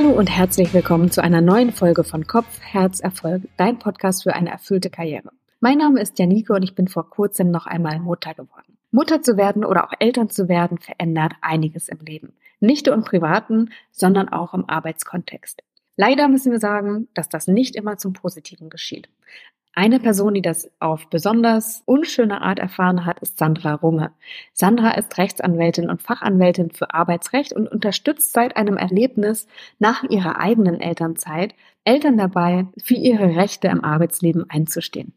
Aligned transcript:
Hallo 0.00 0.12
und 0.12 0.30
herzlich 0.30 0.72
willkommen 0.72 1.10
zu 1.10 1.22
einer 1.22 1.42
neuen 1.42 1.72
Folge 1.72 2.04
von 2.04 2.26
Kopf, 2.26 2.58
Herz, 2.62 3.00
Erfolg, 3.00 3.42
dein 3.58 3.78
Podcast 3.78 4.22
für 4.22 4.34
eine 4.34 4.48
erfüllte 4.48 4.88
Karriere. 4.88 5.30
Mein 5.60 5.76
Name 5.76 6.00
ist 6.00 6.18
Janike 6.18 6.54
und 6.54 6.62
ich 6.62 6.74
bin 6.74 6.88
vor 6.88 7.10
kurzem 7.10 7.50
noch 7.50 7.66
einmal 7.66 8.00
Mutter 8.00 8.32
geworden. 8.32 8.78
Mutter 8.92 9.20
zu 9.20 9.36
werden 9.36 9.62
oder 9.62 9.84
auch 9.84 9.92
Eltern 9.98 10.30
zu 10.30 10.48
werden 10.48 10.78
verändert 10.78 11.34
einiges 11.42 11.90
im 11.90 11.98
Leben. 11.98 12.32
Nicht 12.60 12.86
nur 12.86 12.94
im 12.94 13.04
privaten, 13.04 13.72
sondern 13.90 14.30
auch 14.30 14.54
im 14.54 14.66
Arbeitskontext. 14.66 15.62
Leider 15.96 16.28
müssen 16.28 16.50
wir 16.50 16.60
sagen, 16.60 17.08
dass 17.12 17.28
das 17.28 17.46
nicht 17.46 17.76
immer 17.76 17.98
zum 17.98 18.14
Positiven 18.14 18.70
geschieht. 18.70 19.10
Eine 19.72 20.00
Person, 20.00 20.34
die 20.34 20.42
das 20.42 20.70
auf 20.80 21.08
besonders 21.10 21.82
unschöne 21.86 22.42
Art 22.42 22.58
erfahren 22.58 23.06
hat, 23.06 23.20
ist 23.20 23.38
Sandra 23.38 23.74
Runge. 23.74 24.12
Sandra 24.52 24.90
ist 24.92 25.16
Rechtsanwältin 25.16 25.88
und 25.88 26.02
Fachanwältin 26.02 26.70
für 26.72 26.92
Arbeitsrecht 26.92 27.52
und 27.52 27.68
unterstützt 27.68 28.32
seit 28.32 28.56
einem 28.56 28.76
Erlebnis 28.76 29.46
nach 29.78 30.02
ihrer 30.04 30.40
eigenen 30.40 30.80
Elternzeit 30.80 31.54
Eltern 31.84 32.18
dabei, 32.18 32.66
für 32.82 32.94
ihre 32.94 33.36
Rechte 33.36 33.68
im 33.68 33.82
Arbeitsleben 33.84 34.48
einzustehen. 34.50 35.14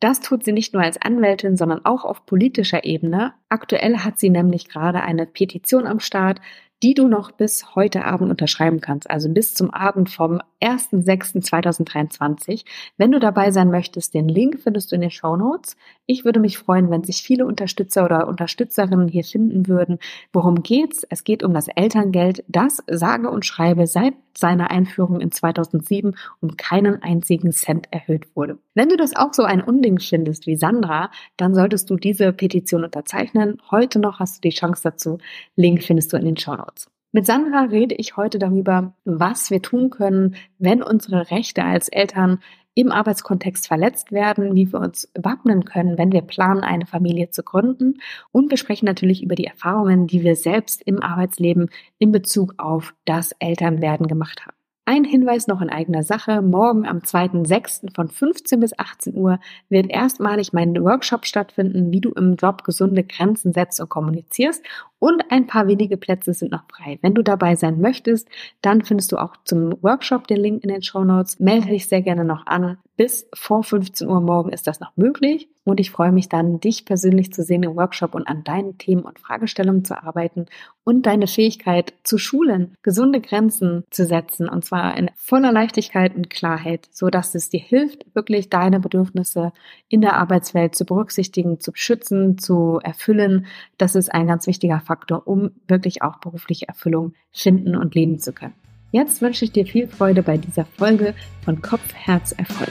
Das 0.00 0.20
tut 0.20 0.44
sie 0.44 0.52
nicht 0.52 0.72
nur 0.72 0.82
als 0.82 1.00
Anwältin, 1.00 1.56
sondern 1.56 1.84
auch 1.84 2.04
auf 2.04 2.26
politischer 2.26 2.84
Ebene. 2.84 3.34
Aktuell 3.48 3.98
hat 3.98 4.18
sie 4.18 4.30
nämlich 4.30 4.68
gerade 4.68 5.02
eine 5.02 5.26
Petition 5.26 5.86
am 5.86 6.00
Start, 6.00 6.40
die 6.82 6.94
du 6.94 7.08
noch 7.08 7.32
bis 7.32 7.74
heute 7.74 8.04
Abend 8.04 8.30
unterschreiben 8.30 8.80
kannst, 8.80 9.10
also 9.10 9.28
bis 9.28 9.54
zum 9.54 9.72
Abend 9.72 10.10
vom 10.10 10.40
1.6.2023. 10.60 12.64
Wenn 12.96 13.12
du 13.12 13.20
dabei 13.20 13.50
sein 13.50 13.70
möchtest, 13.70 14.14
den 14.14 14.28
Link 14.28 14.60
findest 14.60 14.90
du 14.90 14.96
in 14.96 15.02
den 15.02 15.10
Show 15.10 15.36
Notes. 15.36 15.76
Ich 16.06 16.24
würde 16.24 16.40
mich 16.40 16.58
freuen, 16.58 16.90
wenn 16.90 17.04
sich 17.04 17.22
viele 17.22 17.46
Unterstützer 17.46 18.04
oder 18.04 18.26
Unterstützerinnen 18.28 19.08
hier 19.08 19.24
finden 19.24 19.68
würden. 19.68 19.98
Worum 20.32 20.62
geht's? 20.62 21.04
Es 21.08 21.24
geht 21.24 21.42
um 21.42 21.54
das 21.54 21.68
Elterngeld, 21.68 22.44
das 22.48 22.82
sage 22.86 23.30
und 23.30 23.46
schreibe 23.46 23.86
seit 23.86 24.14
seiner 24.36 24.70
Einführung 24.70 25.20
in 25.20 25.30
2007 25.30 26.16
um 26.40 26.56
keinen 26.56 27.02
einzigen 27.02 27.52
Cent 27.52 27.86
erhöht 27.90 28.26
wurde. 28.34 28.58
Wenn 28.74 28.88
du 28.88 28.96
das 28.96 29.14
auch 29.14 29.32
so 29.32 29.44
ein 29.44 29.62
Unding 29.62 30.00
findest 30.00 30.46
wie 30.46 30.56
Sandra, 30.56 31.10
dann 31.36 31.54
solltest 31.54 31.88
du 31.90 31.96
diese 31.96 32.32
Petition 32.32 32.84
unterzeichnen. 32.84 33.62
Heute 33.70 34.00
noch 34.00 34.18
hast 34.18 34.36
du 34.36 34.48
die 34.48 34.54
Chance 34.54 34.82
dazu. 34.82 35.18
Link 35.56 35.84
findest 35.84 36.12
du 36.12 36.16
in 36.16 36.24
den 36.24 36.36
Show 36.36 36.56
Notes. 36.56 36.63
Mit 37.12 37.26
Sandra 37.26 37.62
rede 37.64 37.94
ich 37.94 38.16
heute 38.16 38.38
darüber, 38.38 38.94
was 39.04 39.50
wir 39.50 39.62
tun 39.62 39.90
können, 39.90 40.34
wenn 40.58 40.82
unsere 40.82 41.30
Rechte 41.30 41.62
als 41.62 41.88
Eltern 41.88 42.40
im 42.74 42.90
Arbeitskontext 42.90 43.68
verletzt 43.68 44.10
werden, 44.10 44.54
wie 44.54 44.72
wir 44.72 44.80
uns 44.80 45.08
wappnen 45.14 45.64
können, 45.64 45.96
wenn 45.96 46.12
wir 46.12 46.22
planen, 46.22 46.64
eine 46.64 46.86
Familie 46.86 47.30
zu 47.30 47.44
gründen. 47.44 48.00
Und 48.32 48.50
wir 48.50 48.56
sprechen 48.56 48.86
natürlich 48.86 49.22
über 49.22 49.36
die 49.36 49.46
Erfahrungen, 49.46 50.08
die 50.08 50.24
wir 50.24 50.34
selbst 50.34 50.82
im 50.82 51.00
Arbeitsleben 51.00 51.70
in 51.98 52.10
Bezug 52.10 52.54
auf 52.58 52.94
das 53.04 53.32
Elternwerden 53.38 54.08
gemacht 54.08 54.44
haben. 54.44 54.53
Ein 54.86 55.04
Hinweis 55.04 55.46
noch 55.46 55.62
in 55.62 55.70
eigener 55.70 56.02
Sache. 56.02 56.42
Morgen 56.42 56.86
am 56.86 56.98
2.6. 56.98 57.94
von 57.94 58.08
15 58.08 58.60
bis 58.60 58.78
18 58.78 59.16
Uhr 59.16 59.38
wird 59.70 59.90
erstmalig 59.90 60.52
mein 60.52 60.74
Workshop 60.74 61.24
stattfinden, 61.24 61.90
wie 61.90 62.02
du 62.02 62.10
im 62.10 62.36
Job 62.36 62.64
gesunde 62.64 63.02
Grenzen 63.02 63.54
setzt 63.54 63.80
und 63.80 63.88
kommunizierst. 63.88 64.62
Und 64.98 65.24
ein 65.30 65.46
paar 65.46 65.68
wenige 65.68 65.96
Plätze 65.96 66.34
sind 66.34 66.52
noch 66.52 66.64
frei. 66.68 66.98
Wenn 67.00 67.14
du 67.14 67.22
dabei 67.22 67.56
sein 67.56 67.80
möchtest, 67.80 68.28
dann 68.60 68.82
findest 68.82 69.10
du 69.12 69.16
auch 69.16 69.36
zum 69.44 69.82
Workshop 69.82 70.26
den 70.26 70.36
Link 70.36 70.62
in 70.62 70.68
den 70.68 70.82
Show 70.82 71.02
Notes. 71.02 71.40
Melde 71.40 71.68
dich 71.68 71.88
sehr 71.88 72.02
gerne 72.02 72.26
noch 72.26 72.46
an. 72.46 72.76
Bis 72.98 73.26
vor 73.34 73.64
15 73.64 74.06
Uhr 74.06 74.20
morgen 74.20 74.52
ist 74.52 74.66
das 74.66 74.80
noch 74.80 74.94
möglich. 74.96 75.48
Und 75.64 75.80
ich 75.80 75.90
freue 75.90 76.12
mich 76.12 76.28
dann, 76.28 76.60
dich 76.60 76.84
persönlich 76.84 77.32
zu 77.32 77.42
sehen 77.42 77.62
im 77.62 77.74
Workshop 77.74 78.14
und 78.14 78.26
an 78.26 78.44
deinen 78.44 78.76
Themen 78.76 79.02
und 79.02 79.18
Fragestellungen 79.18 79.84
zu 79.84 80.00
arbeiten 80.00 80.46
und 80.84 81.06
deine 81.06 81.26
Fähigkeit 81.26 81.94
zu 82.02 82.18
schulen, 82.18 82.76
gesunde 82.82 83.20
Grenzen 83.20 83.84
zu 83.90 84.04
setzen 84.04 84.48
und 84.48 84.64
zwar 84.64 84.96
in 84.98 85.10
voller 85.16 85.52
Leichtigkeit 85.52 86.14
und 86.14 86.28
Klarheit, 86.28 86.88
so 86.92 87.08
dass 87.08 87.34
es 87.34 87.48
dir 87.48 87.60
hilft, 87.60 88.04
wirklich 88.14 88.50
deine 88.50 88.78
Bedürfnisse 88.78 89.52
in 89.88 90.02
der 90.02 90.16
Arbeitswelt 90.16 90.74
zu 90.74 90.84
berücksichtigen, 90.84 91.60
zu 91.60 91.72
schützen, 91.74 92.36
zu 92.36 92.78
erfüllen. 92.82 93.46
Das 93.78 93.94
ist 93.94 94.12
ein 94.12 94.26
ganz 94.26 94.46
wichtiger 94.46 94.80
Faktor, 94.80 95.26
um 95.26 95.52
wirklich 95.66 96.02
auch 96.02 96.18
berufliche 96.18 96.68
Erfüllung 96.68 97.14
finden 97.32 97.74
und 97.74 97.94
leben 97.94 98.18
zu 98.18 98.32
können. 98.32 98.54
Jetzt 98.92 99.22
wünsche 99.22 99.44
ich 99.44 99.52
dir 99.52 99.66
viel 99.66 99.88
Freude 99.88 100.22
bei 100.22 100.36
dieser 100.36 100.66
Folge 100.66 101.14
von 101.44 101.62
Kopf, 101.62 101.94
Herz, 101.94 102.32
Erfolg. 102.32 102.70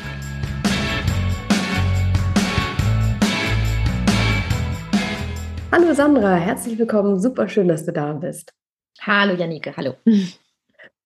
Hallo 5.75 5.91
Sandra, 5.95 6.35
herzlich 6.35 6.77
willkommen. 6.77 7.19
Super 7.19 7.49
schön, 7.49 7.67
dass 7.67 7.83
du 7.83 7.91
da 7.91 8.13
bist. 8.13 8.53
Hallo 9.01 9.33
Janike, 9.33 9.75
hallo. 9.75 9.95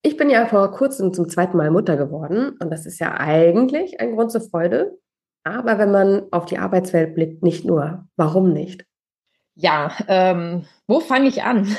Ich 0.02 0.18
bin 0.18 0.28
ja 0.28 0.44
vor 0.44 0.70
kurzem 0.72 1.14
zum 1.14 1.26
zweiten 1.26 1.56
Mal 1.56 1.70
Mutter 1.70 1.96
geworden 1.96 2.54
und 2.60 2.68
das 2.68 2.84
ist 2.84 2.98
ja 2.98 3.14
eigentlich 3.14 3.98
ein 3.98 4.14
Grund 4.14 4.30
zur 4.30 4.42
Freude. 4.42 4.98
Aber 5.42 5.78
wenn 5.78 5.90
man 5.90 6.24
auf 6.32 6.44
die 6.44 6.58
Arbeitswelt 6.58 7.14
blickt, 7.14 7.42
nicht 7.42 7.64
nur. 7.64 8.06
Warum 8.16 8.52
nicht? 8.52 8.84
Ja, 9.60 9.90
ähm, 10.06 10.66
wo 10.86 11.00
fange 11.00 11.26
ich 11.26 11.42
an? 11.42 11.66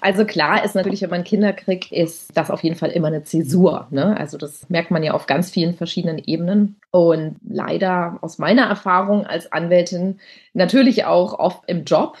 also 0.00 0.24
klar 0.24 0.64
ist 0.64 0.74
natürlich, 0.74 1.00
wenn 1.00 1.10
man 1.10 1.22
Kinder 1.22 1.52
kriegt, 1.52 1.92
ist 1.92 2.36
das 2.36 2.50
auf 2.50 2.64
jeden 2.64 2.74
Fall 2.74 2.90
immer 2.90 3.06
eine 3.06 3.22
Zäsur. 3.22 3.86
Ne? 3.90 4.16
Also 4.18 4.36
das 4.36 4.68
merkt 4.68 4.90
man 4.90 5.04
ja 5.04 5.12
auf 5.12 5.26
ganz 5.26 5.48
vielen 5.48 5.74
verschiedenen 5.74 6.18
Ebenen. 6.18 6.74
Und 6.90 7.36
leider 7.48 8.18
aus 8.20 8.38
meiner 8.38 8.66
Erfahrung 8.66 9.26
als 9.26 9.52
Anwältin 9.52 10.18
natürlich 10.54 11.04
auch 11.04 11.38
oft 11.38 11.62
im 11.68 11.84
Job. 11.84 12.18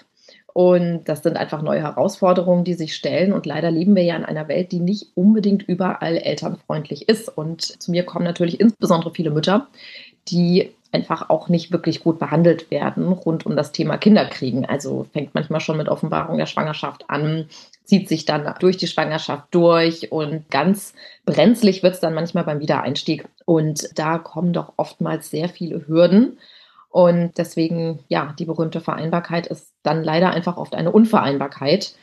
Und 0.52 1.08
das 1.08 1.24
sind 1.24 1.36
einfach 1.36 1.60
neue 1.60 1.82
Herausforderungen, 1.82 2.62
die 2.62 2.74
sich 2.74 2.94
stellen. 2.94 3.32
Und 3.32 3.46
leider 3.46 3.72
leben 3.72 3.96
wir 3.96 4.04
ja 4.04 4.14
in 4.14 4.24
einer 4.24 4.46
Welt, 4.46 4.70
die 4.70 4.80
nicht 4.80 5.08
unbedingt 5.16 5.64
überall 5.64 6.18
elternfreundlich 6.18 7.08
ist. 7.08 7.28
Und 7.28 7.82
zu 7.82 7.90
mir 7.90 8.04
kommen 8.04 8.24
natürlich 8.24 8.60
insbesondere 8.60 9.12
viele 9.12 9.32
Mütter, 9.32 9.66
die 10.28 10.70
einfach 10.92 11.30
auch 11.30 11.48
nicht 11.48 11.72
wirklich 11.72 12.02
gut 12.02 12.18
behandelt 12.18 12.70
werden 12.70 13.12
rund 13.12 13.46
um 13.46 13.56
das 13.56 13.72
Thema 13.72 13.96
Kinderkriegen. 13.96 14.64
Also 14.64 15.06
fängt 15.12 15.34
manchmal 15.34 15.60
schon 15.60 15.76
mit 15.76 15.88
Offenbarung 15.88 16.38
der 16.38 16.46
Schwangerschaft 16.46 17.08
an, 17.08 17.46
zieht 17.84 18.08
sich 18.08 18.24
dann 18.24 18.52
durch 18.58 18.76
die 18.76 18.86
Schwangerschaft 18.86 19.46
durch 19.52 20.10
und 20.12 20.50
ganz 20.50 20.94
brenzlig 21.24 21.82
wird 21.82 21.94
es 21.94 22.00
dann 22.00 22.14
manchmal 22.14 22.44
beim 22.44 22.60
Wiedereinstieg. 22.60 23.28
Und 23.44 23.88
da 23.98 24.18
kommen 24.18 24.52
doch 24.52 24.72
oftmals 24.76 25.30
sehr 25.30 25.48
viele 25.48 25.86
Hürden. 25.86 26.38
Und 26.88 27.38
deswegen, 27.38 28.00
ja, 28.08 28.34
die 28.38 28.44
berühmte 28.44 28.80
Vereinbarkeit 28.80 29.46
ist 29.46 29.72
dann 29.82 30.02
leider 30.02 30.30
einfach 30.30 30.56
oft 30.56 30.74
eine 30.74 30.90
Unvereinbarkeit. 30.90 31.94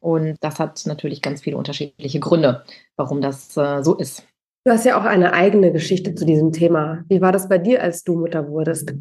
Und 0.00 0.36
das 0.40 0.58
hat 0.58 0.82
natürlich 0.86 1.20
ganz 1.20 1.42
viele 1.42 1.58
unterschiedliche 1.58 2.20
Gründe, 2.20 2.64
warum 2.96 3.20
das 3.20 3.54
äh, 3.58 3.82
so 3.82 3.96
ist. 3.96 4.26
Du 4.64 4.70
hast 4.70 4.84
ja 4.84 5.00
auch 5.00 5.04
eine 5.04 5.32
eigene 5.32 5.72
Geschichte 5.72 6.14
zu 6.14 6.26
diesem 6.26 6.52
Thema. 6.52 7.02
Wie 7.08 7.22
war 7.22 7.32
das 7.32 7.48
bei 7.48 7.56
dir, 7.56 7.82
als 7.82 8.04
du 8.04 8.18
Mutter 8.18 8.46
wurdest? 8.48 8.92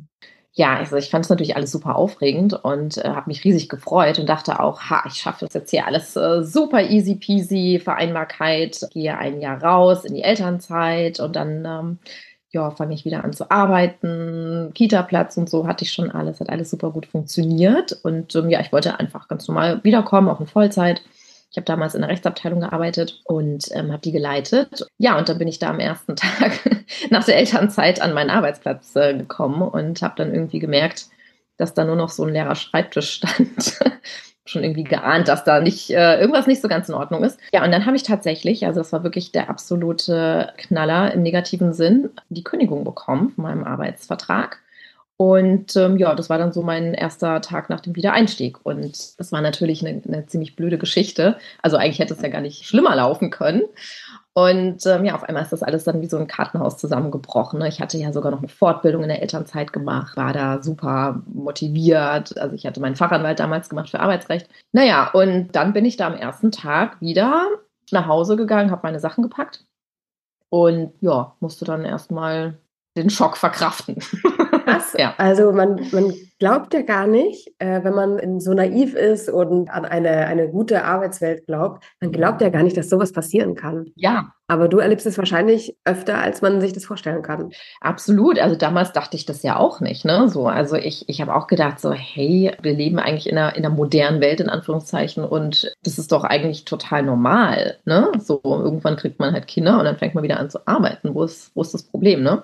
Ja, 0.53 0.77
also 0.77 0.95
ich 0.95 1.09
fand 1.09 1.25
es 1.25 1.29
natürlich 1.29 1.55
alles 1.55 1.71
super 1.71 1.95
aufregend 1.95 2.53
und 2.53 2.97
äh, 2.97 3.09
habe 3.09 3.27
mich 3.27 3.43
riesig 3.43 3.67
gefreut 3.67 4.19
und 4.19 4.27
dachte 4.27 4.59
auch, 4.59 4.81
ha, 4.81 5.03
ich 5.05 5.15
schaffe 5.15 5.45
das 5.45 5.53
jetzt 5.53 5.69
hier 5.69 5.85
alles 5.85 6.15
äh, 6.15 6.43
super 6.43 6.81
easy 6.89 7.15
peasy, 7.15 7.79
Vereinbarkeit, 7.83 8.87
gehe 8.91 9.17
ein 9.17 9.41
Jahr 9.41 9.61
raus 9.61 10.05
in 10.05 10.15
die 10.15 10.23
Elternzeit 10.23 11.19
und 11.19 11.35
dann 11.35 11.65
ähm, 11.65 11.99
ja, 12.51 12.71
fange 12.71 12.95
ich 12.95 13.05
wieder 13.05 13.23
an 13.23 13.33
zu 13.33 13.51
arbeiten, 13.51 14.71
Kita-Platz 14.73 15.37
und 15.37 15.49
so 15.49 15.67
hatte 15.67 15.83
ich 15.83 15.91
schon 15.91 16.09
alles, 16.09 16.39
hat 16.39 16.49
alles 16.49 16.71
super 16.71 16.91
gut 16.91 17.05
funktioniert 17.05 17.99
und 18.03 18.35
ähm, 18.35 18.49
ja, 18.49 18.59
ich 18.61 18.71
wollte 18.71 18.99
einfach 18.99 19.27
ganz 19.27 19.47
normal 19.47 19.83
wiederkommen, 19.83 20.29
auch 20.29 20.39
in 20.39 20.47
Vollzeit 20.47 21.03
ich 21.51 21.57
habe 21.57 21.65
damals 21.65 21.95
in 21.95 22.01
der 22.01 22.09
Rechtsabteilung 22.09 22.59
gearbeitet 22.59 23.21
und 23.25 23.65
ähm, 23.71 23.91
habe 23.91 24.01
die 24.01 24.11
geleitet. 24.11 24.85
Ja, 24.97 25.17
und 25.17 25.29
dann 25.29 25.39
bin 25.39 25.47
ich 25.47 25.59
da 25.59 25.69
am 25.69 25.79
ersten 25.79 26.15
Tag 26.15 26.59
nach 27.09 27.25
der 27.25 27.37
Elternzeit 27.37 28.01
an 28.01 28.13
meinen 28.13 28.29
Arbeitsplatz 28.29 28.95
äh, 28.95 29.15
gekommen 29.15 29.61
und 29.61 30.01
habe 30.01 30.13
dann 30.17 30.33
irgendwie 30.33 30.59
gemerkt, 30.59 31.07
dass 31.57 31.73
da 31.73 31.85
nur 31.85 31.95
noch 31.95 32.09
so 32.09 32.23
ein 32.23 32.33
leerer 32.33 32.55
Schreibtisch 32.55 33.13
stand. 33.23 33.79
Schon 34.45 34.63
irgendwie 34.63 34.83
geahnt, 34.83 35.27
dass 35.27 35.43
da 35.43 35.59
nicht 35.59 35.91
äh, 35.91 36.19
irgendwas 36.19 36.47
nicht 36.47 36.61
so 36.61 36.67
ganz 36.67 36.89
in 36.89 36.95
Ordnung 36.95 37.23
ist. 37.23 37.39
Ja, 37.53 37.63
und 37.63 37.71
dann 37.71 37.85
habe 37.85 37.95
ich 37.95 38.03
tatsächlich, 38.03 38.65
also 38.65 38.79
das 38.79 38.91
war 38.91 39.03
wirklich 39.03 39.31
der 39.31 39.49
absolute 39.49 40.53
Knaller 40.57 41.13
im 41.13 41.21
negativen 41.21 41.73
Sinn, 41.73 42.09
die 42.29 42.43
Kündigung 42.43 42.83
bekommen 42.83 43.29
von 43.29 43.43
meinem 43.43 43.63
Arbeitsvertrag. 43.63 44.59
Und 45.21 45.75
ähm, 45.75 45.97
ja, 45.97 46.15
das 46.15 46.29
war 46.29 46.37
dann 46.37 46.53
so 46.53 46.61
mein 46.61 46.93
erster 46.93 47.41
Tag 47.41 47.69
nach 47.69 47.81
dem 47.81 47.93
Wiedereinstieg. 47.97 48.65
Und 48.65 49.19
das 49.19 49.33
war 49.33 49.41
natürlich 49.41 49.85
eine, 49.85 50.01
eine 50.07 50.25
ziemlich 50.27 50.55
blöde 50.55 50.77
Geschichte. 50.77 51.37
Also 51.61 51.75
eigentlich 51.75 51.99
hätte 51.99 52.13
es 52.13 52.21
ja 52.21 52.29
gar 52.29 52.39
nicht 52.39 52.65
schlimmer 52.65 52.95
laufen 52.95 53.29
können. 53.29 53.63
Und 54.31 54.85
ähm, 54.85 55.03
ja, 55.03 55.15
auf 55.15 55.23
einmal 55.23 55.43
ist 55.43 55.51
das 55.51 55.61
alles 55.61 55.83
dann 55.83 56.01
wie 56.01 56.07
so 56.07 56.15
ein 56.15 56.27
Kartenhaus 56.27 56.77
zusammengebrochen. 56.77 57.59
Ne? 57.59 57.67
Ich 57.67 57.81
hatte 57.81 57.97
ja 57.97 58.13
sogar 58.13 58.31
noch 58.31 58.39
eine 58.39 58.47
Fortbildung 58.47 59.03
in 59.03 59.09
der 59.09 59.21
Elternzeit 59.21 59.73
gemacht, 59.73 60.15
war 60.15 60.31
da 60.31 60.63
super 60.63 61.21
motiviert. 61.27 62.37
Also 62.37 62.55
ich 62.55 62.65
hatte 62.65 62.79
meinen 62.79 62.95
Fachanwalt 62.95 63.41
damals 63.41 63.67
gemacht 63.67 63.89
für 63.89 63.99
Arbeitsrecht. 63.99 64.47
Naja, 64.71 65.09
und 65.11 65.53
dann 65.53 65.73
bin 65.73 65.83
ich 65.83 65.97
da 65.97 66.07
am 66.07 66.15
ersten 66.15 66.53
Tag 66.53 67.01
wieder 67.01 67.45
nach 67.91 68.07
Hause 68.07 68.37
gegangen, 68.37 68.71
habe 68.71 68.83
meine 68.83 69.01
Sachen 69.01 69.23
gepackt 69.23 69.65
und 70.47 70.93
ja, 71.01 71.35
musste 71.41 71.65
dann 71.65 71.83
erstmal 71.83 72.57
den 72.95 73.09
Schock 73.09 73.35
verkraften. 73.35 73.97
Krass. 74.71 74.95
ja. 74.97 75.13
Also 75.17 75.51
man, 75.51 75.79
man 75.91 76.13
glaubt 76.39 76.73
ja 76.73 76.81
gar 76.81 77.05
nicht, 77.05 77.51
äh, 77.59 77.83
wenn 77.83 77.93
man 77.93 78.39
so 78.39 78.53
naiv 78.53 78.95
ist 78.95 79.29
und 79.29 79.69
an 79.69 79.85
eine, 79.85 80.25
eine 80.25 80.47
gute 80.49 80.85
Arbeitswelt 80.85 81.45
glaubt, 81.45 81.83
man 81.99 82.11
glaubt 82.11 82.41
ja 82.41 82.49
gar 82.49 82.63
nicht, 82.63 82.77
dass 82.77 82.89
sowas 82.89 83.11
passieren 83.11 83.55
kann. 83.55 83.91
Ja. 83.95 84.33
Aber 84.47 84.67
du 84.67 84.79
erlebst 84.79 85.05
es 85.05 85.17
wahrscheinlich 85.17 85.75
öfter, 85.85 86.17
als 86.17 86.41
man 86.41 86.59
sich 86.59 86.73
das 86.73 86.85
vorstellen 86.85 87.21
kann. 87.21 87.51
Absolut. 87.81 88.39
Also 88.39 88.55
damals 88.55 88.93
dachte 88.93 89.15
ich 89.15 89.25
das 89.25 89.43
ja 89.43 89.57
auch 89.57 89.79
nicht. 89.79 90.05
Ne? 90.05 90.27
So, 90.27 90.47
also 90.47 90.75
ich, 90.75 91.07
ich 91.07 91.21
habe 91.21 91.35
auch 91.35 91.45
gedacht, 91.45 91.79
so, 91.79 91.91
hey, 91.91 92.55
wir 92.61 92.73
leben 92.73 92.97
eigentlich 92.97 93.29
in 93.29 93.37
einer, 93.37 93.55
in 93.55 93.63
einer 93.63 93.75
modernen 93.75 94.21
Welt, 94.21 94.39
in 94.39 94.49
Anführungszeichen, 94.49 95.23
und 95.23 95.71
das 95.83 95.99
ist 95.99 96.11
doch 96.11 96.23
eigentlich 96.23 96.65
total 96.65 97.03
normal. 97.03 97.77
Ne? 97.85 98.11
So, 98.17 98.41
irgendwann 98.43 98.95
kriegt 98.95 99.19
man 99.19 99.33
halt 99.33 99.45
Kinder 99.45 99.77
und 99.77 99.85
dann 99.85 99.97
fängt 99.97 100.15
man 100.15 100.23
wieder 100.23 100.39
an 100.39 100.49
zu 100.49 100.65
arbeiten. 100.65 101.13
Wo 101.13 101.23
ist, 101.23 101.51
wo 101.53 101.61
ist 101.61 101.75
das 101.75 101.83
Problem? 101.83 102.23
Ne? 102.23 102.41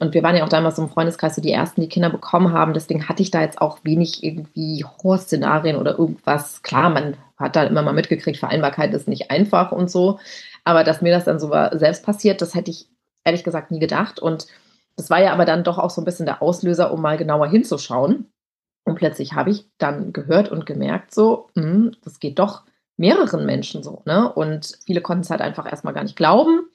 Und 0.00 0.14
wir 0.14 0.22
waren 0.22 0.36
ja 0.36 0.44
auch 0.44 0.48
damals 0.48 0.78
im 0.78 0.88
Freundeskreis 0.88 1.34
so 1.34 1.42
die 1.42 1.52
ersten, 1.52 1.80
die 1.80 1.88
Kinder 1.88 2.08
bekommen 2.08 2.52
haben. 2.52 2.72
Deswegen 2.72 3.08
hatte 3.08 3.22
ich 3.22 3.30
da 3.30 3.40
jetzt 3.40 3.60
auch 3.60 3.78
wenig 3.82 4.22
irgendwie 4.22 4.84
Horrorszenarien 4.84 5.76
oder 5.76 5.98
irgendwas. 5.98 6.62
Klar, 6.62 6.90
man 6.90 7.16
hat 7.36 7.56
da 7.56 7.64
immer 7.64 7.82
mal 7.82 7.92
mitgekriegt, 7.92 8.38
Vereinbarkeit 8.38 8.94
ist 8.94 9.08
nicht 9.08 9.30
einfach 9.30 9.72
und 9.72 9.90
so. 9.90 10.20
Aber 10.64 10.84
dass 10.84 11.02
mir 11.02 11.12
das 11.12 11.24
dann 11.24 11.40
so 11.40 11.52
selbst 11.72 12.04
passiert, 12.04 12.40
das 12.42 12.54
hätte 12.54 12.70
ich 12.70 12.88
ehrlich 13.24 13.42
gesagt 13.42 13.72
nie 13.72 13.80
gedacht. 13.80 14.20
Und 14.20 14.46
das 14.96 15.10
war 15.10 15.20
ja 15.20 15.32
aber 15.32 15.44
dann 15.44 15.64
doch 15.64 15.78
auch 15.78 15.90
so 15.90 16.00
ein 16.00 16.04
bisschen 16.04 16.26
der 16.26 16.42
Auslöser, 16.42 16.92
um 16.92 17.02
mal 17.02 17.16
genauer 17.16 17.48
hinzuschauen. 17.48 18.30
Und 18.84 18.94
plötzlich 18.94 19.32
habe 19.34 19.50
ich 19.50 19.66
dann 19.78 20.12
gehört 20.12 20.50
und 20.50 20.64
gemerkt, 20.64 21.12
so, 21.12 21.50
mh, 21.54 21.62
hm, 21.62 21.96
das 22.04 22.20
geht 22.20 22.38
doch 22.38 22.62
mehreren 22.96 23.44
Menschen 23.46 23.82
so. 23.82 24.02
Ne? 24.06 24.32
Und 24.32 24.78
viele 24.86 25.00
konnten 25.00 25.22
es 25.22 25.30
halt 25.30 25.40
einfach 25.40 25.70
erstmal 25.70 25.94
gar 25.94 26.04
nicht 26.04 26.16
glauben 26.16 26.68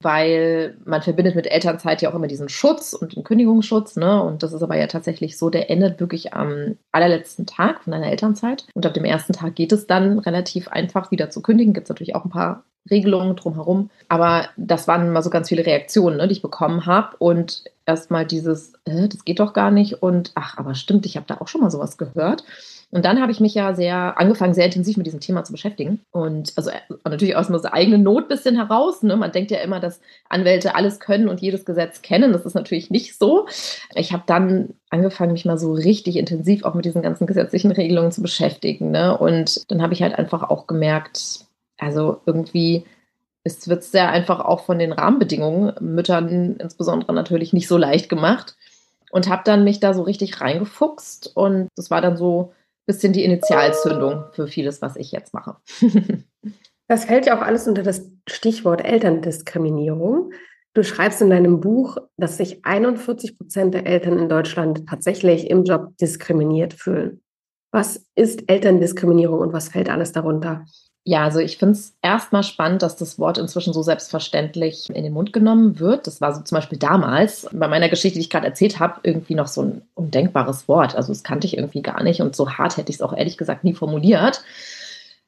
weil 0.00 0.76
man 0.84 1.02
verbindet 1.02 1.34
mit 1.34 1.46
Elternzeit 1.46 2.02
ja 2.02 2.10
auch 2.10 2.14
immer 2.14 2.26
diesen 2.26 2.48
Schutz 2.48 2.92
und 2.92 3.16
den 3.16 3.24
Kündigungsschutz, 3.24 3.96
ne? 3.96 4.22
Und 4.22 4.42
das 4.42 4.52
ist 4.52 4.62
aber 4.62 4.76
ja 4.76 4.86
tatsächlich 4.86 5.38
so, 5.38 5.50
der 5.50 5.70
endet 5.70 6.00
wirklich 6.00 6.34
am 6.34 6.76
allerletzten 6.92 7.46
Tag 7.46 7.82
von 7.82 7.92
deiner 7.92 8.10
Elternzeit. 8.10 8.66
Und 8.74 8.84
ab 8.84 8.94
dem 8.94 9.04
ersten 9.04 9.32
Tag 9.32 9.54
geht 9.54 9.72
es 9.72 9.86
dann 9.86 10.18
relativ 10.18 10.68
einfach 10.68 11.10
wieder 11.10 11.30
zu 11.30 11.40
kündigen. 11.42 11.72
Gibt 11.72 11.86
es 11.86 11.90
natürlich 11.90 12.14
auch 12.14 12.24
ein 12.24 12.30
paar 12.30 12.64
Regelungen 12.90 13.36
drumherum. 13.36 13.90
Aber 14.08 14.48
das 14.56 14.86
waren 14.86 15.12
mal 15.12 15.22
so 15.22 15.30
ganz 15.30 15.48
viele 15.48 15.66
Reaktionen, 15.66 16.18
ne, 16.18 16.28
die 16.28 16.34
ich 16.34 16.42
bekommen 16.42 16.86
habe. 16.86 17.16
Und 17.18 17.64
erstmal 17.84 18.26
dieses, 18.26 18.74
äh, 18.84 19.08
das 19.08 19.24
geht 19.24 19.40
doch 19.40 19.52
gar 19.52 19.70
nicht. 19.70 20.02
Und 20.02 20.32
ach, 20.34 20.58
aber 20.58 20.74
stimmt, 20.74 21.06
ich 21.06 21.16
habe 21.16 21.26
da 21.26 21.38
auch 21.38 21.48
schon 21.48 21.60
mal 21.60 21.70
sowas 21.70 21.98
gehört. 21.98 22.44
Und 22.90 23.04
dann 23.04 23.20
habe 23.20 23.32
ich 23.32 23.40
mich 23.40 23.54
ja 23.54 23.74
sehr 23.74 24.18
angefangen, 24.18 24.54
sehr 24.54 24.66
intensiv 24.66 24.96
mit 24.96 25.06
diesem 25.06 25.20
Thema 25.20 25.42
zu 25.44 25.52
beschäftigen. 25.52 26.00
Und 26.12 26.52
also 26.56 26.70
äh, 26.70 26.80
natürlich 27.04 27.36
aus 27.36 27.48
einer 27.50 27.74
eigenen 27.74 28.02
Not 28.02 28.28
bisschen 28.28 28.56
heraus. 28.56 29.02
Ne? 29.02 29.16
Man 29.16 29.32
denkt 29.32 29.50
ja 29.50 29.58
immer, 29.58 29.80
dass 29.80 30.00
Anwälte 30.28 30.74
alles 30.74 31.00
können 31.00 31.28
und 31.28 31.40
jedes 31.40 31.64
Gesetz 31.64 32.00
kennen. 32.02 32.32
Das 32.32 32.46
ist 32.46 32.54
natürlich 32.54 32.90
nicht 32.90 33.18
so. 33.18 33.46
Ich 33.94 34.12
habe 34.12 34.22
dann 34.26 34.74
angefangen, 34.90 35.32
mich 35.32 35.44
mal 35.44 35.58
so 35.58 35.72
richtig 35.72 36.16
intensiv 36.16 36.64
auch 36.64 36.74
mit 36.74 36.84
diesen 36.84 37.02
ganzen 37.02 37.26
gesetzlichen 37.26 37.72
Regelungen 37.72 38.12
zu 38.12 38.22
beschäftigen. 38.22 38.92
Ne? 38.92 39.16
Und 39.18 39.70
dann 39.70 39.82
habe 39.82 39.92
ich 39.92 40.02
halt 40.02 40.16
einfach 40.16 40.44
auch 40.44 40.66
gemerkt, 40.66 41.40
also 41.78 42.20
irgendwie 42.24 42.84
es 43.46 43.68
wird 43.68 43.84
sehr 43.84 44.10
einfach 44.10 44.40
auch 44.40 44.64
von 44.64 44.78
den 44.78 44.92
Rahmenbedingungen 44.92 45.72
Müttern 45.80 46.56
insbesondere 46.56 47.12
natürlich 47.12 47.52
nicht 47.52 47.68
so 47.68 47.76
leicht 47.76 48.08
gemacht 48.08 48.56
und 49.12 49.28
habe 49.28 49.42
dann 49.44 49.62
mich 49.62 49.78
da 49.78 49.94
so 49.94 50.02
richtig 50.02 50.40
reingefuchst 50.40 51.36
und 51.36 51.68
das 51.76 51.90
war 51.90 52.00
dann 52.00 52.16
so 52.16 52.52
bisschen 52.86 53.12
die 53.12 53.24
Initialzündung 53.24 54.24
für 54.32 54.46
vieles, 54.46 54.80
was 54.80 54.96
ich 54.96 55.12
jetzt 55.12 55.34
mache. 55.34 55.56
das 56.88 57.04
fällt 57.04 57.26
ja 57.26 57.36
auch 57.36 57.42
alles 57.42 57.66
unter 57.66 57.82
das 57.82 58.10
Stichwort 58.28 58.84
Elterndiskriminierung. 58.84 60.32
Du 60.74 60.84
schreibst 60.84 61.22
in 61.22 61.30
deinem 61.30 61.60
Buch, 61.60 61.96
dass 62.16 62.36
sich 62.36 62.64
41 62.64 63.38
Prozent 63.38 63.74
der 63.74 63.86
Eltern 63.86 64.18
in 64.18 64.28
Deutschland 64.28 64.86
tatsächlich 64.88 65.50
im 65.50 65.64
Job 65.64 65.96
diskriminiert 65.96 66.74
fühlen. 66.74 67.22
Was 67.72 68.06
ist 68.14 68.48
Elterndiskriminierung 68.48 69.40
und 69.40 69.52
was 69.52 69.70
fällt 69.70 69.90
alles 69.90 70.12
darunter? 70.12 70.64
Ja, 71.08 71.22
also 71.22 71.38
ich 71.38 71.56
finde 71.56 71.74
es 71.74 71.94
erstmal 72.02 72.42
spannend, 72.42 72.82
dass 72.82 72.96
das 72.96 73.16
Wort 73.16 73.38
inzwischen 73.38 73.72
so 73.72 73.80
selbstverständlich 73.80 74.90
in 74.90 75.04
den 75.04 75.12
Mund 75.12 75.32
genommen 75.32 75.78
wird. 75.78 76.08
Das 76.08 76.20
war 76.20 76.34
so 76.34 76.42
zum 76.42 76.56
Beispiel 76.56 76.80
damals 76.80 77.48
bei 77.52 77.68
meiner 77.68 77.88
Geschichte, 77.88 78.18
die 78.18 78.22
ich 78.22 78.30
gerade 78.30 78.48
erzählt 78.48 78.80
habe, 78.80 78.98
irgendwie 79.04 79.36
noch 79.36 79.46
so 79.46 79.62
ein 79.62 79.82
undenkbares 79.94 80.66
Wort. 80.66 80.96
Also 80.96 81.12
das 81.12 81.22
kannte 81.22 81.46
ich 81.46 81.56
irgendwie 81.56 81.82
gar 81.82 82.02
nicht 82.02 82.22
und 82.22 82.34
so 82.34 82.50
hart 82.50 82.76
hätte 82.76 82.90
ich 82.90 82.96
es 82.96 83.02
auch 83.02 83.12
ehrlich 83.12 83.36
gesagt 83.36 83.62
nie 83.62 83.72
formuliert. 83.72 84.42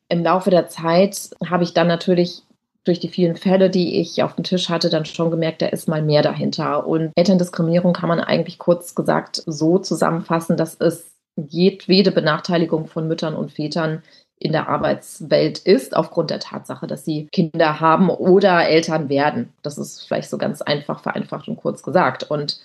Im 0.09 0.25
Laufe 0.25 0.51
der 0.51 0.67
Zeit 0.67 1.31
habe 1.49 1.63
ich 1.63 1.75
dann 1.75 1.87
natürlich 1.87 2.43
durch 2.83 2.99
die 2.99 3.09
vielen 3.09 3.37
Fälle, 3.37 3.71
die 3.71 4.01
ich 4.01 4.21
auf 4.25 4.35
dem 4.35 4.43
Tisch 4.43 4.71
hatte, 4.71 4.91
dann 4.91 5.05
schon 5.05 5.31
gemerkt, 5.31 5.63
da 5.63 5.67
ist 5.67 5.87
mal 5.87 6.03
mehr 6.03 6.23
dahinter. 6.23 6.89
Und 6.89 7.13
Elterndiskriminierung 7.15 7.93
kann 7.93 8.09
man 8.09 8.19
eigentlich 8.19 8.59
kurz 8.59 8.97
gesagt 8.97 9.45
so 9.47 9.79
zusammenfassen, 9.79 10.57
dass 10.57 10.75
es 10.81 11.13
jedwede 11.37 12.11
Benachteiligung 12.11 12.89
von 12.89 13.07
Müttern 13.07 13.37
und 13.37 13.53
Vätern 13.53 14.03
in 14.41 14.53
der 14.53 14.69
Arbeitswelt 14.69 15.59
ist, 15.59 15.97
aufgrund 15.97 16.31
der 16.31 16.41
Tatsache, 16.41 16.87
dass 16.87 17.05
sie 17.05 17.29
Kinder 17.33 17.81
haben 17.81 18.11
oder 18.11 18.69
Eltern 18.69 19.09
werden. 19.09 19.53
Das 19.63 19.79
ist 19.79 20.07
vielleicht 20.07 20.31
so 20.31 20.39
ganz 20.39 20.63
einfach, 20.63 21.01
vereinfacht 21.01 21.49
und 21.49 21.57
kurz 21.57 21.83
gesagt. 21.83 22.25
Und 22.31 22.61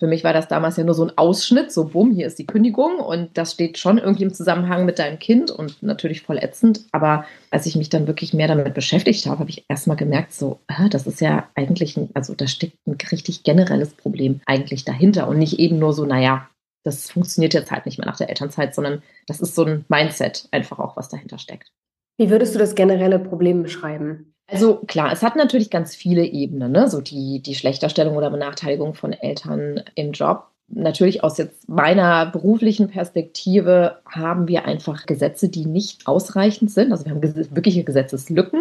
für 0.00 0.06
mich 0.06 0.24
war 0.24 0.32
das 0.32 0.48
damals 0.48 0.78
ja 0.78 0.84
nur 0.84 0.94
so 0.94 1.04
ein 1.04 1.18
Ausschnitt, 1.18 1.70
so 1.70 1.84
bumm, 1.84 2.10
hier 2.12 2.26
ist 2.26 2.38
die 2.38 2.46
Kündigung 2.46 2.98
und 3.00 3.36
das 3.36 3.52
steht 3.52 3.76
schon 3.76 3.98
irgendwie 3.98 4.22
im 4.22 4.32
Zusammenhang 4.32 4.86
mit 4.86 4.98
deinem 4.98 5.18
Kind 5.18 5.50
und 5.50 5.82
natürlich 5.82 6.22
voll 6.22 6.38
ätzend. 6.38 6.86
Aber 6.90 7.26
als 7.50 7.66
ich 7.66 7.76
mich 7.76 7.90
dann 7.90 8.06
wirklich 8.06 8.32
mehr 8.32 8.48
damit 8.48 8.72
beschäftigt 8.72 9.26
habe, 9.26 9.40
habe 9.40 9.50
ich 9.50 9.66
erstmal 9.68 9.98
gemerkt, 9.98 10.32
so, 10.32 10.58
ah, 10.68 10.88
das 10.88 11.06
ist 11.06 11.20
ja 11.20 11.48
eigentlich, 11.54 11.98
ein, 11.98 12.08
also 12.14 12.34
da 12.34 12.46
steckt 12.46 12.78
ein 12.86 12.96
richtig 13.12 13.42
generelles 13.42 13.92
Problem 13.92 14.40
eigentlich 14.46 14.86
dahinter 14.86 15.28
und 15.28 15.38
nicht 15.38 15.58
eben 15.58 15.78
nur 15.78 15.92
so, 15.92 16.06
naja, 16.06 16.48
das 16.82 17.10
funktioniert 17.10 17.54
jetzt 17.54 17.70
halt 17.70 17.86
nicht 17.86 17.98
mehr 17.98 18.06
nach 18.06 18.16
der 18.16 18.28
Elternzeit, 18.28 18.74
sondern 18.74 19.02
das 19.26 19.40
ist 19.40 19.54
so 19.54 19.64
ein 19.64 19.84
Mindset 19.88 20.48
einfach 20.50 20.78
auch, 20.78 20.96
was 20.96 21.08
dahinter 21.08 21.38
steckt. 21.38 21.72
Wie 22.16 22.30
würdest 22.30 22.54
du 22.54 22.58
das 22.58 22.74
generelle 22.74 23.18
Problem 23.18 23.62
beschreiben? 23.62 24.34
Also 24.46 24.76
klar, 24.86 25.12
es 25.12 25.22
hat 25.22 25.36
natürlich 25.36 25.70
ganz 25.70 25.94
viele 25.94 26.24
Ebenen, 26.24 26.72
ne? 26.72 26.88
so 26.88 27.00
die, 27.00 27.40
die 27.40 27.54
Schlechterstellung 27.54 28.16
oder 28.16 28.30
Benachteiligung 28.30 28.94
von 28.94 29.12
Eltern 29.12 29.84
im 29.94 30.12
Job. 30.12 30.48
Natürlich 30.68 31.24
aus 31.24 31.38
jetzt 31.38 31.68
meiner 31.68 32.26
beruflichen 32.26 32.88
Perspektive 32.88 34.00
haben 34.06 34.48
wir 34.48 34.66
einfach 34.66 35.06
Gesetze, 35.06 35.48
die 35.48 35.66
nicht 35.66 36.06
ausreichend 36.06 36.70
sind. 36.70 36.92
Also 36.92 37.04
wir 37.04 37.12
haben 37.12 37.22
wirkliche 37.22 37.84
Gesetzeslücken. 37.84 38.60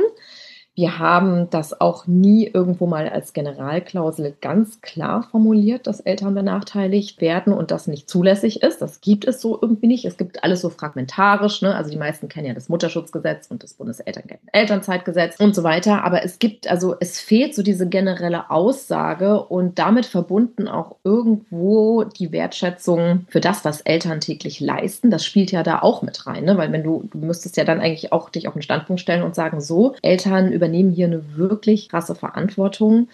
Wir 0.75 0.98
haben 0.98 1.50
das 1.50 1.81
auch 1.81 2.07
nie 2.07 2.48
irgendwo 2.48 2.88
mal 2.88 3.10
als 3.10 3.33
Generalklausel 3.33 4.33
ganz 4.39 4.80
klar 4.80 5.24
formuliert, 5.24 5.88
dass 5.88 6.00
Eltern 6.00 6.36
benachteiligt 6.36 7.19
werden 7.19 7.51
und 7.51 7.71
das 7.71 7.88
nicht 7.88 8.10
zulässig 8.10 8.64
ist. 8.64 8.81
Das 8.81 9.02
gibt 9.02 9.26
es 9.26 9.42
so 9.42 9.59
irgendwie 9.61 9.88
nicht. 9.88 10.06
Es 10.06 10.16
gibt 10.16 10.42
alles 10.45 10.61
so 10.61 10.69
fragmentarisch. 10.69 11.61
Ne? 11.61 11.76
Also 11.76 11.92
die 11.92 11.97
meisten 11.97 12.30
kennen 12.30 12.47
ja 12.47 12.54
das 12.54 12.69
Mutterschutzgesetz 12.69 13.47
und 13.47 13.61
das 13.61 13.73
Bundeselternzeitgesetz 13.73 15.38
und 15.42 15.54
so 15.54 15.64
weiter. 15.64 16.06
Aber 16.06 16.23
es 16.23 16.40
gibt, 16.40 16.69
also 16.69 16.95
es 17.02 17.19
fehlt 17.19 17.56
so 17.56 17.61
diese 17.61 17.90
generelle 17.90 18.49
Aussage 18.49 19.44
und 19.44 19.80
damit 19.80 20.06
verbunden 20.06 20.69
auch 20.69 20.95
irgendwo 21.04 22.06
die 22.06 22.31
Wertschätzung 22.31 23.26
für 23.28 23.42
das, 23.42 23.66
was 23.66 23.81
Eltern 23.81 24.21
täglich 24.21 24.61
leisten. 24.61 25.11
Das 25.11 25.26
spielt 25.26 25.52
ja 25.52 25.61
da 25.61 25.80
auch 25.80 26.04
mit 26.04 26.26
rein, 26.26 26.45
ne? 26.45 26.57
weil 26.57 26.71
wenn 26.71 26.83
du, 26.83 27.04
du 27.11 27.18
müsstest 27.18 27.57
ja 27.57 27.66
dann 27.66 27.81
eigentlich 27.81 28.14
auch 28.14 28.30
dich 28.30 28.47
auf 28.47 28.54
den 28.54 28.61
Standpunkt 28.61 29.02
stellen 29.02 29.23
und 29.23 29.35
sagen, 29.35 29.59
so, 29.59 29.95
Eltern 30.02 30.54
über 30.54 30.69
übernehmen 30.69 30.92
hier 30.92 31.07
eine 31.07 31.35
wirklich 31.38 31.90
krasse 31.90 32.16
Verantwortung 32.16 33.09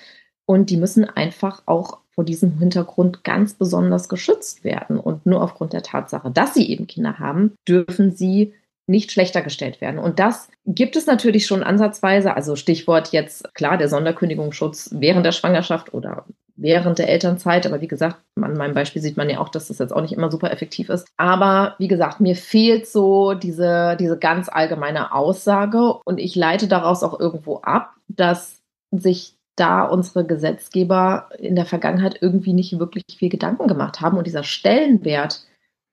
und 0.46 0.70
die 0.70 0.78
müssen 0.78 1.06
einfach 1.06 1.64
auch 1.66 2.00
vor 2.12 2.24
diesem 2.24 2.60
Hintergrund 2.60 3.24
ganz 3.24 3.54
besonders 3.54 4.10
geschützt 4.10 4.64
werden. 4.64 5.00
Und 5.00 5.26
nur 5.26 5.42
aufgrund 5.42 5.74
der 5.74 5.84
Tatsache, 5.84 6.32
dass 6.32 6.54
sie 6.54 6.70
eben 6.70 6.88
Kinder 6.88 7.20
haben, 7.20 7.54
dürfen 7.68 8.12
sie 8.12 8.54
nicht 8.88 9.12
schlechter 9.12 9.42
gestellt 9.42 9.82
werden. 9.82 10.00
Und 10.00 10.20
das 10.20 10.48
gibt 10.66 10.96
es 10.96 11.08
natürlich 11.08 11.48
schon 11.48 11.64
ansatzweise. 11.64 12.36
Also 12.36 12.56
Stichwort 12.56 13.12
jetzt 13.12 13.54
klar 13.56 13.78
der 13.78 13.90
Sonderkündigungsschutz 13.90 14.92
während 14.94 15.26
der 15.26 15.32
Schwangerschaft 15.32 15.94
oder 15.94 16.26
während 16.56 17.00
der 17.00 17.10
Elternzeit. 17.10 17.66
Aber 17.66 17.82
wie 17.82 17.88
gesagt, 17.88 18.18
an 18.42 18.54
meinem 18.54 18.74
Beispiel 18.74 19.02
sieht 19.02 19.18
man 19.18 19.30
ja 19.30 19.40
auch, 19.40 19.50
dass 19.50 19.68
das 19.68 19.80
jetzt 19.80 19.94
auch 19.94 20.02
nicht 20.02 20.14
immer 20.14 20.32
super 20.32 20.52
effektiv 20.52 20.90
ist. 20.90 21.08
Aber 21.18 21.76
wie 21.78 21.88
gesagt, 21.88 22.22
mir 22.22 22.36
fehlt 22.36 22.88
so 22.88 23.34
diese, 23.34 23.98
diese 24.00 24.18
ganz 24.18 24.50
allgemeine 24.50 25.14
Aussage 25.14 25.94
und 26.06 26.20
ich 26.20 26.36
leite 26.36 26.68
daraus 26.68 27.04
auch 27.04 27.20
irgendwo 27.20 27.58
ab, 27.58 27.92
dass 28.08 28.62
sich 28.92 29.36
da 29.56 29.84
unsere 29.84 30.26
Gesetzgeber 30.26 31.30
in 31.40 31.56
der 31.56 31.66
Vergangenheit 31.66 32.18
irgendwie 32.22 32.54
nicht 32.54 32.78
wirklich 32.78 33.04
viel 33.18 33.30
Gedanken 33.30 33.68
gemacht 33.68 34.02
haben 34.02 34.18
und 34.18 34.28
dieser 34.28 34.44
Stellenwert 34.44 35.46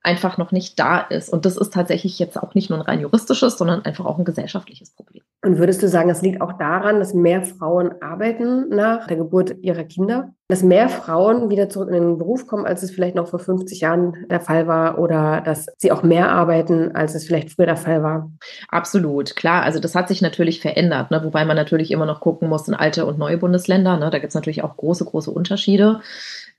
einfach 0.02 0.36
noch 0.36 0.52
nicht 0.52 0.78
da 0.78 0.98
ist. 0.98 1.32
Und 1.32 1.44
das 1.44 1.56
ist 1.56 1.72
tatsächlich 1.72 2.18
jetzt 2.18 2.36
auch 2.36 2.54
nicht 2.54 2.70
nur 2.70 2.80
ein 2.80 2.84
rein 2.84 3.00
juristisches, 3.00 3.56
sondern 3.56 3.84
einfach 3.84 4.04
auch 4.04 4.18
ein 4.18 4.24
gesellschaftliches 4.24 4.90
Problem. 4.90 5.22
Und 5.44 5.58
würdest 5.58 5.82
du 5.82 5.88
sagen, 5.88 6.10
es 6.10 6.22
liegt 6.22 6.40
auch 6.40 6.52
daran, 6.54 6.98
dass 6.98 7.14
mehr 7.14 7.42
Frauen 7.42 8.00
arbeiten 8.00 8.68
nach 8.68 9.06
der 9.06 9.16
Geburt 9.16 9.56
ihrer 9.62 9.84
Kinder? 9.84 10.34
Dass 10.52 10.62
mehr 10.62 10.90
Frauen 10.90 11.48
wieder 11.48 11.70
zurück 11.70 11.88
in 11.88 11.94
den 11.94 12.18
Beruf 12.18 12.46
kommen, 12.46 12.66
als 12.66 12.82
es 12.82 12.90
vielleicht 12.90 13.14
noch 13.14 13.28
vor 13.28 13.38
50 13.38 13.80
Jahren 13.80 14.26
der 14.28 14.38
Fall 14.38 14.66
war 14.66 14.98
oder 14.98 15.40
dass 15.40 15.64
sie 15.78 15.90
auch 15.90 16.02
mehr 16.02 16.28
arbeiten, 16.28 16.94
als 16.94 17.14
es 17.14 17.24
vielleicht 17.24 17.52
früher 17.52 17.64
der 17.64 17.78
Fall 17.78 18.02
war? 18.02 18.30
Absolut, 18.68 19.34
klar. 19.34 19.62
Also 19.62 19.80
das 19.80 19.94
hat 19.94 20.08
sich 20.08 20.20
natürlich 20.20 20.60
verändert, 20.60 21.10
ne? 21.10 21.24
wobei 21.24 21.46
man 21.46 21.56
natürlich 21.56 21.90
immer 21.90 22.04
noch 22.04 22.20
gucken 22.20 22.50
muss 22.50 22.68
in 22.68 22.74
alte 22.74 23.06
und 23.06 23.18
neue 23.18 23.38
Bundesländer. 23.38 23.96
Ne? 23.96 24.10
Da 24.10 24.18
gibt 24.18 24.28
es 24.28 24.34
natürlich 24.34 24.62
auch 24.62 24.76
große, 24.76 25.06
große 25.06 25.30
Unterschiede. 25.30 26.02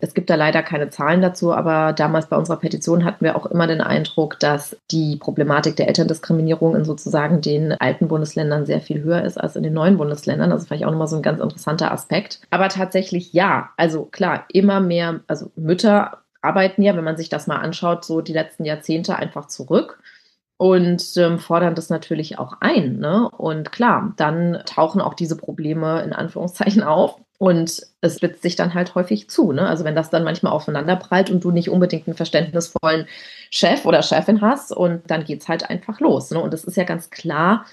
Es 0.03 0.13
gibt 0.13 0.29
da 0.29 0.35
leider 0.35 0.63
keine 0.63 0.89
Zahlen 0.89 1.21
dazu, 1.21 1.53
aber 1.53 1.93
damals 1.93 2.27
bei 2.27 2.35
unserer 2.35 2.57
Petition 2.57 3.05
hatten 3.05 3.23
wir 3.23 3.37
auch 3.37 3.45
immer 3.45 3.67
den 3.67 3.79
Eindruck, 3.79 4.37
dass 4.37 4.75
die 4.91 5.15
Problematik 5.15 5.77
der 5.77 5.87
Elterndiskriminierung 5.87 6.75
in 6.75 6.83
sozusagen 6.83 7.39
den 7.39 7.71
alten 7.71 8.09
Bundesländern 8.09 8.65
sehr 8.65 8.81
viel 8.81 9.01
höher 9.01 9.23
ist 9.23 9.39
als 9.39 9.55
in 9.55 9.63
den 9.63 9.71
neuen 9.71 9.95
Bundesländern. 9.95 10.49
Das 10.49 10.63
ist 10.63 10.67
vielleicht 10.67 10.83
auch 10.83 10.91
nochmal 10.91 11.07
so 11.07 11.15
ein 11.15 11.21
ganz 11.21 11.39
interessanter 11.39 11.93
Aspekt. 11.93 12.41
Aber 12.49 12.67
tatsächlich 12.67 13.31
ja, 13.31 13.69
also 13.83 14.05
klar, 14.05 14.45
immer 14.47 14.79
mehr, 14.79 15.19
also 15.27 15.51
Mütter 15.57 16.23
arbeiten 16.41 16.81
ja, 16.83 16.95
wenn 16.95 17.03
man 17.03 17.17
sich 17.17 17.27
das 17.27 17.47
mal 17.47 17.57
anschaut, 17.57 18.05
so 18.05 18.21
die 18.21 18.31
letzten 18.31 18.63
Jahrzehnte 18.63 19.17
einfach 19.17 19.47
zurück 19.47 19.99
und 20.55 21.17
ähm, 21.17 21.37
fordern 21.37 21.75
das 21.75 21.89
natürlich 21.89 22.39
auch 22.39 22.53
ein. 22.61 22.97
Ne? 22.99 23.29
Und 23.29 23.73
klar, 23.73 24.13
dann 24.15 24.63
tauchen 24.65 25.01
auch 25.01 25.15
diese 25.15 25.35
Probleme 25.35 26.01
in 26.01 26.13
Anführungszeichen 26.13 26.81
auf. 26.83 27.19
Und 27.39 27.81
es 27.99 28.15
spitzt 28.15 28.41
sich 28.41 28.55
dann 28.55 28.73
halt 28.73 28.95
häufig 28.95 29.29
zu. 29.29 29.51
Ne? 29.51 29.67
Also 29.67 29.83
wenn 29.83 29.95
das 29.95 30.09
dann 30.09 30.23
manchmal 30.23 30.53
aufeinander 30.53 30.95
prallt 30.95 31.29
und 31.29 31.43
du 31.43 31.51
nicht 31.51 31.69
unbedingt 31.69 32.07
einen 32.07 32.15
verständnisvollen 32.15 33.05
Chef 33.49 33.85
oder 33.85 34.01
Chefin 34.01 34.39
hast 34.39 34.71
und 34.71 35.11
dann 35.11 35.25
geht 35.25 35.41
es 35.41 35.49
halt 35.49 35.69
einfach 35.69 35.99
los. 35.99 36.31
Ne? 36.31 36.39
Und 36.39 36.53
das 36.53 36.63
ist 36.63 36.77
ja 36.77 36.85
ganz 36.85 37.09
klar, 37.09 37.65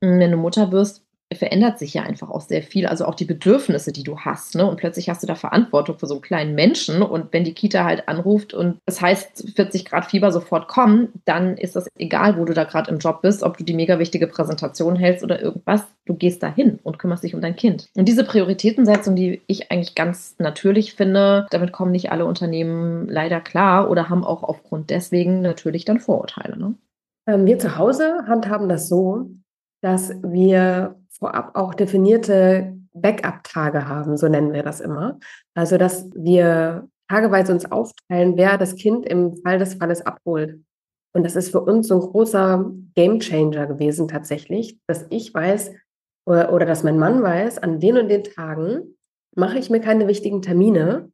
wenn 0.00 0.30
du 0.30 0.36
Mutter 0.36 0.72
wirst, 0.72 1.07
verändert 1.34 1.78
sich 1.78 1.92
ja 1.92 2.02
einfach 2.02 2.30
auch 2.30 2.40
sehr 2.40 2.62
viel, 2.62 2.86
also 2.86 3.04
auch 3.04 3.14
die 3.14 3.26
Bedürfnisse, 3.26 3.92
die 3.92 4.02
du 4.02 4.18
hast. 4.18 4.54
Ne? 4.54 4.64
Und 4.68 4.78
plötzlich 4.78 5.10
hast 5.10 5.22
du 5.22 5.26
da 5.26 5.34
Verantwortung 5.34 5.98
für 5.98 6.06
so 6.06 6.14
einen 6.14 6.22
kleinen 6.22 6.54
Menschen. 6.54 7.02
Und 7.02 7.32
wenn 7.32 7.44
die 7.44 7.52
Kita 7.52 7.84
halt 7.84 8.08
anruft 8.08 8.54
und 8.54 8.78
es 8.86 8.96
das 8.96 9.02
heißt 9.02 9.52
40 9.54 9.84
Grad 9.84 10.06
Fieber 10.06 10.32
sofort 10.32 10.68
kommen, 10.68 11.08
dann 11.26 11.58
ist 11.58 11.76
das 11.76 11.88
egal, 11.98 12.38
wo 12.38 12.46
du 12.46 12.54
da 12.54 12.64
gerade 12.64 12.90
im 12.90 12.98
Job 12.98 13.20
bist, 13.20 13.42
ob 13.42 13.58
du 13.58 13.64
die 13.64 13.74
mega 13.74 13.98
wichtige 13.98 14.26
Präsentation 14.26 14.96
hältst 14.96 15.22
oder 15.22 15.42
irgendwas. 15.42 15.82
Du 16.06 16.14
gehst 16.14 16.42
dahin 16.42 16.78
und 16.82 16.98
kümmerst 16.98 17.24
dich 17.24 17.34
um 17.34 17.42
dein 17.42 17.56
Kind. 17.56 17.88
Und 17.94 18.06
diese 18.08 18.24
Prioritätensetzung, 18.24 19.14
die 19.14 19.42
ich 19.46 19.70
eigentlich 19.70 19.94
ganz 19.94 20.34
natürlich 20.38 20.94
finde, 20.94 21.46
damit 21.50 21.72
kommen 21.72 21.92
nicht 21.92 22.10
alle 22.10 22.24
Unternehmen 22.24 23.06
leider 23.06 23.40
klar 23.40 23.90
oder 23.90 24.08
haben 24.08 24.24
auch 24.24 24.42
aufgrund 24.42 24.88
deswegen 24.88 25.42
natürlich 25.42 25.84
dann 25.84 26.00
Vorurteile. 26.00 26.58
Ne? 26.58 26.74
Ähm, 27.26 27.44
wir 27.44 27.58
zu 27.58 27.76
Hause 27.76 28.24
handhaben 28.26 28.70
das 28.70 28.88
so, 28.88 29.28
dass 29.82 30.10
wir 30.22 30.96
vorab 31.18 31.56
auch 31.56 31.74
definierte 31.74 32.76
Backup-Tage 32.92 33.88
haben, 33.88 34.16
so 34.16 34.28
nennen 34.28 34.52
wir 34.52 34.62
das 34.62 34.80
immer. 34.80 35.18
Also, 35.54 35.78
dass 35.78 36.10
wir 36.14 36.88
tageweise 37.08 37.52
uns 37.52 37.70
aufteilen, 37.70 38.36
wer 38.36 38.58
das 38.58 38.76
Kind 38.76 39.06
im 39.06 39.36
Fall 39.36 39.58
des 39.58 39.74
Falles 39.74 40.04
abholt. 40.04 40.60
Und 41.14 41.24
das 41.24 41.36
ist 41.36 41.50
für 41.50 41.60
uns 41.60 41.88
so 41.88 41.94
ein 41.94 42.00
großer 42.00 42.70
Gamechanger 42.94 43.66
gewesen 43.66 44.08
tatsächlich, 44.08 44.78
dass 44.86 45.06
ich 45.10 45.32
weiß 45.32 45.72
oder, 46.26 46.52
oder 46.52 46.66
dass 46.66 46.84
mein 46.84 46.98
Mann 46.98 47.22
weiß, 47.22 47.58
an 47.58 47.80
den 47.80 47.96
und 47.96 48.08
den 48.08 48.24
Tagen 48.24 48.96
mache 49.34 49.58
ich 49.58 49.70
mir 49.70 49.80
keine 49.80 50.06
wichtigen 50.06 50.42
Termine, 50.42 51.10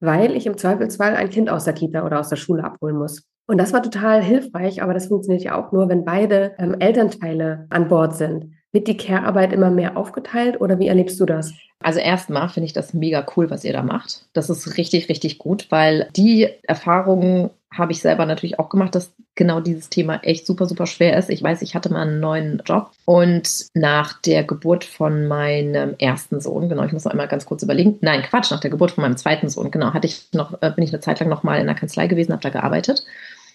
weil 0.00 0.34
ich 0.34 0.46
im 0.46 0.56
Zweifelsfall 0.56 1.14
ein 1.14 1.28
Kind 1.28 1.50
aus 1.50 1.64
der 1.64 1.74
Kita 1.74 2.06
oder 2.06 2.18
aus 2.18 2.30
der 2.30 2.36
Schule 2.36 2.64
abholen 2.64 2.96
muss. 2.96 3.26
Und 3.46 3.58
das 3.58 3.72
war 3.72 3.82
total 3.82 4.22
hilfreich, 4.22 4.82
aber 4.82 4.94
das 4.94 5.08
funktioniert 5.08 5.42
ja 5.42 5.60
auch 5.60 5.72
nur, 5.72 5.88
wenn 5.88 6.04
beide 6.04 6.54
ähm, 6.58 6.76
Elternteile 6.78 7.66
an 7.68 7.88
Bord 7.88 8.14
sind. 8.14 8.54
Wird 8.72 8.88
die 8.88 8.96
Care-Arbeit 8.96 9.52
immer 9.52 9.70
mehr 9.70 9.96
aufgeteilt 9.96 10.60
oder 10.60 10.78
wie 10.78 10.88
erlebst 10.88 11.18
du 11.18 11.26
das? 11.26 11.52
Also 11.82 11.98
erstmal 11.98 12.48
finde 12.48 12.66
ich 12.66 12.72
das 12.72 12.92
mega 12.92 13.26
cool, 13.36 13.50
was 13.50 13.64
ihr 13.64 13.72
da 13.72 13.82
macht. 13.82 14.26
Das 14.32 14.50
ist 14.50 14.76
richtig, 14.76 15.08
richtig 15.08 15.38
gut, 15.38 15.66
weil 15.70 16.08
die 16.14 16.48
Erfahrungen 16.62 17.50
habe 17.72 17.92
ich 17.92 18.00
selber 18.00 18.26
natürlich 18.26 18.58
auch 18.58 18.68
gemacht, 18.68 18.94
dass 18.94 19.12
genau 19.36 19.60
dieses 19.60 19.88
Thema 19.88 20.16
echt 20.22 20.44
super, 20.44 20.66
super 20.66 20.86
schwer 20.86 21.16
ist. 21.16 21.30
Ich 21.30 21.42
weiß, 21.42 21.62
ich 21.62 21.74
hatte 21.74 21.90
mal 21.90 22.02
einen 22.02 22.20
neuen 22.20 22.62
Job 22.66 22.90
und 23.04 23.66
nach 23.74 24.20
der 24.20 24.42
Geburt 24.42 24.84
von 24.84 25.28
meinem 25.28 25.94
ersten 25.98 26.40
Sohn, 26.40 26.68
genau, 26.68 26.84
ich 26.84 26.92
muss 26.92 27.04
noch 27.04 27.12
einmal 27.12 27.28
ganz 27.28 27.46
kurz 27.46 27.62
überlegen, 27.62 27.96
nein, 28.00 28.22
Quatsch, 28.22 28.50
nach 28.50 28.60
der 28.60 28.70
Geburt 28.70 28.90
von 28.90 29.02
meinem 29.02 29.16
zweiten 29.16 29.48
Sohn, 29.48 29.70
genau, 29.70 29.94
hatte 29.94 30.08
ich 30.08 30.28
noch, 30.32 30.60
äh, 30.62 30.72
bin 30.72 30.84
ich 30.84 30.92
eine 30.92 31.00
Zeit 31.00 31.20
lang 31.20 31.28
noch 31.28 31.44
mal 31.44 31.60
in 31.60 31.66
der 31.66 31.76
Kanzlei 31.76 32.08
gewesen, 32.08 32.32
habe 32.32 32.42
da 32.42 32.50
gearbeitet 32.50 33.04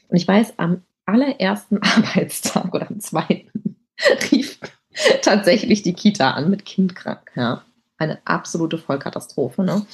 und 0.08 0.16
ich 0.16 0.28
weiß, 0.28 0.54
am 0.58 0.82
allerersten 1.06 1.78
Arbeitstag 1.82 2.74
oder 2.74 2.88
am 2.88 3.02
zweiten 3.02 3.76
rief 4.32 4.60
tatsächlich 5.22 5.84
die 5.84 5.94
Kita 5.94 6.32
an 6.32 6.50
mit 6.50 6.66
Kind 6.66 6.96
krank. 6.96 7.32
Ja. 7.36 7.64
Eine 7.98 8.20
absolute 8.26 8.78
Vollkatastrophe. 8.78 9.64
Ne? 9.64 9.86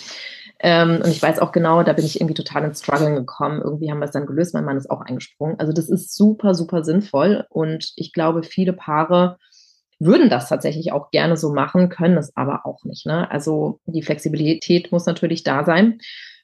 Ähm, 0.59 1.01
und 1.03 1.09
ich 1.09 1.21
weiß 1.21 1.39
auch 1.39 1.51
genau, 1.51 1.83
da 1.83 1.93
bin 1.93 2.05
ich 2.05 2.19
irgendwie 2.19 2.35
total 2.35 2.63
ins 2.63 2.81
Struggeln 2.81 3.15
gekommen. 3.15 3.61
Irgendwie 3.63 3.91
haben 3.91 3.99
wir 3.99 4.05
es 4.05 4.11
dann 4.11 4.25
gelöst. 4.25 4.53
Mein 4.53 4.65
Mann 4.65 4.77
ist 4.77 4.89
auch 4.89 5.01
eingesprungen. 5.01 5.59
Also 5.59 5.73
das 5.73 5.89
ist 5.89 6.15
super, 6.15 6.55
super 6.55 6.83
sinnvoll. 6.83 7.45
Und 7.49 7.91
ich 7.95 8.13
glaube, 8.13 8.43
viele 8.43 8.73
Paare 8.73 9.37
würden 9.99 10.29
das 10.29 10.49
tatsächlich 10.49 10.91
auch 10.91 11.11
gerne 11.11 11.37
so 11.37 11.53
machen, 11.53 11.89
können 11.89 12.17
es 12.17 12.35
aber 12.35 12.65
auch 12.65 12.83
nicht. 12.83 13.05
Ne? 13.05 13.29
Also 13.29 13.79
die 13.85 14.01
Flexibilität 14.01 14.91
muss 14.91 15.05
natürlich 15.05 15.43
da 15.43 15.63
sein. 15.63 15.99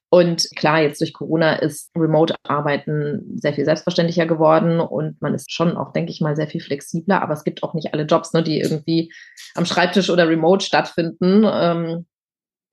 Und 0.09 0.47
klar, 0.55 0.81
jetzt 0.81 1.01
durch 1.01 1.13
Corona 1.13 1.55
ist 1.55 1.91
Remote-Arbeiten 1.95 3.37
sehr 3.37 3.53
viel 3.53 3.65
selbstverständlicher 3.65 4.25
geworden 4.25 4.79
und 4.79 5.21
man 5.21 5.33
ist 5.33 5.51
schon 5.51 5.75
auch, 5.75 5.91
denke 5.91 6.11
ich 6.11 6.21
mal, 6.21 6.35
sehr 6.35 6.47
viel 6.47 6.61
flexibler. 6.61 7.21
Aber 7.21 7.33
es 7.33 7.43
gibt 7.43 7.61
auch 7.61 7.73
nicht 7.73 7.93
alle 7.93 8.03
Jobs, 8.03 8.31
ne, 8.33 8.41
die 8.41 8.61
irgendwie 8.61 9.11
am 9.55 9.65
Schreibtisch 9.65 10.09
oder 10.09 10.29
remote 10.29 10.65
stattfinden. 10.65 11.45
Ähm, 11.45 12.05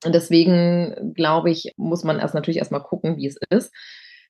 deswegen, 0.05 1.13
glaube 1.13 1.51
ich, 1.51 1.73
muss 1.75 2.05
man 2.05 2.19
erst 2.19 2.35
natürlich 2.35 2.57
erstmal 2.57 2.83
gucken, 2.83 3.17
wie 3.17 3.27
es 3.27 3.37
ist. 3.49 3.73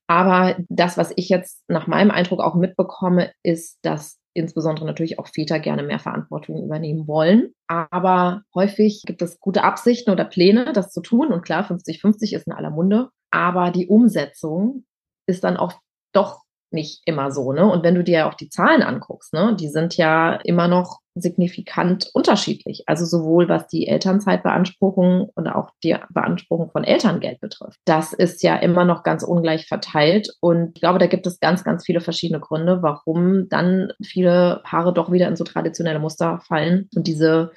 Aber 0.08 0.56
das, 0.68 0.96
was 0.96 1.12
ich 1.16 1.28
jetzt 1.28 1.62
nach 1.68 1.86
meinem 1.86 2.10
Eindruck 2.10 2.40
auch 2.40 2.54
mitbekomme, 2.54 3.32
ist, 3.42 3.78
dass 3.82 4.18
insbesondere 4.36 4.86
natürlich 4.86 5.18
auch 5.18 5.28
Väter 5.28 5.58
gerne 5.58 5.82
mehr 5.82 5.98
Verantwortung 5.98 6.62
übernehmen 6.62 7.08
wollen. 7.08 7.54
Aber 7.66 8.42
häufig 8.54 9.02
gibt 9.06 9.22
es 9.22 9.40
gute 9.40 9.64
Absichten 9.64 10.10
oder 10.10 10.24
Pläne, 10.24 10.72
das 10.72 10.92
zu 10.92 11.00
tun. 11.00 11.32
Und 11.32 11.42
klar, 11.42 11.68
50-50 11.68 12.34
ist 12.34 12.46
in 12.46 12.52
aller 12.52 12.70
Munde. 12.70 13.08
Aber 13.30 13.70
die 13.70 13.88
Umsetzung 13.88 14.84
ist 15.26 15.44
dann 15.44 15.56
auch 15.56 15.72
doch 16.12 16.42
nicht 16.70 17.02
immer 17.06 17.30
so, 17.32 17.52
ne? 17.52 17.64
Und 17.70 17.82
wenn 17.82 17.94
du 17.94 18.04
dir 18.04 18.26
auch 18.26 18.34
die 18.34 18.48
Zahlen 18.48 18.82
anguckst, 18.82 19.32
ne, 19.32 19.56
die 19.58 19.68
sind 19.68 19.96
ja 19.96 20.34
immer 20.44 20.68
noch 20.68 21.00
signifikant 21.20 22.10
unterschiedlich. 22.12 22.84
Also 22.86 23.04
sowohl 23.04 23.48
was 23.48 23.66
die 23.68 23.88
Elternzeitbeanspruchung 23.88 25.30
und 25.34 25.48
auch 25.48 25.70
die 25.82 25.96
Beanspruchung 26.10 26.70
von 26.70 26.84
Elterngeld 26.84 27.40
betrifft. 27.40 27.78
Das 27.84 28.12
ist 28.12 28.42
ja 28.42 28.56
immer 28.56 28.84
noch 28.84 29.02
ganz 29.02 29.22
ungleich 29.22 29.66
verteilt. 29.66 30.28
Und 30.40 30.72
ich 30.74 30.80
glaube, 30.80 30.98
da 30.98 31.06
gibt 31.06 31.26
es 31.26 31.40
ganz, 31.40 31.64
ganz 31.64 31.84
viele 31.84 32.00
verschiedene 32.00 32.40
Gründe, 32.40 32.82
warum 32.82 33.48
dann 33.48 33.92
viele 34.02 34.60
Paare 34.64 34.92
doch 34.92 35.10
wieder 35.10 35.28
in 35.28 35.36
so 35.36 35.44
traditionelle 35.44 35.98
Muster 35.98 36.40
fallen 36.46 36.88
und 36.94 37.06
diese 37.06 37.52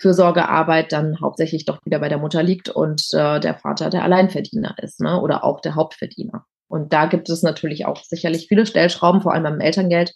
Fürsorgearbeit 0.00 0.92
dann 0.92 1.20
hauptsächlich 1.20 1.64
doch 1.64 1.84
wieder 1.84 1.98
bei 1.98 2.08
der 2.08 2.18
Mutter 2.18 2.42
liegt 2.42 2.68
und 2.68 3.02
äh, 3.12 3.40
der 3.40 3.54
Vater 3.54 3.90
der 3.90 4.04
Alleinverdiener 4.04 4.76
ist, 4.80 5.00
ne? 5.00 5.20
Oder 5.20 5.42
auch 5.42 5.60
der 5.60 5.74
Hauptverdiener. 5.74 6.44
Und 6.68 6.92
da 6.92 7.06
gibt 7.06 7.28
es 7.30 7.42
natürlich 7.42 7.86
auch 7.86 8.04
sicherlich 8.04 8.46
viele 8.48 8.66
Stellschrauben, 8.66 9.22
vor 9.22 9.32
allem 9.32 9.42
beim 9.42 9.60
Elterngeld, 9.60 10.14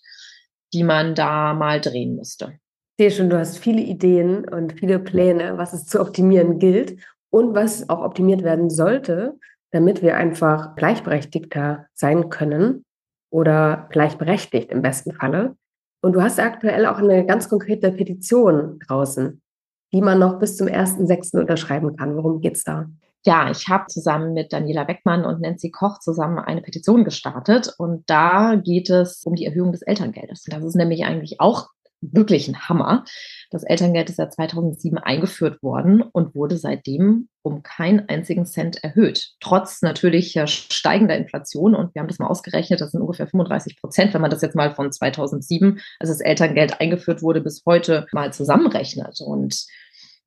die 0.73 0.85
man 0.85 1.15
da 1.15 1.55
mal 1.55 1.81
drehen 1.81 2.15
müsste. 2.15 2.59
Sehe 3.03 3.11
schon, 3.11 3.31
du 3.31 3.37
hast 3.37 3.59
viele 3.59 3.81
Ideen 3.81 4.49
und 4.49 4.75
viele 4.75 5.01
Pläne, 5.01 5.59
was 5.59 5.73
es 5.73 5.87
zu 5.87 6.01
optimieren 6.01 6.61
gilt 6.61 7.01
und 7.31 7.53
was 7.53 7.89
auch 7.89 8.01
optimiert 8.01 8.45
werden 8.45 8.71
sollte, 8.71 9.41
damit 9.73 10.03
wir 10.03 10.17
einfach 10.17 10.77
gleichberechtigter 10.77 11.87
sein 11.95 12.31
können 12.31 12.85
oder 13.29 13.89
gleichberechtigt 13.91 14.71
im 14.71 14.83
besten 14.83 15.15
Falle. 15.15 15.57
Und 16.01 16.13
du 16.13 16.23
hast 16.23 16.39
aktuell 16.39 16.87
auch 16.87 16.99
eine 16.99 17.27
ganz 17.27 17.49
konkrete 17.49 17.91
Petition 17.91 18.79
draußen, 18.87 19.43
die 19.93 20.01
man 20.01 20.21
noch 20.21 20.39
bis 20.39 20.57
zum 20.57 20.69
1.6. 20.69 21.41
unterschreiben 21.41 21.97
kann. 21.97 22.15
Worum 22.15 22.41
geht 22.41 22.55
es 22.55 22.63
da? 22.63 22.87
ja, 23.25 23.51
ich 23.51 23.69
habe 23.69 23.87
zusammen 23.87 24.33
mit 24.33 24.53
Daniela 24.53 24.83
Beckmann 24.83 25.25
und 25.25 25.41
Nancy 25.41 25.71
Koch 25.71 26.01
zusammen 26.01 26.41
eine 26.41 26.61
Petition 26.61 27.05
gestartet 27.05 27.73
und 27.79 28.03
da 28.11 28.57
geht 28.57 28.91
es 28.91 29.23
um 29.25 29.37
die 29.37 29.47
Erhöhung 29.47 29.71
des 29.71 29.83
Elterngeldes. 29.83 30.43
Das 30.49 30.65
ist 30.65 30.75
nämlich 30.75 31.05
eigentlich 31.05 31.41
auch 31.41 31.69
wirklich 32.03 32.49
ein 32.49 32.69
Hammer. 32.69 33.05
Das 33.51 33.63
Elterngeld 33.63 34.11
ist 34.11 34.19
ja 34.19 34.29
2007 34.29 34.99
eingeführt 34.99 35.63
worden 35.63 36.03
und 36.03 36.35
wurde 36.35 36.57
seitdem 36.57 37.29
um 37.43 37.63
keinen 37.63 38.09
einzigen 38.09 38.47
Cent 38.47 38.83
erhöht. 38.83 39.31
Trotz 39.41 39.83
natürlich 39.83 40.39
steigender 40.47 41.17
Inflation. 41.17 41.75
Und 41.75 41.95
wir 41.95 42.01
haben 42.01 42.09
das 42.09 42.19
mal 42.19 42.29
ausgerechnet, 42.29 42.81
das 42.81 42.93
sind 42.93 43.01
ungefähr 43.01 43.27
35 43.27 43.81
Prozent, 43.81 44.15
wenn 44.15 44.21
man 44.21 44.31
das 44.31 44.43
jetzt 44.43 44.55
mal 44.55 44.75
von 44.75 44.93
2007, 44.93 45.81
als 45.99 46.11
das 46.11 46.21
Elterngeld 46.21 46.81
eingeführt 46.81 47.23
wurde, 47.23 47.41
bis 47.41 47.63
heute 47.67 48.07
mal 48.13 48.33
zusammenrechnet. 48.33 49.21
Und 49.21 49.67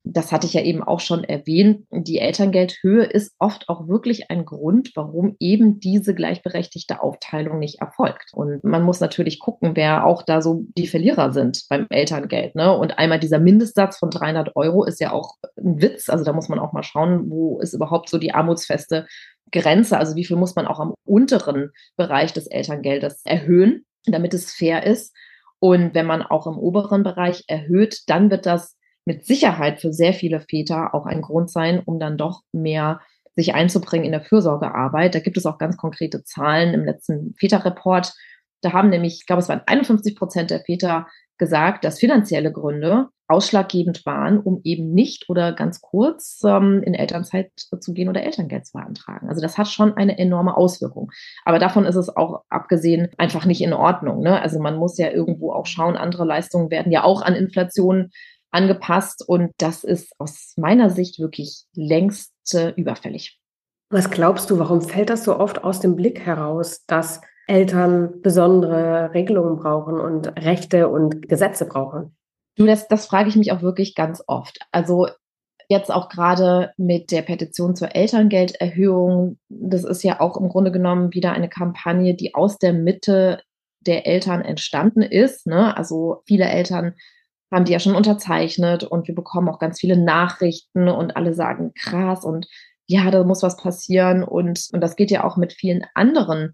das 0.08 0.30
hatte 0.30 0.46
ich 0.46 0.54
ja 0.54 0.62
eben 0.62 0.84
auch 0.84 1.00
schon 1.00 1.24
erwähnt, 1.24 1.84
die 1.90 2.18
Elterngeldhöhe 2.18 3.02
ist 3.02 3.34
oft 3.40 3.68
auch 3.68 3.88
wirklich 3.88 4.30
ein 4.30 4.44
Grund, 4.44 4.92
warum 4.94 5.34
eben 5.40 5.80
diese 5.80 6.14
gleichberechtigte 6.14 7.02
Aufteilung 7.02 7.58
nicht 7.58 7.80
erfolgt. 7.80 8.30
Und 8.32 8.62
man 8.62 8.84
muss 8.84 9.00
natürlich 9.00 9.40
gucken, 9.40 9.72
wer 9.74 10.06
auch 10.06 10.22
da 10.22 10.42
so 10.42 10.64
die 10.78 10.86
Verlierer 10.86 11.32
sind 11.32 11.64
beim 11.68 11.86
Elterngeld. 11.90 12.54
Ne? 12.54 12.76
Und 12.76 12.98
einmal 12.98 13.18
dieser 13.18 13.40
Mindestsatz 13.40 13.98
von 13.98 14.10
300 14.10 14.54
Euro 14.54 14.84
ist 14.84 15.00
ja 15.00 15.12
auch 15.12 15.34
ein 15.58 15.82
Witz. 15.82 16.08
Also 16.08 16.24
da 16.24 16.32
muss 16.32 16.48
man 16.48 16.60
auch 16.60 16.72
mal 16.72 16.84
schauen, 16.84 17.28
wo 17.28 17.58
ist 17.58 17.74
überhaupt 17.74 18.08
so 18.08 18.18
die 18.18 18.32
armutsfeste 18.32 19.06
Grenze, 19.50 19.98
also 19.98 20.14
wie 20.14 20.24
viel 20.24 20.36
muss 20.36 20.54
man 20.54 20.66
auch 20.66 20.78
am 20.78 20.94
unteren 21.04 21.72
Bereich 21.96 22.32
des 22.32 22.46
Elterngeldes 22.46 23.22
erhöhen, 23.24 23.84
damit 24.04 24.34
es 24.34 24.52
fair 24.52 24.86
ist. 24.86 25.14
Und 25.58 25.94
wenn 25.94 26.06
man 26.06 26.22
auch 26.22 26.46
im 26.46 26.58
oberen 26.58 27.02
Bereich 27.02 27.42
erhöht, 27.48 28.02
dann 28.06 28.30
wird 28.30 28.46
das 28.46 28.76
mit 29.06 29.24
Sicherheit 29.24 29.80
für 29.80 29.92
sehr 29.92 30.12
viele 30.12 30.40
Väter 30.40 30.94
auch 30.94 31.06
ein 31.06 31.22
Grund 31.22 31.50
sein, 31.50 31.80
um 31.84 31.98
dann 31.98 32.18
doch 32.18 32.42
mehr 32.52 33.00
sich 33.36 33.54
einzubringen 33.54 34.04
in 34.04 34.12
der 34.12 34.22
Fürsorgearbeit. 34.22 35.14
Da 35.14 35.20
gibt 35.20 35.36
es 35.36 35.46
auch 35.46 35.58
ganz 35.58 35.76
konkrete 35.76 36.24
Zahlen 36.24 36.74
im 36.74 36.84
letzten 36.84 37.34
Väterreport. 37.38 38.12
Da 38.62 38.72
haben 38.72 38.88
nämlich, 38.88 39.18
ich 39.20 39.26
glaube, 39.26 39.40
es 39.40 39.48
waren 39.48 39.62
51 39.66 40.16
Prozent 40.16 40.50
der 40.50 40.60
Väter 40.60 41.06
gesagt, 41.38 41.84
dass 41.84 42.00
finanzielle 42.00 42.50
Gründe 42.50 43.08
ausschlaggebend 43.28 44.06
waren, 44.06 44.38
um 44.38 44.60
eben 44.62 44.92
nicht 44.92 45.28
oder 45.28 45.52
ganz 45.52 45.80
kurz 45.80 46.40
ähm, 46.44 46.82
in 46.84 46.94
Elternzeit 46.94 47.50
zu 47.56 47.92
gehen 47.92 48.08
oder 48.08 48.22
Elterngeld 48.22 48.66
zu 48.66 48.74
beantragen. 48.74 49.28
Also 49.28 49.42
das 49.42 49.58
hat 49.58 49.68
schon 49.68 49.96
eine 49.96 50.16
enorme 50.18 50.56
Auswirkung. 50.56 51.10
Aber 51.44 51.58
davon 51.58 51.84
ist 51.86 51.96
es 51.96 52.08
auch 52.08 52.44
abgesehen 52.48 53.08
einfach 53.18 53.44
nicht 53.44 53.60
in 53.60 53.72
Ordnung. 53.72 54.20
Ne? 54.20 54.40
Also 54.40 54.60
man 54.60 54.76
muss 54.76 54.96
ja 54.96 55.10
irgendwo 55.10 55.52
auch 55.52 55.66
schauen, 55.66 55.96
andere 55.96 56.24
Leistungen 56.24 56.70
werden 56.70 56.92
ja 56.92 57.02
auch 57.02 57.20
an 57.20 57.34
Inflation 57.34 58.10
angepasst 58.56 59.22
und 59.26 59.52
das 59.58 59.84
ist 59.84 60.12
aus 60.18 60.54
meiner 60.56 60.90
Sicht 60.90 61.20
wirklich 61.20 61.64
längst 61.74 62.32
äh, 62.54 62.70
überfällig. 62.70 63.38
Was 63.90 64.10
glaubst 64.10 64.50
du, 64.50 64.58
warum 64.58 64.80
fällt 64.80 65.10
das 65.10 65.24
so 65.24 65.38
oft 65.38 65.62
aus 65.62 65.80
dem 65.80 65.94
Blick 65.94 66.20
heraus, 66.20 66.84
dass 66.86 67.20
Eltern 67.46 68.20
besondere 68.22 69.12
Regelungen 69.14 69.56
brauchen 69.56 70.00
und 70.00 70.28
Rechte 70.42 70.88
und 70.88 71.28
Gesetze 71.28 71.66
brauchen? 71.66 72.16
Du, 72.56 72.66
das, 72.66 72.88
das 72.88 73.06
frage 73.06 73.28
ich 73.28 73.36
mich 73.36 73.52
auch 73.52 73.62
wirklich 73.62 73.94
ganz 73.94 74.22
oft. 74.26 74.58
Also 74.72 75.08
jetzt 75.68 75.92
auch 75.92 76.08
gerade 76.08 76.72
mit 76.76 77.10
der 77.10 77.22
Petition 77.22 77.76
zur 77.76 77.94
Elterngelderhöhung, 77.94 79.38
das 79.48 79.84
ist 79.84 80.02
ja 80.02 80.20
auch 80.20 80.36
im 80.36 80.48
Grunde 80.48 80.72
genommen 80.72 81.12
wieder 81.12 81.32
eine 81.32 81.48
Kampagne, 81.48 82.14
die 82.14 82.34
aus 82.34 82.58
der 82.58 82.72
Mitte 82.72 83.42
der 83.80 84.06
Eltern 84.06 84.42
entstanden 84.42 85.02
ist. 85.02 85.46
Ne? 85.46 85.76
Also 85.76 86.22
viele 86.26 86.46
Eltern 86.46 86.94
haben 87.52 87.64
die 87.64 87.72
ja 87.72 87.78
schon 87.78 87.94
unterzeichnet 87.94 88.84
und 88.84 89.08
wir 89.08 89.14
bekommen 89.14 89.48
auch 89.48 89.58
ganz 89.58 89.80
viele 89.80 89.96
Nachrichten 89.96 90.88
und 90.88 91.16
alle 91.16 91.34
sagen 91.34 91.72
krass 91.74 92.24
und 92.24 92.46
ja, 92.88 93.10
da 93.10 93.24
muss 93.24 93.42
was 93.42 93.56
passieren 93.56 94.22
und, 94.22 94.68
und 94.72 94.80
das 94.80 94.96
geht 94.96 95.10
ja 95.10 95.24
auch 95.24 95.36
mit 95.36 95.52
vielen 95.52 95.84
anderen 95.94 96.52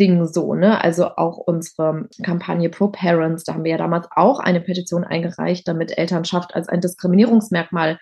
Dingen 0.00 0.26
so, 0.26 0.54
ne? 0.54 0.82
Also 0.82 1.16
auch 1.16 1.38
unsere 1.38 2.08
Kampagne 2.22 2.68
Pro 2.68 2.88
Parents, 2.88 3.44
da 3.44 3.54
haben 3.54 3.64
wir 3.64 3.72
ja 3.72 3.78
damals 3.78 4.06
auch 4.14 4.38
eine 4.38 4.60
Petition 4.60 5.04
eingereicht, 5.04 5.66
damit 5.66 5.96
Elternschaft 5.98 6.54
als 6.54 6.68
ein 6.68 6.80
Diskriminierungsmerkmal 6.80 7.98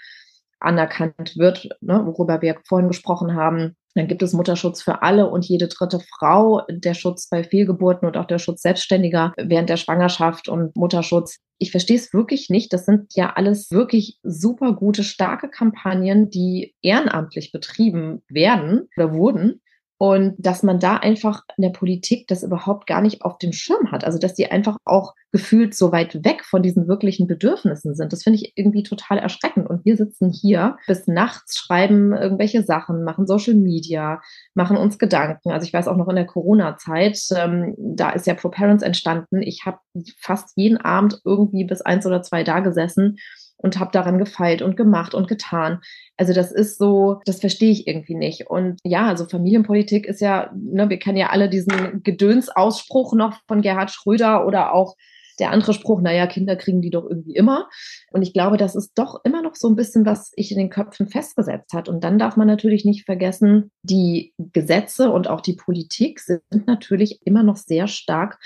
anerkannt 0.60 1.36
wird, 1.36 1.68
ne? 1.80 2.02
worüber 2.04 2.42
wir 2.42 2.56
vorhin 2.66 2.88
gesprochen 2.88 3.34
haben. 3.34 3.76
Dann 3.94 4.08
gibt 4.08 4.22
es 4.22 4.34
Mutterschutz 4.34 4.82
für 4.82 5.02
alle 5.02 5.30
und 5.30 5.46
jede 5.46 5.68
dritte 5.68 6.00
Frau, 6.00 6.62
der 6.68 6.94
Schutz 6.94 7.28
bei 7.28 7.44
Fehlgeburten 7.44 8.06
und 8.06 8.16
auch 8.16 8.26
der 8.26 8.38
Schutz 8.38 8.62
Selbstständiger 8.62 9.32
während 9.38 9.70
der 9.70 9.78
Schwangerschaft 9.78 10.48
und 10.48 10.76
Mutterschutz. 10.76 11.38
Ich 11.58 11.70
verstehe 11.70 11.96
es 11.96 12.12
wirklich 12.12 12.50
nicht. 12.50 12.72
Das 12.72 12.84
sind 12.84 13.14
ja 13.14 13.32
alles 13.34 13.70
wirklich 13.70 14.18
super 14.22 14.74
gute, 14.74 15.04
starke 15.04 15.48
Kampagnen, 15.48 16.30
die 16.30 16.74
ehrenamtlich 16.82 17.52
betrieben 17.52 18.22
werden 18.28 18.88
oder 18.96 19.14
wurden 19.14 19.62
und 19.98 20.34
dass 20.38 20.62
man 20.62 20.78
da 20.78 20.96
einfach 20.96 21.42
in 21.56 21.62
der 21.62 21.70
Politik 21.70 22.28
das 22.28 22.42
überhaupt 22.42 22.86
gar 22.86 23.00
nicht 23.00 23.22
auf 23.22 23.38
dem 23.38 23.52
Schirm 23.52 23.90
hat. 23.90 24.04
Also 24.04 24.18
dass 24.18 24.34
die 24.34 24.50
einfach 24.50 24.76
auch 24.84 25.14
gefühlt 25.32 25.74
so 25.74 25.90
weit 25.92 26.24
weg 26.24 26.44
von 26.44 26.62
diesen 26.62 26.86
wirklichen 26.86 27.26
Bedürfnissen 27.26 27.94
sind. 27.94 28.12
Das 28.12 28.22
finde 28.22 28.38
ich 28.38 28.52
irgendwie 28.56 28.82
total 28.82 29.18
erschreckend. 29.18 29.68
Und 29.68 29.84
wir 29.84 29.96
sitzen 29.96 30.30
hier 30.30 30.76
bis 30.86 31.06
nachts, 31.06 31.56
schreiben 31.58 32.12
irgendwelche 32.12 32.62
Sachen, 32.62 33.04
machen 33.04 33.26
Social 33.26 33.54
Media, 33.54 34.20
machen 34.54 34.76
uns 34.76 34.98
Gedanken. 34.98 35.50
Also 35.50 35.66
ich 35.66 35.72
weiß 35.72 35.88
auch 35.88 35.96
noch 35.96 36.08
in 36.08 36.16
der 36.16 36.26
Corona-Zeit, 36.26 37.18
ähm, 37.34 37.74
da 37.78 38.10
ist 38.10 38.26
ja 38.26 38.34
Pro 38.34 38.50
Parents 38.50 38.82
entstanden. 38.82 39.42
Ich 39.42 39.64
habe 39.64 39.78
fast 40.18 40.52
jeden 40.56 40.78
Abend 40.78 41.20
irgendwie 41.24 41.64
bis 41.64 41.80
eins 41.80 42.06
oder 42.06 42.22
zwei 42.22 42.44
da 42.44 42.60
gesessen 42.60 43.16
und 43.58 43.78
habe 43.78 43.90
daran 43.92 44.18
gefeilt 44.18 44.62
und 44.62 44.76
gemacht 44.76 45.14
und 45.14 45.28
getan. 45.28 45.80
Also 46.16 46.32
das 46.32 46.52
ist 46.52 46.78
so, 46.78 47.20
das 47.24 47.40
verstehe 47.40 47.70
ich 47.70 47.86
irgendwie 47.86 48.14
nicht. 48.14 48.48
Und 48.48 48.78
ja, 48.84 49.06
also 49.06 49.26
Familienpolitik 49.26 50.06
ist 50.06 50.20
ja, 50.20 50.50
ne, 50.54 50.88
wir 50.88 50.98
kennen 50.98 51.18
ja 51.18 51.30
alle 51.30 51.48
diesen 51.48 52.02
Gedönsausspruch 52.02 53.14
noch 53.14 53.38
von 53.46 53.62
Gerhard 53.62 53.90
Schröder 53.90 54.46
oder 54.46 54.72
auch 54.72 54.96
der 55.38 55.50
andere 55.50 55.74
Spruch, 55.74 56.00
naja, 56.00 56.26
Kinder 56.26 56.56
kriegen 56.56 56.80
die 56.80 56.90
doch 56.90 57.04
irgendwie 57.04 57.34
immer. 57.34 57.68
Und 58.10 58.22
ich 58.22 58.32
glaube, 58.32 58.56
das 58.56 58.74
ist 58.74 58.92
doch 58.94 59.20
immer 59.24 59.42
noch 59.42 59.54
so 59.54 59.68
ein 59.68 59.76
bisschen, 59.76 60.06
was 60.06 60.30
sich 60.30 60.50
in 60.50 60.58
den 60.58 60.70
Köpfen 60.70 61.08
festgesetzt 61.08 61.72
hat. 61.72 61.88
Und 61.88 62.04
dann 62.04 62.18
darf 62.18 62.36
man 62.36 62.46
natürlich 62.46 62.84
nicht 62.84 63.04
vergessen, 63.04 63.70
die 63.82 64.32
Gesetze 64.38 65.10
und 65.10 65.28
auch 65.28 65.40
die 65.40 65.54
Politik 65.54 66.20
sind 66.20 66.42
natürlich 66.66 67.20
immer 67.24 67.42
noch 67.42 67.56
sehr 67.56 67.86
stark 67.86 68.38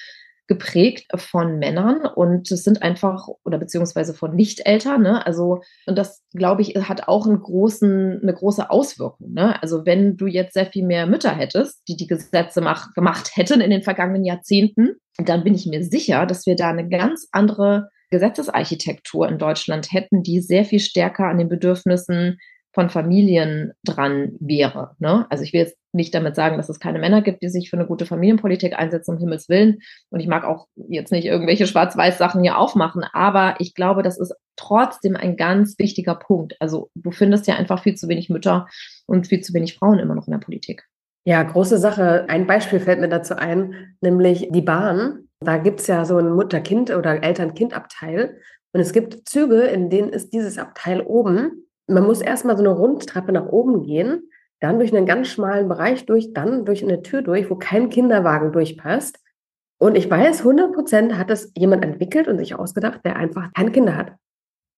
geprägt 0.51 1.07
von 1.15 1.61
Männern 1.61 2.05
und 2.07 2.51
es 2.51 2.65
sind 2.65 2.83
einfach 2.83 3.29
oder 3.45 3.57
beziehungsweise 3.57 4.15
von 4.15 4.35
Nicht-Eltern. 4.35 5.01
Ne? 5.01 5.25
Also 5.25 5.63
und 5.87 5.97
das 5.97 6.25
glaube 6.35 6.63
ich 6.63 6.75
hat 6.75 7.07
auch 7.07 7.25
einen 7.25 7.41
großen, 7.41 8.19
eine 8.21 8.35
große 8.35 8.69
Auswirkung. 8.69 9.33
Ne? 9.33 9.63
Also 9.63 9.87
wenn 9.87 10.17
du 10.17 10.27
jetzt 10.27 10.55
sehr 10.55 10.67
viel 10.67 10.85
mehr 10.85 11.07
Mütter 11.07 11.31
hättest, 11.31 11.83
die 11.87 11.97
die 11.97 12.09
Gesetze 12.09 12.61
mach, 12.63 12.93
gemacht 12.95 13.31
hätten 13.37 13.61
in 13.61 13.71
den 13.71 13.85
vergangenen 13.85 14.25
Jahrzehnten, 14.25 14.97
dann 15.19 15.45
bin 15.45 15.55
ich 15.55 15.67
mir 15.67 15.85
sicher, 15.85 16.27
dass 16.27 16.47
wir 16.47 16.57
da 16.57 16.71
eine 16.71 16.89
ganz 16.89 17.29
andere 17.31 17.89
Gesetzesarchitektur 18.11 19.29
in 19.29 19.39
Deutschland 19.39 19.93
hätten, 19.93 20.25
die 20.25 20.41
sehr 20.41 20.65
viel 20.65 20.81
stärker 20.81 21.27
an 21.27 21.39
den 21.39 21.49
Bedürfnissen 21.49 22.39
von 22.73 22.89
Familien 22.89 23.73
dran 23.85 24.37
wäre. 24.39 24.95
Ne? 24.99 25.27
Also 25.29 25.43
ich 25.43 25.53
will 25.53 25.61
jetzt 25.61 25.77
nicht 25.93 26.15
damit 26.15 26.37
sagen, 26.37 26.57
dass 26.57 26.69
es 26.69 26.79
keine 26.79 27.01
Männer 27.01 27.21
gibt, 27.21 27.43
die 27.43 27.49
sich 27.49 27.69
für 27.69 27.77
eine 27.77 27.87
gute 27.87 28.07
Familienpolitik 28.07 28.79
einsetzen, 28.79 29.13
um 29.13 29.19
Himmels 29.19 29.49
Willen. 29.49 29.81
Und 30.11 30.21
ich 30.21 30.29
mag 30.29 30.45
auch 30.45 30.69
jetzt 30.89 31.11
nicht 31.11 31.25
irgendwelche 31.25 31.67
Schwarz-Weiß-Sachen 31.67 32.43
hier 32.43 32.59
aufmachen, 32.59 33.05
aber 33.13 33.57
ich 33.59 33.75
glaube, 33.75 34.03
das 34.03 34.19
ist 34.19 34.35
trotzdem 34.57 35.17
ein 35.17 35.37
ganz 35.37 35.79
wichtiger 35.79 36.15
Punkt. 36.15 36.57
Also 36.61 36.91
du 36.95 37.11
findest 37.11 37.49
ja 37.49 37.57
einfach 37.57 37.83
viel 37.83 37.97
zu 37.97 38.09
wenig 38.09 38.31
Mütter 38.31 38.69
und 39.07 39.27
viel 39.27 39.41
zu 39.41 39.53
wenig 39.53 39.75
Frauen 39.75 39.99
immer 39.99 40.15
noch 40.15 40.29
in 40.29 40.33
der 40.33 40.39
Politik. 40.39 40.85
Ja, 41.25 41.43
große 41.43 41.79
Sache. 41.79 42.27
Ein 42.29 42.47
Beispiel 42.47 42.81
fällt 42.81 43.01
mir 43.01 43.09
dazu 43.09 43.37
ein, 43.37 43.97
nämlich 44.01 44.49
die 44.51 44.63
Bahn. 44.63 45.29
Da 45.41 45.59
gibt 45.59 45.81
es 45.81 45.87
ja 45.87 46.05
so 46.05 46.19
ein 46.19 46.33
Mutter-Kind- 46.33 46.91
oder 46.91 47.23
Eltern-Kind-Abteil. 47.23 48.39
Und 48.73 48.81
es 48.81 48.93
gibt 48.93 49.29
Züge, 49.29 49.63
in 49.63 49.91
denen 49.91 50.11
ist 50.11 50.33
dieses 50.33 50.57
Abteil 50.57 51.01
oben 51.01 51.67
man 51.91 52.07
muss 52.07 52.21
erstmal 52.21 52.57
so 52.57 52.63
eine 52.63 52.73
Rundtreppe 52.73 53.33
nach 53.33 53.47
oben 53.47 53.83
gehen, 53.83 54.31
dann 54.61 54.79
durch 54.79 54.95
einen 54.95 55.07
ganz 55.07 55.29
schmalen 55.29 55.69
Bereich 55.69 56.07
durch, 56.07 56.33
dann 56.33 56.65
durch 56.65 56.83
eine 56.83 57.03
Tür 57.03 57.23
durch, 57.23 57.51
wo 57.51 57.57
kein 57.57 57.89
Kinderwagen 57.89 58.53
durchpasst. 58.53 59.19
Und 59.79 59.97
ich 59.97 60.11
weiß, 60.11 60.41
100 60.41 60.73
Prozent 60.73 61.17
hat 61.17 61.31
das 61.31 61.53
jemand 61.57 61.85
entwickelt 61.85 62.29
und 62.29 62.39
sich 62.39 62.55
ausgedacht, 62.55 63.01
der 63.05 63.17
einfach 63.17 63.51
keine 63.55 63.73
Kinder 63.73 63.97
hat. 63.97 64.13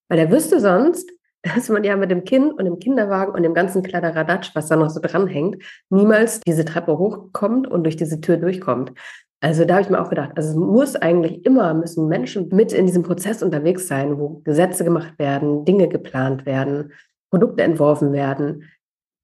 Weil 0.09 0.21
er 0.21 0.31
wüsste 0.31 0.61
sonst, 0.61 1.11
dass 1.43 1.69
man 1.69 1.83
ja 1.83 1.97
mit 1.97 2.11
dem 2.11 2.23
Kind 2.25 2.53
und 2.53 2.65
dem 2.65 2.79
Kinderwagen 2.79 3.35
und 3.35 3.43
dem 3.43 3.55
ganzen 3.55 3.83
Kladderadatsch, 3.83 4.55
was 4.55 4.69
da 4.69 4.77
noch 4.77 4.91
so 4.91 5.01
dranhängt, 5.01 5.63
niemals 5.91 6.41
diese 6.41 6.65
Treppe 6.65 6.99
hochkommt 6.99 7.67
und 7.67 7.83
durch 7.83 7.97
diese 7.97 8.21
Tür 8.21 8.37
durchkommt. 8.37 8.93
Also 9.43 9.65
da 9.65 9.75
habe 9.75 9.83
ich 9.83 9.91
mir 9.91 10.01
auch 10.01 10.09
gedacht, 10.09 10.31
also 10.37 10.51
es 10.51 10.55
muss 10.55 10.95
eigentlich 10.95 11.45
immer, 11.45 11.75
müssen 11.75 12.07
Menschen 12.07 12.49
mit 12.53 12.73
in 12.73 12.87
diesem 12.87 13.03
Prozess 13.03 13.43
unterwegs 13.43 13.89
sein, 13.89 14.17
wo 14.17 14.41
Gesetze 14.45 14.85
gemacht 14.85 15.19
werden, 15.19 15.65
Dinge 15.65 15.89
geplant 15.89 16.47
werden, 16.47 16.93
Produkte 17.29 17.65
entworfen 17.65 18.13
werden, 18.13 18.71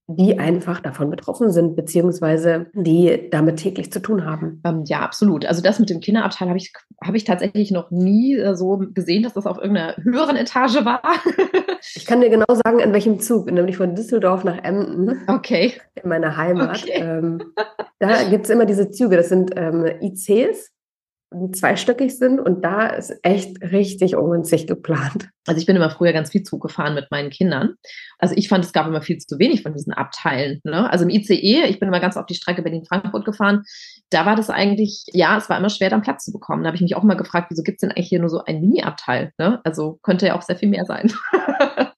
die 0.08 0.36
einfach 0.36 0.80
davon 0.80 1.10
betroffen 1.10 1.52
sind, 1.52 1.76
beziehungsweise 1.76 2.66
die 2.74 3.28
damit 3.30 3.58
täglich 3.58 3.92
zu 3.92 4.00
tun 4.00 4.24
haben. 4.24 4.60
Ähm, 4.64 4.82
ja, 4.86 5.00
absolut. 5.00 5.46
Also 5.46 5.62
das 5.62 5.78
mit 5.78 5.88
dem 5.88 6.00
Kinderabteil 6.00 6.48
habe 6.48 6.58
ich, 6.58 6.72
hab 7.00 7.14
ich 7.14 7.22
tatsächlich 7.22 7.70
noch 7.70 7.92
nie 7.92 8.34
äh, 8.34 8.56
so 8.56 8.82
gesehen, 8.92 9.22
dass 9.22 9.34
das 9.34 9.46
auf 9.46 9.58
irgendeiner 9.58 9.94
höheren 9.98 10.36
Etage 10.36 10.84
war. 10.84 11.00
ich 11.94 12.06
kann 12.06 12.20
dir 12.20 12.30
genau 12.30 12.46
sagen, 12.48 12.80
in 12.80 12.92
welchem 12.92 13.20
Zug, 13.20 13.50
nämlich 13.50 13.76
von 13.76 13.94
Düsseldorf 13.94 14.44
nach 14.44 14.62
Emden. 14.62 15.22
Okay. 15.26 15.74
In 16.02 16.08
meiner 16.08 16.36
Heimat. 16.36 16.82
Okay. 16.82 16.92
Ähm, 16.94 17.52
da 17.98 18.24
gibt 18.24 18.44
es 18.44 18.50
immer 18.50 18.66
diese 18.66 18.90
Züge, 18.90 19.16
das 19.16 19.28
sind 19.28 19.52
ähm, 19.56 19.84
ICs 20.00 20.72
zweistöckig 21.52 22.16
sind 22.16 22.40
und 22.40 22.64
da 22.64 22.86
ist 22.86 23.14
echt 23.22 23.60
richtig 23.60 24.16
ungünstig 24.16 24.66
geplant. 24.66 25.28
Also 25.46 25.60
ich 25.60 25.66
bin 25.66 25.76
immer 25.76 25.90
früher 25.90 26.12
ganz 26.12 26.30
viel 26.30 26.42
Zug 26.42 26.62
gefahren 26.62 26.94
mit 26.94 27.10
meinen 27.10 27.28
Kindern. 27.28 27.74
Also 28.18 28.34
ich 28.36 28.48
fand, 28.48 28.64
es 28.64 28.72
gab 28.72 28.86
immer 28.86 29.02
viel 29.02 29.18
zu 29.18 29.38
wenig 29.38 29.62
von 29.62 29.74
diesen 29.74 29.92
Abteilen. 29.92 30.60
Ne? 30.64 30.90
Also 30.90 31.04
im 31.04 31.10
ICE, 31.10 31.64
ich 31.64 31.78
bin 31.78 31.88
immer 31.88 32.00
ganz 32.00 32.16
auf 32.16 32.24
die 32.24 32.34
Strecke 32.34 32.62
Berlin-Frankfurt 32.62 33.26
gefahren, 33.26 33.62
da 34.10 34.26
war 34.26 34.36
das 34.36 34.50
eigentlich, 34.50 35.04
ja, 35.12 35.36
es 35.36 35.50
war 35.50 35.58
immer 35.58 35.68
schwer, 35.68 35.90
dann 35.90 36.02
Platz 36.02 36.24
zu 36.24 36.32
bekommen. 36.32 36.62
Da 36.62 36.68
habe 36.68 36.76
ich 36.76 36.82
mich 36.82 36.96
auch 36.96 37.02
mal 37.02 37.16
gefragt, 37.16 37.48
wieso 37.50 37.62
gibt 37.62 37.76
es 37.76 37.80
denn 37.80 37.90
eigentlich 37.90 38.08
hier 38.08 38.20
nur 38.20 38.30
so 38.30 38.42
ein 38.44 38.60
Mini-Abteil? 38.60 39.32
Ne? 39.38 39.60
Also 39.64 39.98
könnte 40.02 40.26
ja 40.26 40.36
auch 40.36 40.42
sehr 40.42 40.56
viel 40.56 40.68
mehr 40.68 40.84
sein. 40.86 41.12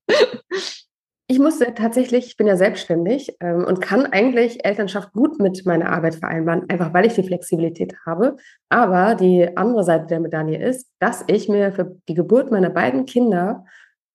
Ich 1.31 1.39
musste 1.39 1.73
tatsächlich, 1.75 2.27
ich 2.27 2.37
bin 2.37 2.49
ja 2.49 2.57
selbstständig 2.57 3.37
ähm, 3.39 3.65
und 3.65 3.81
kann 3.81 4.05
eigentlich 4.05 4.65
Elternschaft 4.65 5.13
gut 5.13 5.39
mit 5.39 5.65
meiner 5.65 5.93
Arbeit 5.93 6.17
vereinbaren, 6.17 6.69
einfach 6.69 6.93
weil 6.93 7.07
ich 7.07 7.15
die 7.15 7.23
Flexibilität 7.23 7.95
habe. 8.05 8.35
Aber 8.69 9.15
die 9.15 9.57
andere 9.57 9.85
Seite 9.85 10.09
der 10.09 10.19
Medaille 10.19 10.61
ist, 10.61 10.91
dass 10.99 11.23
ich 11.29 11.49
mir 11.49 11.71
für 11.71 11.97
die 12.09 12.15
Geburt 12.15 12.51
meiner 12.51 12.69
beiden 12.69 13.07
Kinder 13.07 13.65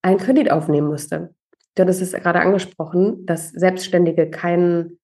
einen 0.02 0.18
Kredit 0.18 0.52
aufnehmen 0.52 0.88
musste. 0.88 1.34
Du 1.76 1.84
hattest 1.84 2.02
es 2.02 2.12
gerade 2.12 2.42
angesprochen, 2.42 3.26
dass 3.26 3.50
Selbstständige 3.52 4.30
keinen 4.30 5.00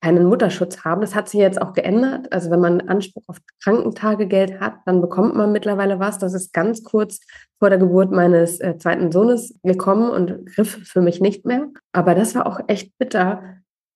keinen 0.00 0.26
Mutterschutz 0.26 0.84
haben. 0.84 1.00
Das 1.00 1.14
hat 1.14 1.28
sich 1.28 1.40
jetzt 1.40 1.60
auch 1.60 1.74
geändert. 1.74 2.32
Also 2.32 2.50
wenn 2.50 2.60
man 2.60 2.80
Anspruch 2.82 3.22
auf 3.26 3.38
Krankentagegeld 3.62 4.60
hat, 4.60 4.74
dann 4.86 5.00
bekommt 5.00 5.34
man 5.36 5.52
mittlerweile 5.52 5.98
was. 6.00 6.18
Das 6.18 6.34
ist 6.34 6.52
ganz 6.52 6.82
kurz 6.82 7.20
vor 7.58 7.68
der 7.68 7.78
Geburt 7.78 8.10
meines 8.10 8.60
äh, 8.60 8.78
zweiten 8.78 9.12
Sohnes 9.12 9.58
gekommen 9.62 10.10
und 10.10 10.46
griff 10.46 10.88
für 10.88 11.02
mich 11.02 11.20
nicht 11.20 11.44
mehr. 11.44 11.68
Aber 11.92 12.14
das 12.14 12.34
war 12.34 12.46
auch 12.46 12.60
echt 12.66 12.96
bitter, 12.98 13.42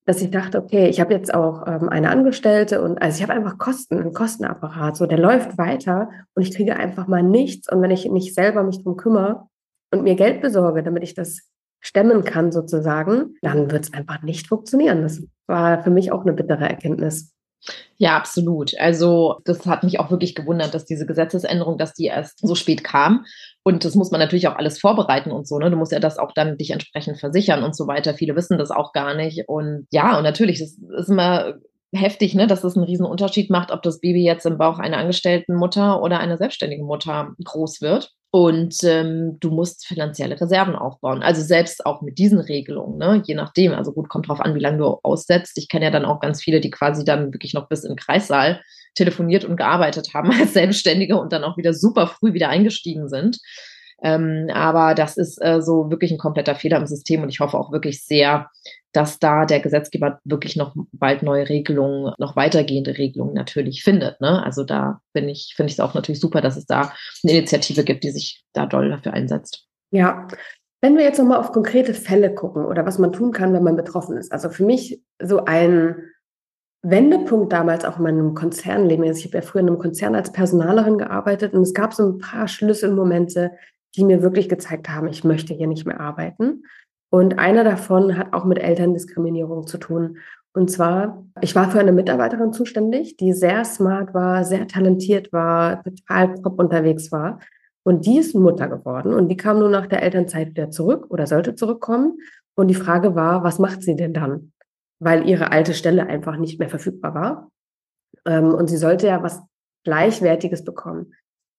dass 0.06 0.20
ich 0.20 0.30
dachte, 0.30 0.62
okay, 0.62 0.88
ich 0.88 1.00
habe 1.00 1.14
jetzt 1.14 1.32
auch 1.32 1.66
ähm, 1.66 1.88
eine 1.88 2.10
Angestellte 2.10 2.82
und 2.82 3.00
also 3.00 3.16
ich 3.16 3.22
habe 3.22 3.32
einfach 3.32 3.56
Kosten, 3.56 3.98
einen 3.98 4.12
Kostenapparat, 4.12 4.96
so 4.96 5.06
der 5.06 5.18
läuft 5.18 5.56
weiter 5.56 6.10
und 6.34 6.42
ich 6.42 6.54
kriege 6.54 6.76
einfach 6.76 7.06
mal 7.06 7.22
nichts. 7.22 7.72
Und 7.72 7.80
wenn 7.80 7.90
ich 7.90 8.04
nicht 8.10 8.34
selber 8.34 8.62
mich 8.62 8.82
drum 8.82 8.98
kümmere 8.98 9.46
und 9.90 10.02
mir 10.02 10.14
Geld 10.14 10.42
besorge, 10.42 10.82
damit 10.82 11.02
ich 11.02 11.14
das 11.14 11.48
stemmen 11.84 12.24
kann 12.24 12.50
sozusagen, 12.50 13.34
dann 13.42 13.70
wird 13.70 13.84
es 13.84 13.92
einfach 13.92 14.22
nicht 14.22 14.48
funktionieren. 14.48 15.02
Das 15.02 15.22
war 15.46 15.82
für 15.82 15.90
mich 15.90 16.10
auch 16.10 16.22
eine 16.22 16.32
bittere 16.32 16.68
Erkenntnis. 16.68 17.32
Ja, 17.96 18.16
absolut. 18.16 18.78
Also 18.78 19.40
das 19.44 19.64
hat 19.66 19.84
mich 19.84 20.00
auch 20.00 20.10
wirklich 20.10 20.34
gewundert, 20.34 20.74
dass 20.74 20.84
diese 20.84 21.06
Gesetzesänderung, 21.06 21.78
dass 21.78 21.94
die 21.94 22.06
erst 22.06 22.38
so 22.46 22.54
spät 22.54 22.84
kam. 22.84 23.24
Und 23.62 23.84
das 23.84 23.94
muss 23.94 24.10
man 24.10 24.20
natürlich 24.20 24.48
auch 24.48 24.56
alles 24.56 24.78
vorbereiten 24.78 25.30
und 25.30 25.46
so. 25.46 25.58
Ne? 25.58 25.70
Du 25.70 25.76
musst 25.76 25.92
ja 25.92 26.00
das 26.00 26.18
auch 26.18 26.32
dann 26.32 26.58
dich 26.58 26.70
entsprechend 26.70 27.18
versichern 27.18 27.62
und 27.62 27.76
so 27.76 27.86
weiter. 27.86 28.14
Viele 28.14 28.36
wissen 28.36 28.58
das 28.58 28.70
auch 28.70 28.92
gar 28.92 29.14
nicht. 29.14 29.48
Und 29.48 29.86
ja, 29.90 30.16
und 30.16 30.24
natürlich, 30.24 30.58
das 30.58 30.76
ist 30.98 31.08
immer 31.08 31.54
heftig, 31.92 32.34
ne, 32.34 32.46
dass 32.46 32.62
das 32.62 32.76
einen 32.76 32.84
riesen 32.84 33.06
Unterschied 33.06 33.50
macht, 33.50 33.70
ob 33.70 33.82
das 33.82 34.00
Baby 34.00 34.24
jetzt 34.24 34.46
im 34.46 34.58
Bauch 34.58 34.78
einer 34.78 34.98
angestellten 34.98 35.54
Mutter 35.54 36.02
oder 36.02 36.18
einer 36.18 36.36
selbstständigen 36.36 36.86
Mutter 36.86 37.34
groß 37.42 37.80
wird. 37.80 38.10
Und 38.34 38.82
ähm, 38.82 39.38
du 39.38 39.52
musst 39.52 39.86
finanzielle 39.86 40.40
Reserven 40.40 40.74
aufbauen. 40.74 41.22
Also 41.22 41.40
selbst 41.40 41.86
auch 41.86 42.02
mit 42.02 42.18
diesen 42.18 42.40
Regelungen, 42.40 42.98
ne? 42.98 43.22
je 43.24 43.36
nachdem. 43.36 43.72
Also 43.72 43.92
gut, 43.92 44.08
kommt 44.08 44.26
drauf 44.26 44.40
an, 44.40 44.56
wie 44.56 44.60
lange 44.60 44.78
du 44.78 44.98
aussetzt. 45.04 45.56
Ich 45.56 45.68
kenne 45.68 45.84
ja 45.84 45.92
dann 45.92 46.04
auch 46.04 46.18
ganz 46.18 46.42
viele, 46.42 46.60
die 46.60 46.70
quasi 46.72 47.04
dann 47.04 47.32
wirklich 47.32 47.54
noch 47.54 47.68
bis 47.68 47.82
den 47.82 47.94
Kreissaal 47.94 48.60
telefoniert 48.96 49.44
und 49.44 49.56
gearbeitet 49.56 50.14
haben 50.14 50.32
als 50.40 50.52
Selbstständige 50.52 51.16
und 51.16 51.32
dann 51.32 51.44
auch 51.44 51.56
wieder 51.56 51.72
super 51.72 52.08
früh 52.08 52.32
wieder 52.32 52.48
eingestiegen 52.48 53.08
sind. 53.08 53.38
Ähm, 54.04 54.50
aber 54.52 54.94
das 54.94 55.16
ist 55.16 55.42
äh, 55.42 55.62
so 55.62 55.90
wirklich 55.90 56.12
ein 56.12 56.18
kompletter 56.18 56.54
Fehler 56.54 56.76
im 56.76 56.86
System 56.86 57.22
und 57.22 57.30
ich 57.30 57.40
hoffe 57.40 57.58
auch 57.58 57.72
wirklich 57.72 58.04
sehr, 58.04 58.50
dass 58.92 59.18
da 59.18 59.46
der 59.46 59.60
Gesetzgeber 59.60 60.20
wirklich 60.24 60.56
noch 60.56 60.76
bald 60.92 61.22
neue 61.22 61.48
Regelungen, 61.48 62.12
noch 62.18 62.36
weitergehende 62.36 62.98
Regelungen 62.98 63.32
natürlich 63.32 63.82
findet. 63.82 64.20
Ne? 64.20 64.44
Also 64.44 64.62
da 64.62 65.00
bin 65.14 65.28
ich, 65.30 65.54
finde 65.56 65.68
ich 65.68 65.74
es 65.74 65.80
auch 65.80 65.94
natürlich 65.94 66.20
super, 66.20 66.42
dass 66.42 66.58
es 66.58 66.66
da 66.66 66.92
eine 67.22 67.32
Initiative 67.32 67.82
gibt, 67.82 68.04
die 68.04 68.10
sich 68.10 68.44
da 68.52 68.66
doll 68.66 68.90
dafür 68.90 69.14
einsetzt. 69.14 69.66
Ja, 69.90 70.28
wenn 70.82 70.98
wir 70.98 71.04
jetzt 71.04 71.18
nochmal 71.18 71.38
auf 71.38 71.52
konkrete 71.52 71.94
Fälle 71.94 72.34
gucken 72.34 72.66
oder 72.66 72.84
was 72.84 72.98
man 72.98 73.10
tun 73.10 73.32
kann, 73.32 73.54
wenn 73.54 73.64
man 73.64 73.76
betroffen 73.76 74.18
ist. 74.18 74.32
Also 74.32 74.50
für 74.50 74.66
mich 74.66 75.02
so 75.18 75.46
ein 75.46 75.96
Wendepunkt 76.82 77.54
damals 77.54 77.86
auch 77.86 77.96
in 77.96 78.02
meinem 78.02 78.34
Konzernleben. 78.34 79.02
Ich 79.04 79.24
habe 79.24 79.38
ja 79.38 79.40
früher 79.40 79.62
in 79.62 79.68
einem 79.68 79.78
Konzern 79.78 80.14
als 80.14 80.30
Personalerin 80.30 80.98
gearbeitet 80.98 81.54
und 81.54 81.62
es 81.62 81.72
gab 81.72 81.94
so 81.94 82.06
ein 82.06 82.18
paar 82.18 82.48
Schlüsselmomente, 82.48 83.52
die 83.96 84.04
mir 84.04 84.22
wirklich 84.22 84.48
gezeigt 84.48 84.88
haben, 84.88 85.09
ich 85.09 85.24
möchte 85.24 85.54
hier 85.54 85.66
nicht 85.66 85.87
mehr 85.87 86.00
arbeiten. 86.00 86.64
Und 87.11 87.38
einer 87.38 87.64
davon 87.64 88.18
hat 88.18 88.33
auch 88.33 88.44
mit 88.44 88.59
Elterndiskriminierung 88.59 89.66
zu 89.66 89.78
tun. 89.78 90.18
Und 90.52 90.70
zwar, 90.70 91.24
ich 91.40 91.54
war 91.54 91.70
für 91.70 91.80
eine 91.80 91.92
Mitarbeiterin 91.92 92.52
zuständig, 92.52 93.16
die 93.16 93.33
sehr 93.33 93.64
smart 93.64 94.14
war, 94.14 94.44
sehr 94.44 94.66
talentiert 94.68 95.33
war, 95.33 95.83
total 95.83 96.35
top 96.40 96.59
unterwegs 96.59 97.11
war. 97.12 97.40
Und 97.85 98.07
die 98.07 98.18
ist 98.18 98.35
Mutter 98.35 98.68
geworden 98.68 99.12
und 99.12 99.28
die 99.28 99.37
kam 99.37 99.59
nur 99.59 99.68
nach 99.68 99.87
der 99.87 100.02
Elternzeit 100.02 100.50
wieder 100.50 100.70
zurück 100.70 101.07
oder 101.11 101.26
sollte 101.26 101.54
zurückkommen. 101.54 102.18
Und 102.57 102.68
die 102.68 102.74
Frage 102.74 103.14
war, 103.14 103.44
was 103.44 103.59
macht 103.59 103.83
sie 103.83 103.94
denn 103.94 104.14
dann? 104.14 104.52
Weil 105.00 105.28
ihre 105.28 105.52
alte 105.52 105.74
Stelle 105.74 106.07
einfach 106.07 106.37
nicht 106.37 106.59
mehr 106.59 106.70
verfügbar 106.70 107.14
war. 107.14 107.50
Ähm, 108.24 108.54
und 108.54 108.68
sie 108.68 108.76
sollte 108.76 109.07
ja 109.07 109.22
was 109.22 109.42
Gleichwertiges 109.85 110.64
bekommen. 110.64 111.14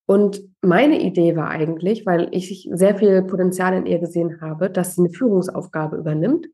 Und 0.08 0.42
meine 0.62 1.02
Idee 1.02 1.36
war 1.36 1.50
eigentlich, 1.50 2.06
weil 2.06 2.30
ich 2.32 2.70
sehr 2.72 2.96
viel 2.96 3.24
Potenzial 3.24 3.74
in 3.74 3.86
ihr 3.86 4.00
gesehen 4.00 4.40
habe, 4.40 4.70
dass 4.70 4.96
sie 4.96 5.02
eine 5.02 5.10
Führungsaufgabe 5.10 5.98
übernimmt. 5.98 6.48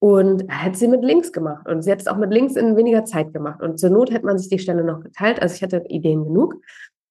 Und 0.00 0.44
hätte 0.48 0.78
sie 0.78 0.88
mit 0.88 1.04
links 1.04 1.32
gemacht. 1.32 1.68
Und 1.68 1.82
sie 1.82 1.92
hat 1.92 2.00
es 2.00 2.08
auch 2.08 2.16
mit 2.16 2.32
links 2.32 2.56
in 2.56 2.76
weniger 2.76 3.04
Zeit 3.04 3.32
gemacht. 3.32 3.62
Und 3.62 3.78
zur 3.78 3.90
Not 3.90 4.10
hätte 4.10 4.26
man 4.26 4.36
sich 4.36 4.48
die 4.48 4.58
Stelle 4.58 4.82
noch 4.82 5.00
geteilt. 5.00 5.40
Also 5.40 5.54
ich 5.54 5.62
hatte 5.62 5.84
Ideen 5.88 6.24
genug. 6.24 6.56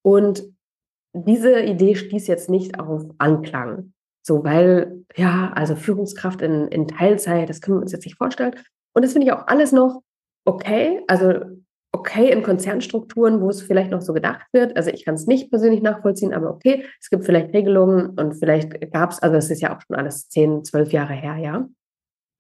Und 0.02 0.44
diese 1.14 1.62
Idee 1.62 1.96
stieß 1.96 2.28
jetzt 2.28 2.50
nicht 2.50 2.80
auf 2.80 3.06
Anklang. 3.18 3.94
So, 4.24 4.44
weil, 4.44 5.06
ja, 5.16 5.52
also 5.56 5.76
Führungskraft 5.76 6.42
in, 6.42 6.68
in 6.68 6.88
Teilzeit, 6.88 7.50
das 7.50 7.62
können 7.62 7.78
wir 7.78 7.82
uns 7.82 7.94
jetzt 7.94 8.06
nicht 8.06 8.18
vorstellen. 8.18 8.56
Und 8.94 9.06
das 9.06 9.14
finde 9.14 9.28
ich 9.28 9.34
auch 9.34 9.48
alles 9.48 9.72
noch 9.72 10.02
okay. 10.46 11.02
Also 11.08 11.40
okay 11.94 12.32
in 12.32 12.44
Konzernstrukturen, 12.44 13.42
wo 13.42 13.50
es 13.50 13.62
vielleicht 13.62 13.92
noch 13.92 14.02
so 14.02 14.14
gedacht 14.14 14.48
wird. 14.54 14.78
Also 14.78 14.90
ich 14.92 15.06
kann 15.06 15.16
es 15.16 15.28
nicht 15.28 15.50
persönlich 15.50 15.82
nachvollziehen, 15.82 16.34
aber 16.34 16.50
okay, 16.50 16.86
es 17.00 17.10
gibt 17.10 17.26
vielleicht 17.26 17.54
Regelungen 17.54 18.18
und 18.20 18.34
vielleicht 18.36 18.92
gab 18.92 19.12
es, 19.12 19.22
also 19.22 19.36
es 19.38 19.52
ist 19.52 19.62
ja 19.62 19.76
auch 19.76 19.82
schon 19.82 19.98
alles 19.98 20.30
zehn, 20.30 20.64
zwölf 20.64 20.92
Jahre 20.92 21.14
her, 21.14 21.36
ja, 21.38 21.68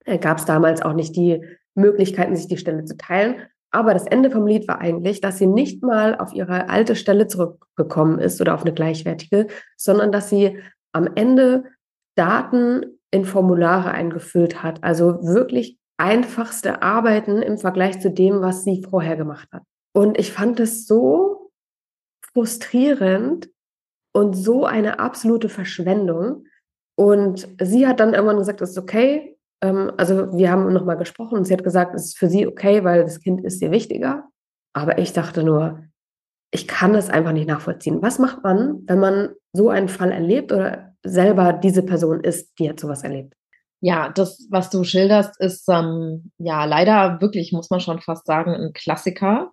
äh, 0.05 0.17
gab 0.17 0.37
es 0.37 0.45
damals 0.45 0.81
auch 0.81 0.93
nicht 0.93 1.15
die 1.15 1.43
Möglichkeiten, 1.75 2.35
sich 2.35 2.47
die 2.47 2.57
Stelle 2.57 2.85
zu 2.85 2.97
teilen. 2.97 3.35
Aber 3.73 3.93
das 3.93 4.05
Ende 4.05 4.31
vom 4.31 4.47
Lied 4.47 4.67
war 4.67 4.79
eigentlich, 4.79 5.21
dass 5.21 5.37
sie 5.37 5.47
nicht 5.47 5.81
mal 5.81 6.17
auf 6.17 6.33
ihre 6.33 6.69
alte 6.69 6.95
Stelle 6.95 7.27
zurückgekommen 7.27 8.19
ist 8.19 8.41
oder 8.41 8.53
auf 8.53 8.63
eine 8.63 8.73
gleichwertige, 8.73 9.47
sondern 9.77 10.11
dass 10.11 10.29
sie 10.29 10.59
am 10.91 11.07
Ende 11.15 11.63
Daten 12.15 12.99
in 13.11 13.23
Formulare 13.23 13.91
eingefüllt 13.91 14.61
hat. 14.61 14.83
Also 14.83 15.23
wirklich 15.23 15.77
einfachste 16.01 16.81
Arbeiten 16.81 17.43
im 17.43 17.59
Vergleich 17.59 18.01
zu 18.01 18.09
dem, 18.09 18.41
was 18.41 18.63
sie 18.63 18.83
vorher 18.89 19.15
gemacht 19.15 19.47
hat. 19.53 19.61
Und 19.93 20.17
ich 20.17 20.31
fand 20.31 20.59
es 20.59 20.87
so 20.87 21.51
frustrierend 22.33 23.49
und 24.13 24.33
so 24.33 24.65
eine 24.65 24.99
absolute 24.99 25.47
Verschwendung. 25.47 26.45
Und 26.97 27.47
sie 27.61 27.85
hat 27.87 27.99
dann 27.99 28.13
irgendwann 28.13 28.37
gesagt, 28.37 28.61
es 28.61 28.71
ist 28.71 28.77
okay. 28.79 29.37
Ähm, 29.63 29.91
also 29.97 30.35
wir 30.35 30.49
haben 30.49 30.73
nochmal 30.73 30.97
gesprochen 30.97 31.37
und 31.37 31.45
sie 31.45 31.53
hat 31.53 31.63
gesagt, 31.63 31.93
es 31.93 32.05
ist 32.05 32.17
für 32.17 32.29
sie 32.29 32.47
okay, 32.47 32.83
weil 32.83 33.03
das 33.03 33.19
Kind 33.19 33.43
ist 33.45 33.61
ihr 33.61 33.71
wichtiger. 33.71 34.27
Aber 34.73 34.97
ich 34.97 35.13
dachte 35.13 35.43
nur, 35.43 35.83
ich 36.51 36.67
kann 36.67 36.93
das 36.93 37.09
einfach 37.09 37.31
nicht 37.31 37.47
nachvollziehen. 37.47 38.01
Was 38.01 38.17
macht 38.17 38.43
man, 38.43 38.81
wenn 38.87 38.99
man 38.99 39.29
so 39.53 39.69
einen 39.69 39.87
Fall 39.87 40.11
erlebt 40.11 40.51
oder 40.51 40.95
selber 41.03 41.53
diese 41.53 41.83
Person 41.83 42.21
ist, 42.21 42.57
die 42.57 42.69
hat 42.69 42.79
sowas 42.79 43.03
erlebt? 43.03 43.35
Ja, 43.81 44.09
das, 44.09 44.47
was 44.51 44.69
du 44.69 44.83
schilderst, 44.83 45.39
ist 45.39 45.67
ähm, 45.67 46.31
ja 46.37 46.65
leider 46.65 47.19
wirklich, 47.19 47.51
muss 47.51 47.69
man 47.69 47.79
schon 47.79 47.99
fast 47.99 48.27
sagen, 48.27 48.53
ein 48.53 48.73
Klassiker, 48.73 49.51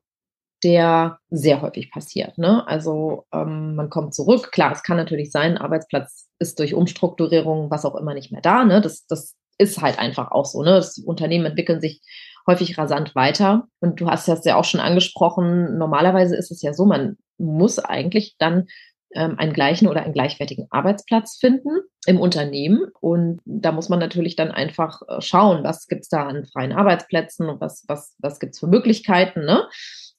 der 0.63 1.19
sehr 1.31 1.63
häufig 1.63 1.91
passiert. 1.91 2.37
Ne? 2.37 2.67
Also 2.67 3.25
ähm, 3.33 3.75
man 3.75 3.91
kommt 3.91 4.15
zurück. 4.15 4.53
Klar, 4.53 4.73
es 4.73 4.83
kann 4.83 4.97
natürlich 4.97 5.31
sein, 5.31 5.57
Arbeitsplatz 5.57 6.29
ist 6.39 6.59
durch 6.59 6.75
Umstrukturierung, 6.75 7.71
was 7.71 7.85
auch 7.85 7.95
immer, 7.95 8.15
nicht 8.15 8.31
mehr 8.31 8.43
da. 8.43 8.65
Ne? 8.65 8.81
Das, 8.81 9.07
das 9.07 9.35
ist 9.57 9.81
halt 9.81 9.99
einfach 9.99 10.31
auch 10.31 10.45
so. 10.45 10.63
Ne? 10.63 10.73
Das 10.73 10.99
Unternehmen 10.99 11.47
entwickeln 11.47 11.81
sich 11.81 12.03
häufig 12.47 12.77
rasant 12.79 13.15
weiter. 13.15 13.69
Und 13.81 14.01
du 14.01 14.09
hast 14.09 14.27
das 14.27 14.45
ja 14.45 14.57
auch 14.57 14.65
schon 14.65 14.81
angesprochen. 14.81 15.79
Normalerweise 15.79 16.37
ist 16.37 16.51
es 16.51 16.63
ja 16.63 16.73
so, 16.73 16.87
man 16.87 17.17
muss 17.39 17.79
eigentlich 17.79 18.37
dann 18.39 18.67
einen 19.15 19.53
gleichen 19.53 19.89
oder 19.89 20.03
einen 20.03 20.13
gleichwertigen 20.13 20.67
Arbeitsplatz 20.71 21.37
finden 21.37 21.81
im 22.07 22.21
Unternehmen. 22.21 22.91
Und 23.01 23.41
da 23.45 23.73
muss 23.73 23.89
man 23.89 23.99
natürlich 23.99 24.37
dann 24.37 24.51
einfach 24.51 25.03
äh, 25.09 25.21
schauen, 25.21 25.65
was 25.65 25.89
gibt's 25.89 26.09
da 26.09 26.27
an 26.27 26.47
freien 26.47 26.73
Arbeitsplätzen 26.73 27.49
und 27.49 27.61
was, 27.61 27.85
was, 27.89 28.15
was 28.19 28.39
gibt's 28.39 28.59
für 28.59 28.67
Möglichkeiten. 28.67 29.45
Ne? 29.45 29.67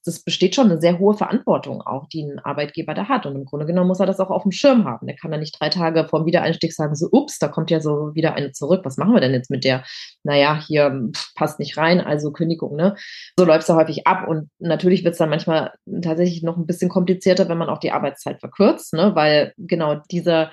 Das 0.05 0.23
besteht 0.23 0.55
schon 0.55 0.71
eine 0.71 0.79
sehr 0.79 0.97
hohe 0.97 1.13
Verantwortung 1.13 1.81
auch, 1.81 2.07
die 2.07 2.23
ein 2.23 2.39
Arbeitgeber 2.39 2.93
da 2.93 3.09
hat. 3.09 3.25
Und 3.25 3.35
im 3.35 3.45
Grunde 3.45 3.65
genommen 3.65 3.89
muss 3.89 3.99
er 3.99 4.05
das 4.05 4.19
auch 4.19 4.29
auf 4.29 4.43
dem 4.43 4.51
Schirm 4.51 4.85
haben. 4.85 5.07
Der 5.07 5.15
kann 5.15 5.31
ja 5.31 5.37
nicht 5.37 5.59
drei 5.59 5.69
Tage 5.69 6.07
vor 6.07 6.21
dem 6.21 6.25
Wiedereinstieg 6.25 6.73
sagen, 6.73 6.95
so, 6.95 7.09
ups, 7.11 7.39
da 7.39 7.49
kommt 7.49 7.69
ja 7.69 7.81
so 7.81 8.15
wieder 8.15 8.33
eine 8.35 8.51
zurück. 8.51 8.81
Was 8.85 8.97
machen 8.97 9.13
wir 9.13 9.21
denn 9.21 9.33
jetzt 9.33 9.51
mit 9.51 9.63
der? 9.63 9.83
Naja, 10.23 10.61
hier 10.65 11.09
passt 11.35 11.59
nicht 11.59 11.77
rein, 11.77 11.99
also 11.99 12.31
Kündigung, 12.31 12.75
ne? 12.75 12.95
So 13.37 13.45
läuft 13.45 13.63
es 13.63 13.67
ja 13.67 13.75
häufig 13.75 14.07
ab. 14.07 14.27
Und 14.27 14.49
natürlich 14.59 15.03
wird 15.03 15.13
es 15.13 15.19
dann 15.19 15.29
manchmal 15.29 15.73
tatsächlich 16.01 16.43
noch 16.43 16.57
ein 16.57 16.65
bisschen 16.65 16.89
komplizierter, 16.89 17.49
wenn 17.49 17.57
man 17.57 17.69
auch 17.69 17.79
die 17.79 17.91
Arbeitszeit 17.91 18.39
verkürzt, 18.39 18.93
ne? 18.93 19.15
Weil 19.15 19.53
genau 19.57 19.95
dieser 20.11 20.51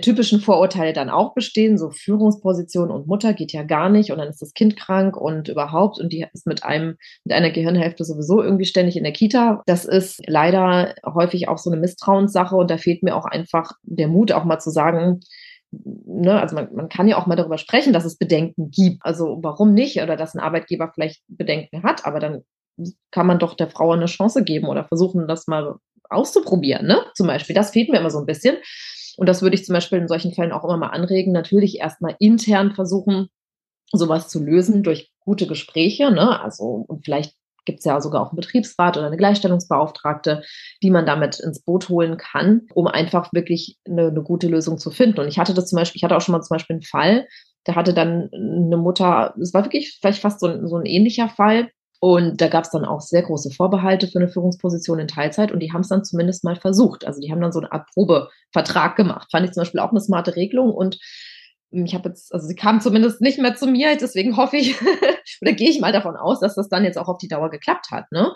typischen 0.00 0.40
Vorurteile 0.40 0.92
dann 0.92 1.08
auch 1.08 1.34
bestehen, 1.34 1.78
so 1.78 1.90
Führungsposition 1.90 2.90
und 2.90 3.06
Mutter 3.06 3.32
geht 3.32 3.52
ja 3.52 3.62
gar 3.62 3.88
nicht 3.88 4.12
und 4.12 4.18
dann 4.18 4.28
ist 4.28 4.42
das 4.42 4.52
Kind 4.52 4.76
krank 4.76 5.16
und 5.16 5.48
überhaupt 5.48 5.98
und 5.98 6.12
die 6.12 6.26
ist 6.32 6.46
mit 6.46 6.62
einem, 6.62 6.96
mit 7.24 7.34
einer 7.34 7.50
Gehirnhälfte 7.50 8.04
sowieso 8.04 8.42
irgendwie 8.42 8.66
ständig 8.66 8.96
in 8.96 9.04
der 9.04 9.12
Kita. 9.12 9.62
Das 9.66 9.86
ist 9.86 10.20
leider 10.26 10.94
häufig 11.06 11.48
auch 11.48 11.58
so 11.58 11.70
eine 11.70 11.80
Misstrauenssache 11.80 12.54
und 12.54 12.70
da 12.70 12.76
fehlt 12.76 13.02
mir 13.02 13.16
auch 13.16 13.24
einfach 13.24 13.72
der 13.82 14.08
Mut, 14.08 14.32
auch 14.32 14.44
mal 14.44 14.58
zu 14.58 14.70
sagen, 14.70 15.20
ne, 15.70 16.40
also 16.40 16.54
man, 16.54 16.68
man 16.74 16.88
kann 16.88 17.08
ja 17.08 17.16
auch 17.16 17.26
mal 17.26 17.36
darüber 17.36 17.58
sprechen, 17.58 17.92
dass 17.92 18.04
es 18.04 18.18
Bedenken 18.18 18.70
gibt. 18.70 18.98
Also 19.00 19.38
warum 19.42 19.74
nicht? 19.74 20.02
Oder 20.02 20.16
dass 20.16 20.34
ein 20.34 20.40
Arbeitgeber 20.40 20.90
vielleicht 20.94 21.22
Bedenken 21.28 21.82
hat, 21.82 22.06
aber 22.06 22.20
dann 22.20 22.42
kann 23.10 23.26
man 23.26 23.38
doch 23.38 23.54
der 23.54 23.68
Frau 23.68 23.92
eine 23.92 24.06
Chance 24.06 24.44
geben 24.44 24.68
oder 24.68 24.84
versuchen, 24.84 25.26
das 25.26 25.46
mal 25.46 25.76
auszuprobieren, 26.10 26.86
ne? 26.86 27.04
Zum 27.14 27.26
Beispiel. 27.26 27.54
Das 27.54 27.70
fehlt 27.70 27.90
mir 27.90 27.98
immer 27.98 28.10
so 28.10 28.18
ein 28.18 28.26
bisschen. 28.26 28.56
Und 29.18 29.28
das 29.28 29.42
würde 29.42 29.56
ich 29.56 29.64
zum 29.64 29.72
Beispiel 29.72 29.98
in 29.98 30.06
solchen 30.06 30.32
Fällen 30.32 30.52
auch 30.52 30.62
immer 30.62 30.76
mal 30.76 30.90
anregen. 30.90 31.32
Natürlich 31.32 31.80
erstmal 31.80 32.14
intern 32.20 32.72
versuchen, 32.72 33.28
sowas 33.90 34.28
zu 34.28 34.42
lösen 34.42 34.84
durch 34.84 35.10
gute 35.18 35.48
Gespräche, 35.48 36.12
ne? 36.12 36.40
Also, 36.40 36.84
und 36.86 37.04
vielleicht 37.04 37.34
gibt 37.64 37.80
es 37.80 37.84
ja 37.84 38.00
sogar 38.00 38.22
auch 38.22 38.30
einen 38.30 38.36
Betriebsrat 38.36 38.96
oder 38.96 39.08
eine 39.08 39.16
Gleichstellungsbeauftragte, 39.16 40.42
die 40.84 40.90
man 40.90 41.04
damit 41.04 41.40
ins 41.40 41.64
Boot 41.64 41.88
holen 41.88 42.16
kann, 42.16 42.62
um 42.74 42.86
einfach 42.86 43.32
wirklich 43.32 43.76
eine, 43.86 44.06
eine 44.06 44.22
gute 44.22 44.46
Lösung 44.46 44.78
zu 44.78 44.92
finden. 44.92 45.18
Und 45.18 45.26
ich 45.26 45.38
hatte 45.40 45.52
das 45.52 45.66
zum 45.66 45.76
Beispiel, 45.76 45.98
ich 45.98 46.04
hatte 46.04 46.16
auch 46.16 46.20
schon 46.20 46.32
mal 46.32 46.40
zum 46.40 46.54
Beispiel 46.54 46.74
einen 46.74 46.82
Fall, 46.82 47.26
da 47.64 47.74
hatte 47.74 47.94
dann 47.94 48.30
eine 48.32 48.76
Mutter, 48.76 49.34
es 49.40 49.52
war 49.52 49.64
wirklich 49.64 49.98
vielleicht 50.00 50.22
fast 50.22 50.38
so 50.38 50.46
ein, 50.46 50.68
so 50.68 50.76
ein 50.76 50.86
ähnlicher 50.86 51.28
Fall, 51.28 51.70
und 52.00 52.40
da 52.40 52.48
gab 52.48 52.64
es 52.64 52.70
dann 52.70 52.84
auch 52.84 53.00
sehr 53.00 53.22
große 53.22 53.50
Vorbehalte 53.50 54.06
für 54.06 54.18
eine 54.18 54.28
Führungsposition 54.28 55.00
in 55.00 55.08
Teilzeit 55.08 55.50
und 55.50 55.60
die 55.60 55.72
haben 55.72 55.80
es 55.80 55.88
dann 55.88 56.04
zumindest 56.04 56.44
mal 56.44 56.56
versucht. 56.56 57.04
Also 57.04 57.20
die 57.20 57.32
haben 57.32 57.40
dann 57.40 57.52
so 57.52 57.58
eine 57.58 57.72
Art 57.72 57.88
Probevertrag 57.92 58.94
gemacht. 58.94 59.28
Fand 59.32 59.46
ich 59.46 59.52
zum 59.52 59.62
Beispiel 59.62 59.80
auch 59.80 59.90
eine 59.90 60.00
smarte 60.00 60.36
Regelung 60.36 60.72
und 60.72 60.98
ich 61.70 61.94
habe 61.94 62.08
jetzt, 62.08 62.32
also 62.32 62.46
sie 62.46 62.54
kam 62.54 62.80
zumindest 62.80 63.20
nicht 63.20 63.38
mehr 63.38 63.54
zu 63.56 63.66
mir, 63.66 63.96
deswegen 63.96 64.36
hoffe 64.36 64.56
ich 64.56 64.76
oder 65.42 65.52
gehe 65.52 65.70
ich 65.70 65.80
mal 65.80 65.92
davon 65.92 66.16
aus, 66.16 66.40
dass 66.40 66.54
das 66.54 66.68
dann 66.68 66.84
jetzt 66.84 66.98
auch 66.98 67.08
auf 67.08 67.18
die 67.18 67.28
Dauer 67.28 67.50
geklappt 67.50 67.90
hat. 67.90 68.10
Ne? 68.12 68.32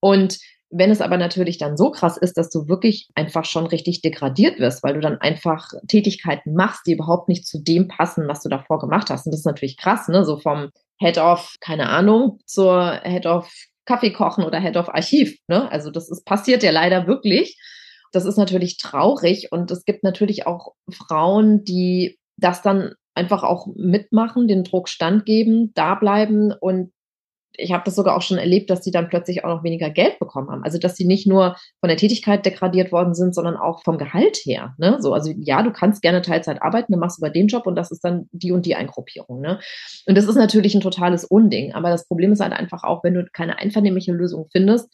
Und 0.00 0.38
wenn 0.70 0.90
es 0.90 1.00
aber 1.00 1.16
natürlich 1.16 1.58
dann 1.58 1.76
so 1.76 1.90
krass 1.90 2.16
ist, 2.16 2.36
dass 2.36 2.50
du 2.50 2.68
wirklich 2.68 3.08
einfach 3.14 3.44
schon 3.44 3.66
richtig 3.66 4.02
degradiert 4.02 4.58
wirst, 4.58 4.82
weil 4.82 4.94
du 4.94 5.00
dann 5.00 5.18
einfach 5.18 5.68
Tätigkeiten 5.86 6.54
machst, 6.54 6.86
die 6.86 6.92
überhaupt 6.92 7.28
nicht 7.28 7.46
zu 7.46 7.62
dem 7.62 7.88
passen, 7.88 8.26
was 8.28 8.42
du 8.42 8.48
davor 8.48 8.78
gemacht 8.80 9.10
hast. 9.10 9.26
Und 9.26 9.32
das 9.32 9.40
ist 9.40 9.46
natürlich 9.46 9.76
krass, 9.76 10.08
ne? 10.08 10.24
So 10.24 10.38
vom 10.38 10.70
Head 10.98 11.18
of, 11.18 11.54
keine 11.60 11.88
Ahnung, 11.88 12.40
zur 12.46 13.00
Head 13.02 13.26
of 13.26 13.50
Kaffee 13.84 14.12
kochen 14.12 14.44
oder 14.44 14.60
Head 14.60 14.76
of 14.76 14.88
Archiv. 14.88 15.38
Ne? 15.48 15.70
Also 15.70 15.90
das 15.90 16.10
ist 16.10 16.24
passiert 16.24 16.62
ja 16.62 16.72
leider 16.72 17.06
wirklich. 17.06 17.58
Das 18.12 18.24
ist 18.24 18.36
natürlich 18.36 18.78
traurig 18.78 19.52
und 19.52 19.70
es 19.70 19.84
gibt 19.84 20.02
natürlich 20.02 20.46
auch 20.46 20.72
Frauen, 20.90 21.64
die 21.64 22.18
das 22.36 22.62
dann 22.62 22.92
einfach 23.14 23.42
auch 23.42 23.66
mitmachen, 23.76 24.48
den 24.48 24.64
Druck 24.64 24.88
standgeben, 24.88 25.72
da 25.74 25.94
bleiben 25.94 26.52
und 26.52 26.92
ich 27.58 27.72
habe 27.72 27.84
das 27.84 27.94
sogar 27.94 28.16
auch 28.16 28.22
schon 28.22 28.38
erlebt, 28.38 28.70
dass 28.70 28.84
sie 28.84 28.90
dann 28.90 29.08
plötzlich 29.08 29.44
auch 29.44 29.48
noch 29.48 29.64
weniger 29.64 29.90
Geld 29.90 30.18
bekommen 30.18 30.50
haben. 30.50 30.64
Also 30.64 30.78
dass 30.78 30.96
sie 30.96 31.06
nicht 31.06 31.26
nur 31.26 31.56
von 31.80 31.88
der 31.88 31.96
Tätigkeit 31.96 32.44
degradiert 32.44 32.92
worden 32.92 33.14
sind, 33.14 33.34
sondern 33.34 33.56
auch 33.56 33.82
vom 33.82 33.98
Gehalt 33.98 34.38
her. 34.44 34.74
Ne? 34.78 34.98
So, 35.00 35.12
also 35.12 35.32
ja, 35.38 35.62
du 35.62 35.72
kannst 35.72 36.02
gerne 36.02 36.22
Teilzeit 36.22 36.62
arbeiten, 36.62 36.92
dann 36.92 37.00
machst 37.00 37.18
du 37.18 37.22
bei 37.22 37.30
dem 37.30 37.46
Job 37.46 37.66
und 37.66 37.76
das 37.76 37.90
ist 37.90 38.04
dann 38.04 38.28
die 38.32 38.52
und 38.52 38.66
die 38.66 38.74
Eingruppierung. 38.74 39.40
Ne? 39.40 39.60
Und 40.06 40.16
das 40.16 40.26
ist 40.26 40.36
natürlich 40.36 40.74
ein 40.74 40.80
totales 40.80 41.24
Unding. 41.24 41.74
Aber 41.74 41.90
das 41.90 42.06
Problem 42.06 42.32
ist 42.32 42.40
halt 42.40 42.52
einfach 42.52 42.84
auch, 42.84 43.02
wenn 43.04 43.14
du 43.14 43.24
keine 43.32 43.58
einvernehmliche 43.58 44.12
Lösung 44.12 44.48
findest, 44.50 44.88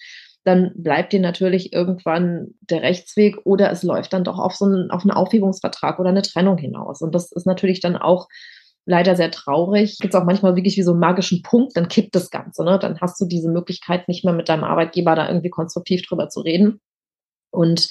dann 0.45 0.73
bleibt 0.75 1.13
dir 1.13 1.21
natürlich 1.21 1.73
irgendwann 1.73 2.49
der 2.63 2.83
Rechtsweg 2.83 3.37
oder 3.45 3.71
es 3.71 3.83
läuft 3.83 4.13
dann 4.13 4.25
doch 4.25 4.39
auf 4.39 4.55
so 4.55 4.65
einen, 4.65 4.91
auf 4.91 5.03
einen 5.03 5.13
Aufhebungsvertrag 5.13 6.01
oder 6.01 6.09
eine 6.09 6.23
Trennung 6.23 6.59
hinaus. 6.59 7.01
Und 7.01 7.15
das 7.15 7.31
ist 7.31 7.47
natürlich 7.47 7.81
dann 7.81 7.97
auch 7.97 8.29
leider 8.85 9.17
sehr 9.17 9.31
traurig. 9.31 9.99
Gibt 9.99 10.15
es 10.15 10.21
auch 10.21 10.25
manchmal 10.25 10.57
wirklich 10.57 10.77
wie 10.77 10.83
so 10.83 10.93
einen 10.93 11.01
magischen 11.01 11.43
Punkt, 11.43 11.77
dann 11.77 11.89
kippt 11.89 12.15
das 12.15 12.31
Ganze. 12.31 12.65
Ne? 12.65 12.79
Dann 12.79 13.01
hast 13.01 13.21
du 13.21 13.27
diese 13.27 13.51
Möglichkeit 13.51 14.09
nicht 14.09 14.25
mehr 14.25 14.35
mit 14.35 14.49
deinem 14.49 14.65
Arbeitgeber 14.65 15.15
da 15.15 15.29
irgendwie 15.29 15.51
konstruktiv 15.51 16.03
drüber 16.03 16.29
zu 16.29 16.41
reden. 16.41 16.81
Und 17.51 17.89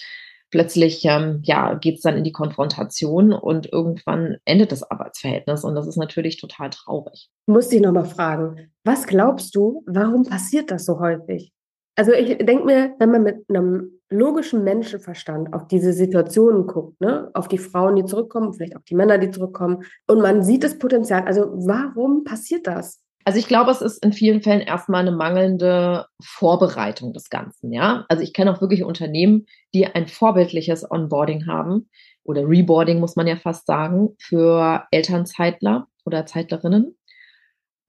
plötzlich 0.49 1.05
ähm, 1.05 1.41
ja, 1.43 1.75
geht 1.75 1.95
es 1.95 2.01
dann 2.01 2.17
in 2.17 2.23
die 2.23 2.31
Konfrontation 2.31 3.31
und 3.31 3.71
irgendwann 3.71 4.37
endet 4.45 4.71
das 4.71 4.83
Arbeitsverhältnis. 4.83 5.63
Und 5.63 5.75
das 5.75 5.87
ist 5.87 5.97
natürlich 5.97 6.39
total 6.39 6.69
traurig. 6.69 7.29
Ich 7.47 7.53
muss 7.53 7.69
dich 7.69 7.81
nochmal 7.81 8.05
fragen, 8.05 8.71
was 8.83 9.07
glaubst 9.07 9.55
du, 9.55 9.83
warum 9.87 10.25
passiert 10.25 10.71
das 10.71 10.85
so 10.85 10.99
häufig? 10.99 11.53
Also 11.95 12.13
ich 12.13 12.37
denke 12.37 12.65
mir, 12.65 12.95
wenn 12.99 13.11
man 13.11 13.23
mit 13.23 13.45
einem 13.49 13.99
logischen 14.09 14.63
Menschenverstand 14.63 15.53
auf 15.53 15.67
diese 15.67 15.93
Situationen 15.93 16.67
guckt, 16.67 16.99
ne, 17.01 17.29
auf 17.33 17.47
die 17.47 17.57
Frauen, 17.57 17.95
die 17.95 18.05
zurückkommen, 18.05 18.53
vielleicht 18.53 18.75
auch 18.75 18.83
die 18.83 18.95
Männer, 18.95 19.17
die 19.17 19.31
zurückkommen, 19.31 19.83
und 20.07 20.21
man 20.21 20.43
sieht 20.43 20.63
das 20.63 20.77
Potenzial. 20.77 21.23
Also 21.25 21.51
warum 21.53 22.23
passiert 22.23 22.67
das? 22.67 23.01
Also 23.23 23.37
ich 23.37 23.47
glaube, 23.47 23.71
es 23.71 23.81
ist 23.81 24.03
in 24.03 24.13
vielen 24.13 24.41
Fällen 24.41 24.61
erstmal 24.61 25.01
eine 25.01 25.11
mangelnde 25.11 26.05
Vorbereitung 26.23 27.13
des 27.13 27.29
Ganzen, 27.29 27.71
ja. 27.71 28.05
Also 28.09 28.23
ich 28.23 28.33
kenne 28.33 28.51
auch 28.51 28.61
wirklich 28.61 28.83
Unternehmen, 28.83 29.45
die 29.73 29.85
ein 29.85 30.07
vorbildliches 30.07 30.89
Onboarding 30.89 31.45
haben 31.45 31.89
oder 32.23 32.47
Reboarding 32.47 32.99
muss 32.99 33.15
man 33.15 33.27
ja 33.27 33.35
fast 33.35 33.67
sagen 33.67 34.15
für 34.19 34.83
Elternzeitler 34.91 35.87
oder 36.05 36.25
Zeitlerinnen 36.25 36.97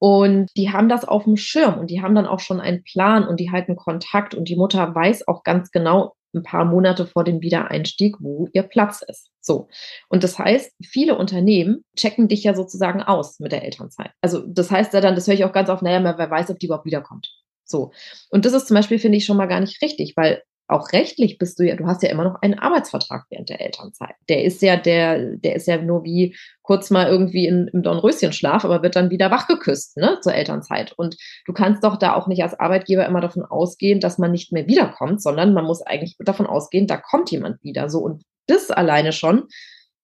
und 0.03 0.49
die 0.57 0.69
haben 0.69 0.89
das 0.89 1.05
auf 1.05 1.23
dem 1.23 1.37
Schirm 1.37 1.79
und 1.79 1.89
die 1.89 2.01
haben 2.01 2.13
dann 2.13 2.25
auch 2.27 2.41
schon 2.41 2.59
einen 2.59 2.83
Plan 2.83 3.25
und 3.25 3.39
die 3.39 3.51
halten 3.51 3.77
Kontakt 3.77 4.35
und 4.35 4.49
die 4.49 4.57
Mutter 4.57 4.93
weiß 4.93 5.29
auch 5.29 5.43
ganz 5.43 5.71
genau 5.71 6.17
ein 6.35 6.43
paar 6.43 6.65
Monate 6.65 7.05
vor 7.05 7.23
dem 7.23 7.39
Wiedereinstieg, 7.39 8.17
wo 8.19 8.49
ihr 8.51 8.63
Platz 8.63 9.01
ist. 9.07 9.29
So. 9.39 9.69
Und 10.09 10.25
das 10.25 10.37
heißt, 10.37 10.73
viele 10.83 11.17
Unternehmen 11.17 11.85
checken 11.95 12.27
dich 12.27 12.43
ja 12.43 12.53
sozusagen 12.53 13.01
aus 13.01 13.39
mit 13.39 13.53
der 13.53 13.63
Elternzeit. 13.63 14.11
Also 14.19 14.43
das 14.45 14.71
heißt 14.71 14.91
ja 14.91 14.99
dann, 14.99 15.15
das 15.15 15.25
höre 15.25 15.35
ich 15.35 15.45
auch 15.45 15.53
ganz 15.53 15.69
oft, 15.69 15.83
naja, 15.83 16.03
wer 16.03 16.29
weiß, 16.29 16.49
ob 16.49 16.59
die 16.59 16.65
überhaupt 16.65 16.85
wiederkommt. 16.85 17.29
So. 17.63 17.93
Und 18.29 18.43
das 18.43 18.51
ist 18.51 18.67
zum 18.67 18.75
Beispiel, 18.75 18.99
finde 18.99 19.19
ich, 19.19 19.23
schon 19.23 19.37
mal 19.37 19.45
gar 19.45 19.61
nicht 19.61 19.81
richtig, 19.81 20.17
weil 20.17 20.43
auch 20.67 20.91
rechtlich 20.93 21.37
bist 21.37 21.59
du 21.59 21.63
ja, 21.63 21.75
du 21.75 21.85
hast 21.85 22.03
ja 22.03 22.09
immer 22.09 22.23
noch 22.23 22.41
einen 22.41 22.57
Arbeitsvertrag 22.57 23.25
während 23.29 23.49
der 23.49 23.61
Elternzeit. 23.61 24.15
Der 24.29 24.43
ist 24.43 24.61
ja, 24.61 24.77
der, 24.77 25.35
der 25.35 25.55
ist 25.55 25.67
ja 25.67 25.77
nur 25.77 26.03
wie 26.03 26.35
kurz 26.61 26.89
mal 26.89 27.07
irgendwie 27.07 27.47
in, 27.47 27.67
im 27.67 27.83
Dornröschenschlaf, 27.83 28.63
aber 28.63 28.81
wird 28.81 28.95
dann 28.95 29.09
wieder 29.09 29.29
wachgeküsst, 29.29 29.97
ne, 29.97 30.19
zur 30.21 30.33
Elternzeit. 30.33 30.93
Und 30.93 31.17
du 31.45 31.53
kannst 31.53 31.83
doch 31.83 31.97
da 31.97 32.13
auch 32.15 32.27
nicht 32.27 32.43
als 32.43 32.59
Arbeitgeber 32.59 33.05
immer 33.05 33.21
davon 33.21 33.43
ausgehen, 33.43 33.99
dass 33.99 34.17
man 34.17 34.31
nicht 34.31 34.51
mehr 34.51 34.67
wiederkommt, 34.67 35.21
sondern 35.21 35.53
man 35.53 35.65
muss 35.65 35.81
eigentlich 35.81 36.15
davon 36.19 36.47
ausgehen, 36.47 36.87
da 36.87 36.97
kommt 36.97 37.29
jemand 37.31 37.63
wieder. 37.63 37.89
So. 37.89 37.99
Und 37.99 38.23
das 38.47 38.71
alleine 38.71 39.11
schon 39.11 39.47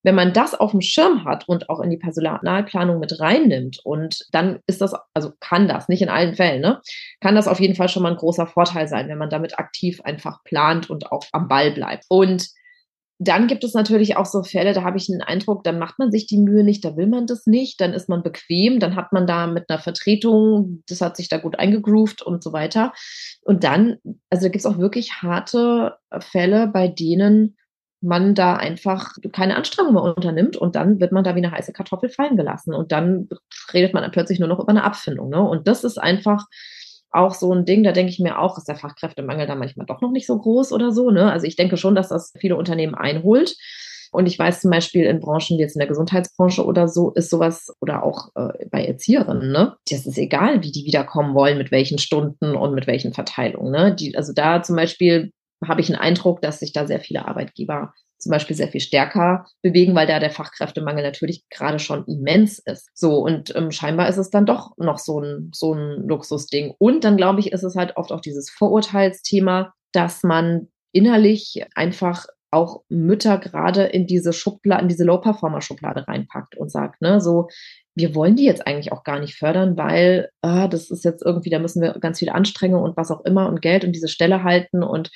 wenn 0.04 0.16
man 0.16 0.34
das 0.34 0.56
auf 0.56 0.72
dem 0.72 0.82
Schirm 0.82 1.26
hat 1.26 1.48
und 1.48 1.70
auch 1.70 1.82
in 1.82 1.90
die 1.90 1.98
Personalplanung 1.98 3.00
mit 3.00 3.20
reinnimmt 3.20 3.80
und 3.84 4.26
dann 4.32 4.60
ist 4.66 4.82
das, 4.82 4.94
also 5.14 5.32
kann 5.40 5.68
das, 5.68 5.90
nicht 5.90 6.02
in 6.02 6.10
allen 6.10 6.36
Fällen, 6.36 6.62
ne, 6.62 6.82
kann 7.20 7.36
das 7.36 7.48
auf 7.48 7.60
jeden 7.60 7.76
Fall 7.76 7.90
schon 7.90 8.04
mal 8.04 8.12
ein 8.12 8.18
großer 8.18 8.48
Vorteil 8.48 8.88
sein, 8.88 9.10
wenn 9.10 9.18
man 9.18 9.30
damit 9.30 9.60
aktiv 9.60 10.02
einfach 10.02 10.44
plant 10.44 10.90
und 10.90 11.12
auch 11.12 11.24
am 11.34 11.48
Ball 11.48 11.72
bleibt. 11.72 12.06
Und 12.08 12.50
dann 13.22 13.48
gibt 13.48 13.66
es 13.66 13.74
natürlich 13.74 14.16
auch 14.16 14.26
so 14.26 14.44
Fälle, 14.44 14.72
da 14.72 14.84
habe 14.84 14.98
ich 14.98 15.08
den 15.08 15.22
Eindruck, 15.22 15.66
dann 15.66 15.78
macht 15.78 16.00
man 16.00 16.10
sich 16.10 16.26
die 16.26 16.38
Mühe 16.38 16.64
nicht, 16.64 16.86
da 16.86 16.96
will 16.96 17.08
man 17.08 17.28
das 17.28 17.46
nicht, 17.46 17.82
dann 17.82 17.92
ist 17.92 18.08
man 18.08 18.24
bequem, 18.24 18.80
dann 18.80 18.96
hat 18.96 19.12
man 19.12 19.28
da 19.28 19.46
mit 19.46 19.70
einer 19.70 19.80
Vertretung, 19.80 20.84
das 20.88 21.02
hat 21.02 21.18
sich 21.18 21.28
da 21.28 21.38
gut 21.38 21.60
eingegroovt 21.60 22.22
und 22.22 22.42
so 22.42 22.54
weiter. 22.54 22.94
Und 23.42 23.66
dann, 23.66 23.98
also 24.30 24.46
da 24.46 24.50
gibt 24.50 24.62
es 24.62 24.66
auch 24.66 24.78
wirklich 24.78 25.22
harte 25.22 25.98
Fälle, 26.20 26.68
bei 26.68 26.88
denen 26.88 27.58
man 28.02 28.34
da 28.34 28.56
einfach 28.56 29.14
keine 29.34 29.56
Anstrengung 29.56 29.94
mehr 29.94 30.04
unternimmt 30.04 30.56
und 30.56 30.76
dann 30.76 31.00
wird 31.00 31.12
man 31.12 31.24
da 31.24 31.36
wie 31.36 31.40
eine 31.40 31.52
heiße 31.52 31.74
Kartoffel 31.74 32.10
fallen 32.10 32.38
gelassen 32.38 32.74
und 32.74 32.92
dann 32.92 33.28
redet 33.74 33.94
man 33.94 34.04
dann 34.04 34.12
plötzlich 34.12 34.40
nur 34.40 34.48
noch 34.48 34.60
über 34.60 34.70
eine 34.70 34.84
Abfindung. 34.84 35.30
Ne? 35.30 35.42
Und 35.42 35.68
das 35.68 35.84
ist 35.84 35.98
einfach 35.98 36.46
auch 37.12 37.34
so 37.34 37.54
ein 37.54 37.66
Ding, 37.66 37.84
da 37.84 37.92
denke 37.92 38.12
ich 38.12 38.20
mir 38.20 38.40
auch, 38.40 38.58
ist 38.58 38.68
der 38.68 38.76
Fachkräftemangel 38.76 39.48
da 39.48 39.56
manchmal 39.56 39.86
doch 39.86 40.02
noch 40.02 40.12
nicht 40.12 40.28
so 40.28 40.38
groß 40.38 40.72
oder 40.72 40.92
so. 40.92 41.10
Ne? 41.10 41.32
Also 41.32 41.48
ich 41.48 41.56
denke 41.56 41.76
schon, 41.76 41.96
dass 41.96 42.10
das 42.10 42.34
viele 42.38 42.56
Unternehmen 42.56 42.96
einholt. 42.96 43.56
Und 44.12 44.26
ich 44.26 44.40
weiß 44.40 44.62
zum 44.62 44.72
Beispiel 44.72 45.06
in 45.06 45.20
Branchen 45.20 45.58
wie 45.58 45.62
jetzt 45.62 45.76
in 45.76 45.80
der 45.80 45.88
Gesundheitsbranche 45.88 46.66
oder 46.66 46.88
so, 46.88 47.12
ist 47.12 47.30
sowas 47.30 47.72
oder 47.80 48.04
auch 48.04 48.30
äh, 48.36 48.66
bei 48.72 48.84
Erzieherinnen, 48.84 49.52
ne? 49.52 49.76
Das 49.88 50.08
ist 50.08 50.18
egal, 50.18 50.64
wie 50.64 50.72
die 50.72 50.84
wiederkommen 50.84 51.36
wollen, 51.36 51.60
mit 51.60 51.70
welchen 51.70 52.00
Stunden 52.00 52.56
und 52.56 52.74
mit 52.74 52.88
welchen 52.88 53.14
Verteilungen. 53.14 53.72
Ne? 53.72 53.94
Die, 53.94 54.18
also 54.18 54.34
da 54.34 54.64
zum 54.64 54.76
Beispiel 54.76 55.32
habe 55.68 55.82
ich 55.82 55.90
einen 55.90 56.00
Eindruck, 56.00 56.42
dass 56.42 56.60
sich 56.60 56.74
da 56.74 56.88
sehr 56.88 57.00
viele 57.00 57.28
Arbeitgeber 57.28 57.94
zum 58.20 58.32
Beispiel 58.32 58.56
sehr 58.56 58.68
viel 58.68 58.82
stärker 58.82 59.46
bewegen, 59.62 59.96
weil 59.96 60.06
da 60.06 60.20
der 60.20 60.30
Fachkräftemangel 60.30 61.04
natürlich 61.04 61.48
gerade 61.50 61.80
schon 61.80 62.06
immens 62.06 62.60
ist. 62.60 62.90
So, 62.94 63.20
und 63.20 63.56
ähm, 63.56 63.72
scheinbar 63.72 64.10
ist 64.10 64.18
es 64.18 64.30
dann 64.30 64.46
doch 64.46 64.78
noch 64.78 64.98
so 65.00 65.22
ein, 65.22 65.52
so 65.54 65.74
ein 65.74 66.06
Luxusding. 66.08 66.74
Und 66.78 67.04
dann 67.06 67.18
glaube 67.18 67.40
ich, 67.40 67.52
ist 67.52 67.64
es 67.64 67.76
halt 67.76 67.96
oft 67.96 68.12
auch 68.12 68.22
dieses 68.22 68.50
Vorurteilsthema, 68.50 69.74
dass 69.94 70.24
man 70.24 70.68
innerlich 70.92 71.66
einfach 71.76 72.26
auch 72.52 72.84
Mütter 72.90 73.38
gerade 73.38 73.84
in 73.84 74.08
diese 74.08 74.34
Schublade, 74.34 74.82
in 74.82 74.88
diese 74.88 75.04
Low-Performer-Schublade 75.04 76.08
reinpackt 76.08 76.58
und 76.58 76.72
sagt, 76.72 77.02
ne, 77.02 77.22
so, 77.22 77.48
wir 77.96 78.16
wollen 78.16 78.36
die 78.36 78.46
jetzt 78.46 78.66
eigentlich 78.66 78.92
auch 78.92 79.04
gar 79.04 79.20
nicht 79.20 79.36
fördern, 79.36 79.78
weil 79.78 80.30
ah, 80.42 80.68
das 80.68 80.90
ist 80.90 81.04
jetzt 81.04 81.24
irgendwie, 81.24 81.50
da 81.50 81.60
müssen 81.60 81.82
wir 81.82 81.94
ganz 82.00 82.20
viel 82.20 82.30
Anstrengung 82.30 82.82
und 82.82 82.98
was 82.98 83.12
auch 83.12 83.26
immer 83.26 83.48
und 83.48 83.62
Geld 83.62 83.84
und 83.84 83.92
diese 83.92 84.08
Stelle 84.08 84.44
halten 84.44 84.84
und 84.84 85.12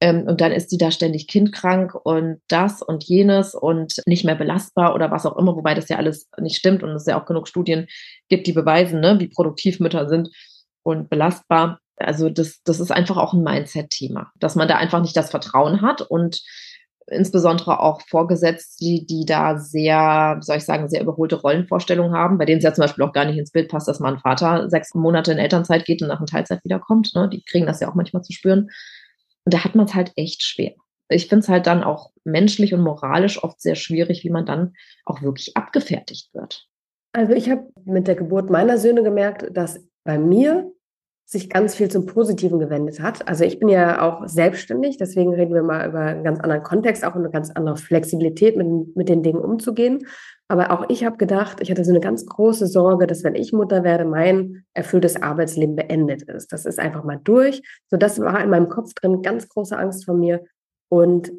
ähm, 0.00 0.24
und 0.28 0.40
dann 0.40 0.52
ist 0.52 0.70
die 0.70 0.78
da 0.78 0.90
ständig 0.90 1.26
kindkrank 1.26 1.94
und 1.94 2.40
das 2.48 2.82
und 2.82 3.04
jenes 3.04 3.54
und 3.54 4.00
nicht 4.06 4.24
mehr 4.24 4.36
belastbar 4.36 4.94
oder 4.94 5.10
was 5.10 5.26
auch 5.26 5.36
immer, 5.36 5.56
wobei 5.56 5.74
das 5.74 5.88
ja 5.88 5.96
alles 5.96 6.28
nicht 6.38 6.56
stimmt 6.56 6.82
und 6.82 6.90
es 6.90 7.06
ja 7.06 7.20
auch 7.20 7.26
genug 7.26 7.48
Studien 7.48 7.88
gibt, 8.28 8.46
die 8.46 8.52
beweisen, 8.52 9.00
ne, 9.00 9.18
wie 9.18 9.28
produktiv 9.28 9.80
Mütter 9.80 10.08
sind 10.08 10.30
und 10.84 11.10
belastbar. 11.10 11.80
Also 11.96 12.30
das, 12.30 12.62
das 12.62 12.78
ist 12.78 12.92
einfach 12.92 13.16
auch 13.16 13.32
ein 13.34 13.42
Mindset-Thema, 13.42 14.30
dass 14.36 14.54
man 14.54 14.68
da 14.68 14.76
einfach 14.76 15.00
nicht 15.00 15.16
das 15.16 15.30
Vertrauen 15.30 15.82
hat 15.82 16.00
und 16.00 16.42
insbesondere 17.10 17.80
auch 17.80 18.00
Vorgesetzte, 18.02 18.84
die, 18.84 19.06
die 19.06 19.24
da 19.24 19.58
sehr, 19.58 20.38
soll 20.40 20.56
ich 20.56 20.64
sagen, 20.64 20.88
sehr 20.88 21.02
überholte 21.02 21.36
Rollenvorstellungen 21.36 22.12
haben, 22.12 22.38
bei 22.38 22.44
denen 22.44 22.58
es 22.58 22.64
ja 22.64 22.72
zum 22.72 22.82
Beispiel 22.82 23.04
auch 23.04 23.12
gar 23.12 23.24
nicht 23.24 23.38
ins 23.38 23.52
Bild 23.52 23.68
passt, 23.68 23.88
dass 23.88 24.00
man 24.00 24.18
Vater 24.18 24.68
sechs 24.70 24.94
Monate 24.94 25.32
in 25.32 25.38
Elternzeit 25.38 25.84
geht 25.84 26.02
und 26.02 26.08
nach 26.08 26.18
einer 26.18 26.26
Teilzeit 26.26 26.64
wiederkommt. 26.64 27.14
Ne? 27.14 27.28
Die 27.28 27.42
kriegen 27.44 27.66
das 27.66 27.80
ja 27.80 27.88
auch 27.88 27.94
manchmal 27.94 28.22
zu 28.22 28.32
spüren. 28.32 28.70
Und 29.44 29.54
da 29.54 29.64
hat 29.64 29.74
man 29.74 29.86
es 29.86 29.94
halt 29.94 30.12
echt 30.16 30.42
schwer. 30.42 30.72
Ich 31.08 31.28
finde 31.28 31.42
es 31.42 31.48
halt 31.48 31.66
dann 31.66 31.82
auch 31.82 32.10
menschlich 32.24 32.74
und 32.74 32.82
moralisch 32.82 33.42
oft 33.42 33.60
sehr 33.60 33.74
schwierig, 33.74 34.24
wie 34.24 34.30
man 34.30 34.44
dann 34.44 34.74
auch 35.06 35.22
wirklich 35.22 35.56
abgefertigt 35.56 36.34
wird. 36.34 36.66
Also 37.12 37.32
ich 37.32 37.48
habe 37.48 37.66
mit 37.84 38.06
der 38.06 38.14
Geburt 38.14 38.50
meiner 38.50 38.76
Söhne 38.76 39.02
gemerkt, 39.02 39.46
dass 39.56 39.80
bei 40.04 40.18
mir 40.18 40.70
sich 41.30 41.50
ganz 41.50 41.74
viel 41.74 41.90
zum 41.90 42.06
Positiven 42.06 42.58
gewendet 42.58 43.00
hat. 43.00 43.28
Also 43.28 43.44
ich 43.44 43.58
bin 43.58 43.68
ja 43.68 44.00
auch 44.00 44.26
selbstständig, 44.26 44.96
deswegen 44.96 45.34
reden 45.34 45.52
wir 45.52 45.62
mal 45.62 45.86
über 45.86 46.00
einen 46.00 46.24
ganz 46.24 46.40
anderen 46.40 46.62
Kontext, 46.62 47.04
auch 47.04 47.14
eine 47.14 47.28
ganz 47.28 47.50
andere 47.50 47.76
Flexibilität, 47.76 48.56
mit, 48.56 48.96
mit 48.96 49.10
den 49.10 49.22
Dingen 49.22 49.40
umzugehen. 49.40 50.06
Aber 50.48 50.70
auch 50.70 50.88
ich 50.88 51.04
habe 51.04 51.18
gedacht, 51.18 51.60
ich 51.60 51.70
hatte 51.70 51.84
so 51.84 51.90
eine 51.90 52.00
ganz 52.00 52.24
große 52.24 52.66
Sorge, 52.66 53.06
dass 53.06 53.24
wenn 53.24 53.34
ich 53.34 53.52
Mutter 53.52 53.84
werde, 53.84 54.06
mein 54.06 54.64
erfülltes 54.72 55.20
Arbeitsleben 55.20 55.76
beendet 55.76 56.22
ist. 56.22 56.50
Das 56.50 56.64
ist 56.64 56.78
einfach 56.78 57.04
mal 57.04 57.20
durch. 57.22 57.60
So, 57.90 57.98
das 57.98 58.18
war 58.20 58.42
in 58.42 58.48
meinem 58.48 58.70
Kopf 58.70 58.94
drin, 58.94 59.20
ganz 59.20 59.50
große 59.50 59.76
Angst 59.76 60.06
von 60.06 60.18
mir. 60.18 60.46
Und 60.88 61.30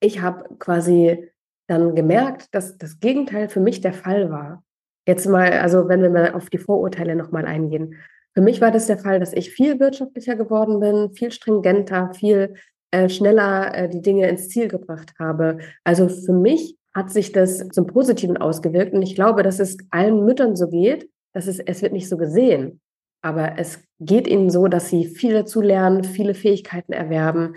ich 0.00 0.20
habe 0.20 0.44
quasi 0.58 1.30
dann 1.68 1.94
gemerkt, 1.94 2.54
dass 2.54 2.76
das 2.76 3.00
Gegenteil 3.00 3.48
für 3.48 3.60
mich 3.60 3.80
der 3.80 3.94
Fall 3.94 4.30
war. 4.30 4.62
Jetzt 5.08 5.26
mal, 5.26 5.52
also 5.52 5.88
wenn 5.88 6.02
wir 6.02 6.10
mal 6.10 6.34
auf 6.34 6.50
die 6.50 6.58
Vorurteile 6.58 7.16
nochmal 7.16 7.46
eingehen. 7.46 7.94
Für 8.34 8.40
mich 8.40 8.60
war 8.60 8.70
das 8.70 8.86
der 8.86 8.98
Fall, 8.98 9.20
dass 9.20 9.32
ich 9.32 9.50
viel 9.50 9.80
wirtschaftlicher 9.80 10.36
geworden 10.36 10.80
bin, 10.80 11.12
viel 11.12 11.32
stringenter, 11.32 12.12
viel 12.14 12.54
äh, 12.92 13.08
schneller 13.08 13.74
äh, 13.74 13.88
die 13.88 14.02
Dinge 14.02 14.28
ins 14.28 14.48
Ziel 14.48 14.68
gebracht 14.68 15.14
habe. 15.18 15.58
Also 15.84 16.08
für 16.08 16.32
mich 16.32 16.76
hat 16.94 17.10
sich 17.10 17.32
das 17.32 17.68
zum 17.68 17.86
Positiven 17.86 18.36
ausgewirkt 18.36 18.92
und 18.94 19.02
ich 19.02 19.14
glaube, 19.14 19.42
dass 19.42 19.60
es 19.60 19.76
allen 19.90 20.24
Müttern 20.24 20.56
so 20.56 20.68
geht, 20.68 21.08
dass 21.32 21.46
es, 21.46 21.60
es 21.60 21.82
wird 21.82 21.92
nicht 21.92 22.08
so 22.08 22.16
gesehen. 22.16 22.80
Aber 23.22 23.58
es 23.58 23.80
geht 24.00 24.26
ihnen 24.26 24.50
so, 24.50 24.66
dass 24.66 24.88
sie 24.88 25.06
viel 25.06 25.34
dazu 25.34 25.60
lernen, 25.60 26.04
viele 26.04 26.34
Fähigkeiten 26.34 26.92
erwerben, 26.92 27.54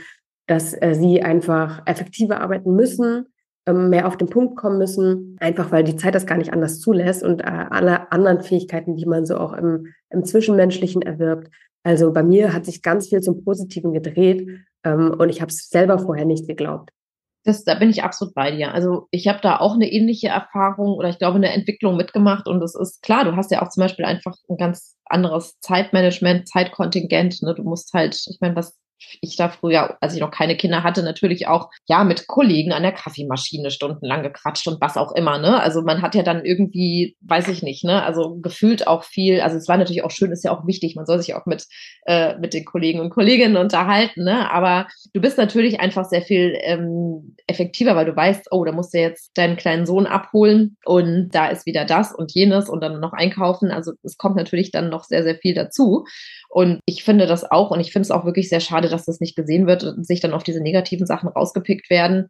dass 0.48 0.74
äh, 0.74 0.94
sie 0.94 1.24
einfach 1.24 1.82
effektiver 1.86 2.42
arbeiten 2.42 2.76
müssen, 2.76 3.33
mehr 3.72 4.08
auf 4.08 4.18
den 4.18 4.30
Punkt 4.30 4.58
kommen 4.58 4.78
müssen, 4.78 5.38
einfach 5.40 5.72
weil 5.72 5.84
die 5.84 5.96
Zeit 5.96 6.16
das 6.16 6.26
gar 6.26 6.38
nicht 6.38 6.52
anders 6.52 6.80
zulässt 6.80 7.24
und 7.24 7.42
äh, 7.42 7.66
alle 7.70 8.12
anderen 8.12 8.42
Fähigkeiten, 8.42 8.96
die 8.96 9.06
man 9.06 9.26
so 9.26 9.38
auch 9.38 9.54
im, 9.54 9.94
im 10.10 10.26
Zwischenmenschlichen 10.26 11.02
erwirbt. 11.02 11.50
Also 11.84 12.12
bei 12.12 12.24
mir 12.24 12.54
hat 12.54 12.66
sich 12.66 12.82
ganz 12.82 13.10
viel 13.10 13.22
zum 13.22 13.44
Positiven 13.44 13.94
gedreht 13.94 14.48
ähm, 14.84 15.16
und 15.18 15.30
ich 15.30 15.42
habe 15.42 15.50
es 15.50 15.70
selber 15.70 16.00
vorher 16.00 16.26
nicht 16.26 16.48
geglaubt. 16.48 16.90
Das, 17.46 17.66
da 17.66 17.76
bin 17.76 17.90
ich 17.90 18.04
absolut 18.04 18.34
bei 18.34 18.52
dir. 18.52 18.74
Also 18.74 19.08
ich 19.12 19.28
habe 19.28 19.40
da 19.42 19.58
auch 19.58 19.74
eine 19.74 19.92
ähnliche 19.92 20.30
Erfahrung 20.30 20.94
oder 20.94 21.10
ich 21.10 21.20
glaube 21.20 21.36
eine 21.36 21.52
Entwicklung 21.52 21.98
mitgemacht 21.98 22.48
und 22.48 22.62
es 22.64 22.74
ist 22.74 23.02
klar, 23.02 23.26
du 23.26 23.36
hast 23.36 23.52
ja 23.52 23.62
auch 23.62 23.70
zum 23.70 23.82
Beispiel 23.82 24.06
einfach 24.06 24.36
ein 24.50 24.56
ganz 24.58 24.96
anderes 25.06 25.60
Zeitmanagement, 25.60 26.48
Zeitkontingent. 26.48 27.42
Ne? 27.42 27.54
Du 27.54 27.64
musst 27.64 27.94
halt, 27.94 28.16
ich 28.30 28.38
meine, 28.40 28.56
was 28.56 28.78
ich 29.22 29.36
da 29.36 29.50
früher, 29.50 29.98
als 30.02 30.14
ich 30.14 30.20
noch 30.20 30.32
keine 30.32 30.58
Kinder 30.58 30.84
hatte, 30.84 31.04
natürlich 31.04 31.48
auch 31.48 31.70
ja 31.88 32.04
mit 32.04 32.28
Kollegen 32.28 32.72
an 32.72 32.84
der 32.84 32.92
Kaffeemaschine 32.92 33.72
stundenlang 33.72 34.24
gequatscht 34.24 34.68
und 34.68 34.82
was 34.82 34.98
auch 34.98 35.14
immer. 35.14 35.38
Ne? 35.38 35.62
Also 35.62 35.82
man 35.82 36.02
hat 36.02 36.16
ja 36.16 36.24
dann 36.24 36.46
irgendwie, 36.46 37.16
weiß 37.22 37.48
ich 37.48 37.64
nicht, 37.64 37.84
ne, 37.84 38.04
also 38.04 38.36
gefühlt 38.42 38.88
auch 38.88 39.04
viel. 39.04 39.42
Also 39.42 39.58
es 39.58 39.68
war 39.68 39.78
natürlich 39.78 40.04
auch 40.04 40.12
schön, 40.12 40.32
ist 40.32 40.44
ja 40.44 40.52
auch 40.52 40.66
wichtig. 40.68 40.96
Man 40.96 41.06
soll 41.06 41.20
sich 41.20 41.36
auch 41.36 41.46
mit 41.46 41.66
äh, 42.06 42.38
mit 42.40 42.54
den 42.54 42.66
Kollegen 42.66 43.00
und 43.00 43.10
Kolleginnen 43.10 43.58
unterhalten. 43.58 44.24
Ne? 44.24 44.52
Aber 44.52 44.88
du 45.14 45.22
bist 45.22 45.38
natürlich 45.38 45.80
einfach 45.80 46.06
sehr 46.06 46.22
viel 46.22 46.58
ähm, 46.62 47.36
effektiver, 47.48 47.96
weil 47.96 48.06
du 48.06 48.16
weißt, 48.16 48.48
oh, 48.52 48.66
da 48.66 48.72
musst 48.72 48.94
du 48.94 49.00
jetzt 49.00 49.32
deinen 49.38 49.58
kleinen 49.58 49.86
Sohn 49.86 50.06
abholen 50.06 50.78
und 50.86 51.30
da 51.32 51.48
ist 51.48 51.66
wieder 51.66 51.86
das 51.86 52.14
und 52.14 52.34
jenes 52.34 52.70
und 52.70 52.82
dann 52.82 53.00
noch 53.00 53.14
einkaufen. 53.14 53.72
Also 53.72 53.94
es 54.04 54.18
kommt 54.18 54.36
natürlich 54.36 54.72
dann 54.72 54.90
noch 54.90 55.04
sehr 55.04 55.24
sehr 55.24 55.36
viel 55.36 55.54
dazu. 55.54 56.06
Und 56.54 56.82
ich 56.86 57.04
finde 57.04 57.26
das 57.26 57.50
auch 57.50 57.72
und 57.72 57.80
ich 57.80 57.92
finde 57.92 58.04
es 58.04 58.12
auch 58.12 58.26
wirklich 58.26 58.48
sehr 58.48 58.60
schade, 58.60 58.88
dass 58.88 59.06
das 59.06 59.20
nicht 59.20 59.36
gesehen 59.36 59.66
wird 59.66 59.84
und 59.84 60.06
sich 60.06 60.20
dann 60.20 60.34
auf 60.34 60.44
diese 60.44 60.62
negativen 60.62 61.08
Sachen 61.08 61.28
rausgepickt 61.28 61.90
werden. 61.90 62.28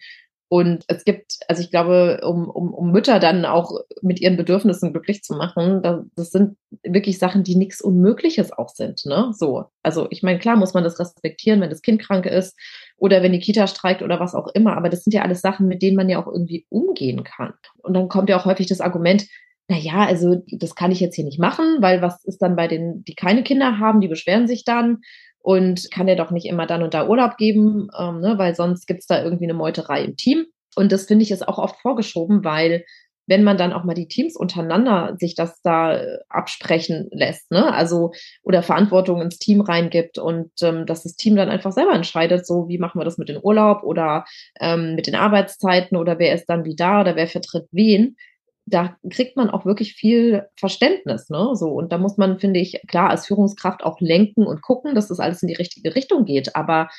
Und 0.48 0.86
es 0.88 1.04
gibt, 1.04 1.40
also 1.50 1.62
ich 1.62 1.72
glaube, 1.72 2.22
um, 2.24 2.50
um, 2.50 2.74
um 2.74 2.92
Mütter 2.94 3.20
dann 3.20 3.44
auch 3.44 3.82
mit 4.02 4.22
ihren 4.22 4.38
Bedürfnissen 4.38 4.94
glücklich 4.94 5.24
zu 5.24 5.34
machen, 5.34 5.82
das 6.16 6.30
sind 6.30 6.56
wirklich 6.84 7.20
Sachen, 7.20 7.44
die 7.44 7.58
nichts 7.58 7.82
Unmögliches 7.82 8.54
auch 8.54 8.70
sind. 8.70 9.06
Ne? 9.06 9.34
So. 9.34 9.66
Also 9.82 10.08
ich 10.10 10.24
meine, 10.24 10.40
klar 10.40 10.56
muss 10.56 10.74
man 10.74 10.86
das 10.86 11.02
respektieren, 11.02 11.60
wenn 11.60 11.70
das 11.70 11.82
Kind 11.82 12.02
krank 12.02 12.26
ist 12.26 12.58
oder 12.96 13.24
wenn 13.24 13.34
die 13.34 13.40
Kita 13.40 13.68
streikt 13.68 14.04
oder 14.04 14.22
was 14.22 14.36
auch 14.36 14.48
immer. 14.54 14.78
Aber 14.78 14.88
das 14.88 15.04
sind 15.04 15.12
ja 15.12 15.24
alles 15.24 15.42
Sachen, 15.42 15.68
mit 15.68 15.82
denen 15.82 15.98
man 15.98 16.08
ja 16.08 16.24
auch 16.24 16.28
irgendwie 16.28 16.66
umgehen 16.70 17.26
kann. 17.26 17.56
Und 17.80 17.94
dann 17.94 18.08
kommt 18.08 18.30
ja 18.30 18.40
auch 18.40 18.46
häufig 18.46 18.68
das 18.68 18.80
Argument, 18.80 19.26
na 19.68 19.78
ja, 19.78 20.06
also 20.06 20.44
das 20.52 20.76
kann 20.76 20.92
ich 20.92 21.00
jetzt 21.00 21.16
hier 21.16 21.26
nicht 21.26 21.40
machen, 21.40 21.78
weil 21.80 22.02
was 22.02 22.24
ist 22.26 22.40
dann 22.42 22.56
bei 22.56 22.68
denen, 22.68 23.04
die 23.06 23.16
keine 23.16 23.44
Kinder 23.44 23.80
haben, 23.80 24.02
die 24.02 24.08
beschweren 24.08 24.48
sich 24.48 24.66
dann 24.66 25.00
und 25.40 25.90
kann 25.92 26.08
ja 26.08 26.16
doch 26.16 26.32
nicht 26.32 26.46
immer 26.48 26.68
dann 26.68 26.84
und 26.84 26.94
da 26.94 27.08
Urlaub 27.08 27.38
geben, 27.38 27.88
ähm, 27.98 28.20
ne, 28.20 28.36
weil 28.38 28.56
sonst 28.56 28.88
gibt's 28.88 29.08
da 29.08 29.24
irgendwie 29.24 29.46
eine 29.46 29.54
Meuterei 29.54 30.04
im 30.04 30.16
Team. 30.18 30.46
Und 30.76 30.92
das 30.92 31.06
finde 31.06 31.24
ich 31.24 31.32
ist 31.32 31.48
auch 31.48 31.60
oft 31.60 31.80
vorgeschoben, 31.82 32.44
weil 32.44 32.84
wenn 33.28 33.44
man 33.44 33.58
dann 33.58 33.74
auch 33.74 33.84
mal 33.84 33.94
die 33.94 34.08
Teams 34.08 34.36
untereinander 34.36 35.16
sich 35.18 35.36
das 35.36 35.62
da 35.62 35.96
äh, 35.96 36.18
absprechen 36.30 37.08
lässt, 37.12 37.52
ne? 37.52 37.74
Also 37.74 38.12
oder 38.44 38.64
Verantwortung 38.64 39.22
ins 39.22 39.38
Team 39.38 39.62
reingibt 39.62 40.18
und 40.18 40.52
ähm, 40.62 40.86
dass 40.86 41.04
das 41.04 41.16
Team 41.16 41.36
dann 41.36 41.50
einfach 41.50 41.72
selber 41.72 41.94
entscheidet, 41.94 42.46
so 42.46 42.68
wie 42.68 42.78
machen 42.78 43.00
wir 43.00 43.06
das 43.06 43.18
mit 43.18 43.30
dem 43.30 43.42
Urlaub 43.42 43.84
oder 43.84 44.26
ähm, 44.60 44.96
mit 44.96 45.08
den 45.08 45.16
Arbeitszeiten 45.16 45.98
oder 45.98 46.20
wer 46.20 46.34
ist 46.34 46.48
dann 46.48 46.66
wie 46.66 46.76
da 46.76 47.02
oder 47.02 47.16
wer 47.16 47.28
vertritt 47.28 47.68
wen, 47.72 48.18
da 48.66 48.96
kriegt 49.10 49.36
man 49.36 49.50
auch 49.50 49.66
wirklich 49.66 49.94
viel 49.94 50.48
Verständnis, 50.58 51.30
ne? 51.30 51.52
So 51.54 51.70
und 51.70 51.92
da 51.92 51.98
muss 51.98 52.18
man, 52.18 52.40
finde 52.40 52.60
ich, 52.60 52.82
klar 52.88 53.10
als 53.10 53.28
Führungskraft 53.28 53.84
auch 53.84 54.00
lenken 54.00 54.46
und 54.46 54.62
gucken, 54.62 54.96
dass 54.96 55.08
das 55.08 55.20
alles 55.20 55.42
in 55.42 55.48
die 55.48 55.56
richtige 55.56 55.96
Richtung 55.96 56.26
geht. 56.26 56.56
Aber 56.56 56.90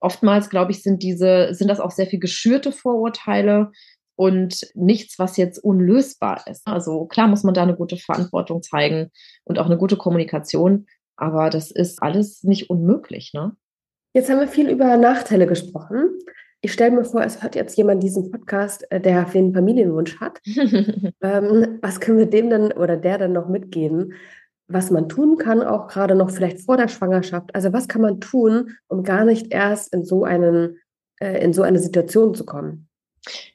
oftmals, 0.00 0.50
glaube 0.50 0.72
ich, 0.72 0.82
sind 0.82 1.02
diese, 1.02 1.54
sind 1.54 1.68
das 1.68 1.80
auch 1.80 1.90
sehr 1.90 2.06
viel 2.06 2.20
geschürte 2.20 2.72
Vorurteile 2.72 3.70
und 4.16 4.68
nichts, 4.74 5.18
was 5.18 5.36
jetzt 5.36 5.58
unlösbar 5.58 6.46
ist. 6.46 6.66
Also 6.66 7.06
klar 7.06 7.26
muss 7.26 7.42
man 7.42 7.54
da 7.54 7.62
eine 7.62 7.76
gute 7.76 7.96
Verantwortung 7.96 8.62
zeigen 8.62 9.10
und 9.44 9.58
auch 9.58 9.66
eine 9.66 9.78
gute 9.78 9.96
Kommunikation, 9.96 10.86
aber 11.16 11.50
das 11.50 11.70
ist 11.70 12.02
alles 12.02 12.42
nicht 12.42 12.70
unmöglich, 12.70 13.32
ne? 13.32 13.56
Jetzt 14.16 14.30
haben 14.30 14.38
wir 14.38 14.46
viel 14.46 14.68
über 14.68 14.96
Nachteile 14.96 15.46
gesprochen 15.46 16.18
ich 16.64 16.72
stelle 16.72 16.92
mir 16.92 17.04
vor, 17.04 17.22
es 17.22 17.42
hört 17.42 17.54
jetzt 17.54 17.76
jemand 17.76 18.02
diesen 18.02 18.30
Podcast, 18.30 18.90
äh, 18.90 18.98
der 18.98 19.28
einen 19.28 19.52
Familienwunsch 19.52 20.18
hat. 20.18 20.40
ähm, 20.46 21.78
was 21.82 22.00
können 22.00 22.18
wir 22.18 22.26
dem 22.26 22.48
dann 22.48 22.72
oder 22.72 22.96
der 22.96 23.18
dann 23.18 23.32
noch 23.32 23.48
mitgeben, 23.48 24.14
was 24.66 24.90
man 24.90 25.10
tun 25.10 25.36
kann, 25.36 25.62
auch 25.62 25.88
gerade 25.88 26.14
noch 26.14 26.30
vielleicht 26.30 26.62
vor 26.62 26.78
der 26.78 26.88
Schwangerschaft? 26.88 27.54
Also 27.54 27.72
was 27.74 27.86
kann 27.86 28.00
man 28.00 28.18
tun, 28.20 28.70
um 28.88 29.02
gar 29.02 29.26
nicht 29.26 29.52
erst 29.52 29.92
in 29.92 30.04
so 30.04 30.24
einen 30.24 30.78
äh, 31.20 31.44
in 31.44 31.52
so 31.52 31.60
eine 31.60 31.78
Situation 31.78 32.34
zu 32.34 32.46
kommen? 32.46 32.88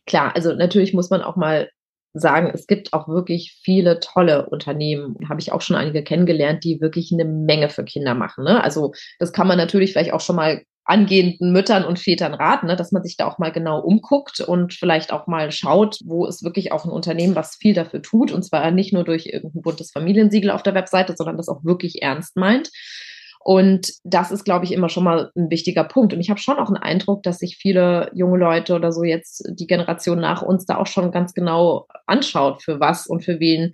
Klar, 0.05 0.35
also 0.35 0.53
natürlich 0.53 0.93
muss 0.93 1.09
man 1.09 1.23
auch 1.23 1.35
mal 1.35 1.69
sagen, 2.13 2.51
es 2.53 2.67
gibt 2.67 2.93
auch 2.93 3.07
wirklich 3.07 3.59
viele 3.63 3.99
tolle 3.99 4.49
Unternehmen, 4.49 5.15
habe 5.27 5.39
ich 5.39 5.51
auch 5.51 5.61
schon 5.61 5.75
einige 5.75 6.03
kennengelernt, 6.03 6.63
die 6.63 6.81
wirklich 6.81 7.11
eine 7.11 7.25
Menge 7.25 7.69
für 7.69 7.83
Kinder 7.85 8.13
machen. 8.13 8.43
Ne? 8.43 8.63
Also 8.63 8.93
das 9.19 9.31
kann 9.31 9.47
man 9.47 9.57
natürlich 9.57 9.93
vielleicht 9.93 10.13
auch 10.13 10.21
schon 10.21 10.35
mal 10.35 10.63
angehenden 10.89 11.51
Müttern 11.51 11.85
und 11.85 11.99
Vätern 11.99 12.33
raten, 12.33 12.65
ne, 12.65 12.75
dass 12.75 12.91
man 12.91 13.03
sich 13.03 13.15
da 13.15 13.27
auch 13.27 13.37
mal 13.37 13.51
genau 13.51 13.79
umguckt 13.79 14.39
und 14.39 14.73
vielleicht 14.73 15.13
auch 15.13 15.27
mal 15.27 15.51
schaut, 15.51 15.99
wo 16.03 16.25
ist 16.25 16.43
wirklich 16.43 16.71
auch 16.71 16.83
ein 16.83 16.91
Unternehmen, 16.91 17.35
was 17.35 17.57
viel 17.57 17.75
dafür 17.75 18.01
tut. 18.01 18.31
Und 18.31 18.43
zwar 18.43 18.71
nicht 18.71 18.91
nur 18.91 19.03
durch 19.03 19.27
irgendein 19.27 19.61
buntes 19.61 19.91
Familiensiegel 19.91 20.49
auf 20.49 20.63
der 20.63 20.73
Webseite, 20.73 21.13
sondern 21.15 21.37
das 21.37 21.47
auch 21.47 21.63
wirklich 21.63 22.01
ernst 22.01 22.37
meint. 22.37 22.71
Und 23.41 23.93
das 24.03 24.31
ist, 24.31 24.43
glaube 24.43 24.65
ich, 24.65 24.73
immer 24.73 24.89
schon 24.89 25.03
mal 25.03 25.31
ein 25.35 25.49
wichtiger 25.49 25.83
Punkt. 25.85 26.13
Und 26.13 26.19
ich 26.19 26.29
habe 26.29 26.39
schon 26.39 26.57
auch 26.57 26.67
einen 26.67 26.77
Eindruck, 26.77 27.23
dass 27.23 27.39
sich 27.39 27.57
viele 27.59 28.11
junge 28.13 28.37
Leute 28.37 28.75
oder 28.75 28.91
so 28.91 29.03
jetzt 29.03 29.47
die 29.49 29.67
Generation 29.67 30.19
nach 30.19 30.41
uns 30.41 30.65
da 30.65 30.77
auch 30.77 30.87
schon 30.87 31.11
ganz 31.11 31.33
genau 31.33 31.87
anschaut, 32.05 32.61
für 32.61 32.79
was 32.79 33.07
und 33.07 33.23
für 33.23 33.39
wen 33.39 33.71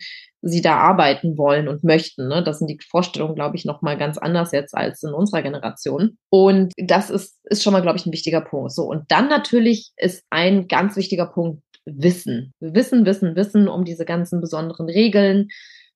sie 0.48 0.62
da 0.62 0.78
arbeiten 0.78 1.40
wollen 1.40 1.68
und 1.68 1.84
möchten. 1.84 2.28
Ne? 2.28 2.44
Das 2.44 2.60
sind 2.60 2.68
die 2.68 2.80
Vorstellungen, 2.88 3.34
glaube 3.34 3.56
ich, 3.56 3.66
noch 3.66 3.82
mal 3.82 3.98
ganz 3.98 4.20
anders 4.20 4.52
jetzt 4.52 4.78
als 4.78 5.02
in 5.02 5.12
unserer 5.12 5.42
Generation. 5.42 6.18
Und 6.30 6.72
das 6.78 7.10
ist, 7.10 7.40
ist 7.46 7.64
schon 7.64 7.74
mal, 7.74 7.82
glaube 7.82 7.98
ich, 7.98 8.06
ein 8.06 8.14
wichtiger 8.14 8.42
Punkt. 8.42 8.72
So, 8.72 8.84
und 8.84 9.06
dann 9.10 9.28
natürlich 9.28 9.92
ist 9.98 10.24
ein 10.30 10.68
ganz 10.68 10.96
wichtiger 10.96 11.26
Punkt 11.26 11.64
Wissen. 11.86 12.54
Wissen, 12.60 13.06
Wissen, 13.06 13.36
Wissen 13.36 13.68
um 13.68 13.86
diese 13.86 14.06
ganzen 14.06 14.42
besonderen 14.42 14.88
Regeln, 14.88 15.50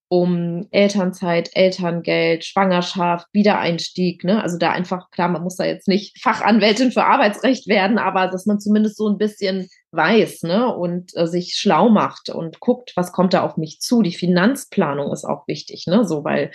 um 0.10 0.68
Elternzeit, 0.72 1.52
Elterngeld, 1.54 2.44
Schwangerschaft, 2.44 3.28
Wiedereinstieg. 3.32 4.24
Ne? 4.24 4.42
Also 4.42 4.58
da 4.58 4.72
einfach, 4.72 5.12
klar, 5.12 5.30
man 5.30 5.44
muss 5.44 5.56
da 5.56 5.66
jetzt 5.66 5.88
nicht 5.88 6.20
Fachanwältin 6.20 6.92
für 6.92 7.06
Arbeitsrecht 7.06 7.68
werden, 7.68 8.00
aber 8.00 8.28
dass 8.28 8.48
man 8.48 8.60
zumindest 8.60 8.98
so 8.98 9.08
ein 9.08 9.20
bisschen 9.20 9.70
weiß 9.92 10.44
ne? 10.44 10.76
und 10.76 11.16
äh, 11.16 11.28
sich 11.28 11.56
schlau 11.56 11.90
macht 11.90 12.30
und 12.30 12.60
guckt, 12.60 12.94
was 12.96 13.12
kommt 13.12 13.36
da 13.36 13.44
auf 13.44 13.56
mich 13.56 13.80
zu. 13.82 14.02
Die 14.02 14.14
Finanzplanung 14.14 15.14
ist 15.14 15.26
auch 15.26 15.48
wichtig, 15.48 15.86
ne? 15.86 16.04
so 16.04 16.24
weil 16.24 16.52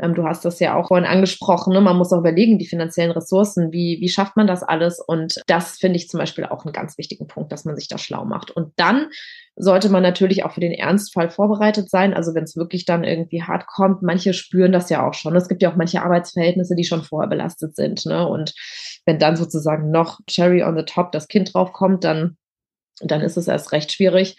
du 0.00 0.24
hast 0.24 0.44
das 0.44 0.60
ja 0.60 0.76
auch 0.76 0.88
vorhin 0.88 1.06
angesprochen. 1.06 1.72
Ne? 1.72 1.80
Man 1.80 1.96
muss 1.96 2.12
auch 2.12 2.18
überlegen, 2.18 2.58
die 2.58 2.66
finanziellen 2.66 3.10
Ressourcen, 3.10 3.72
wie, 3.72 3.98
wie 4.00 4.08
schafft 4.08 4.36
man 4.36 4.46
das 4.46 4.62
alles? 4.62 5.00
Und 5.00 5.40
das 5.46 5.78
finde 5.78 5.96
ich 5.96 6.08
zum 6.08 6.18
Beispiel 6.18 6.44
auch 6.44 6.64
einen 6.64 6.72
ganz 6.72 6.98
wichtigen 6.98 7.26
Punkt, 7.26 7.52
dass 7.52 7.64
man 7.64 7.76
sich 7.76 7.88
da 7.88 7.98
schlau 7.98 8.24
macht. 8.24 8.50
Und 8.50 8.72
dann 8.76 9.08
sollte 9.56 9.88
man 9.88 10.02
natürlich 10.02 10.44
auch 10.44 10.52
für 10.52 10.60
den 10.60 10.72
Ernstfall 10.72 11.30
vorbereitet 11.30 11.90
sein. 11.90 12.14
Also 12.14 12.34
wenn 12.34 12.44
es 12.44 12.56
wirklich 12.56 12.84
dann 12.84 13.02
irgendwie 13.02 13.42
hart 13.42 13.66
kommt, 13.66 14.02
manche 14.02 14.32
spüren 14.32 14.72
das 14.72 14.88
ja 14.88 15.06
auch 15.06 15.14
schon. 15.14 15.34
Es 15.34 15.48
gibt 15.48 15.62
ja 15.62 15.72
auch 15.72 15.76
manche 15.76 16.02
Arbeitsverhältnisse, 16.02 16.76
die 16.76 16.84
schon 16.84 17.02
vorher 17.02 17.28
belastet 17.28 17.74
sind. 17.74 18.06
Ne? 18.06 18.26
Und 18.26 18.54
wenn 19.04 19.18
dann 19.18 19.36
sozusagen 19.36 19.90
noch 19.90 20.20
Cherry 20.28 20.62
on 20.62 20.76
the 20.76 20.84
top 20.84 21.10
das 21.10 21.26
Kind 21.26 21.52
draufkommt, 21.52 22.04
dann, 22.04 22.36
dann 23.00 23.20
ist 23.20 23.36
es 23.36 23.48
erst 23.48 23.72
recht 23.72 23.92
schwierig. 23.92 24.36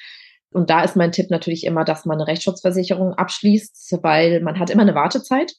Und 0.51 0.69
da 0.69 0.83
ist 0.83 0.95
mein 0.95 1.11
Tipp 1.11 1.29
natürlich 1.29 1.65
immer, 1.65 1.83
dass 1.83 2.05
man 2.05 2.17
eine 2.17 2.27
Rechtsschutzversicherung 2.27 3.13
abschließt, 3.13 3.99
weil 4.01 4.41
man 4.41 4.59
hat 4.59 4.69
immer 4.69 4.81
eine 4.81 4.95
Wartezeit. 4.95 5.53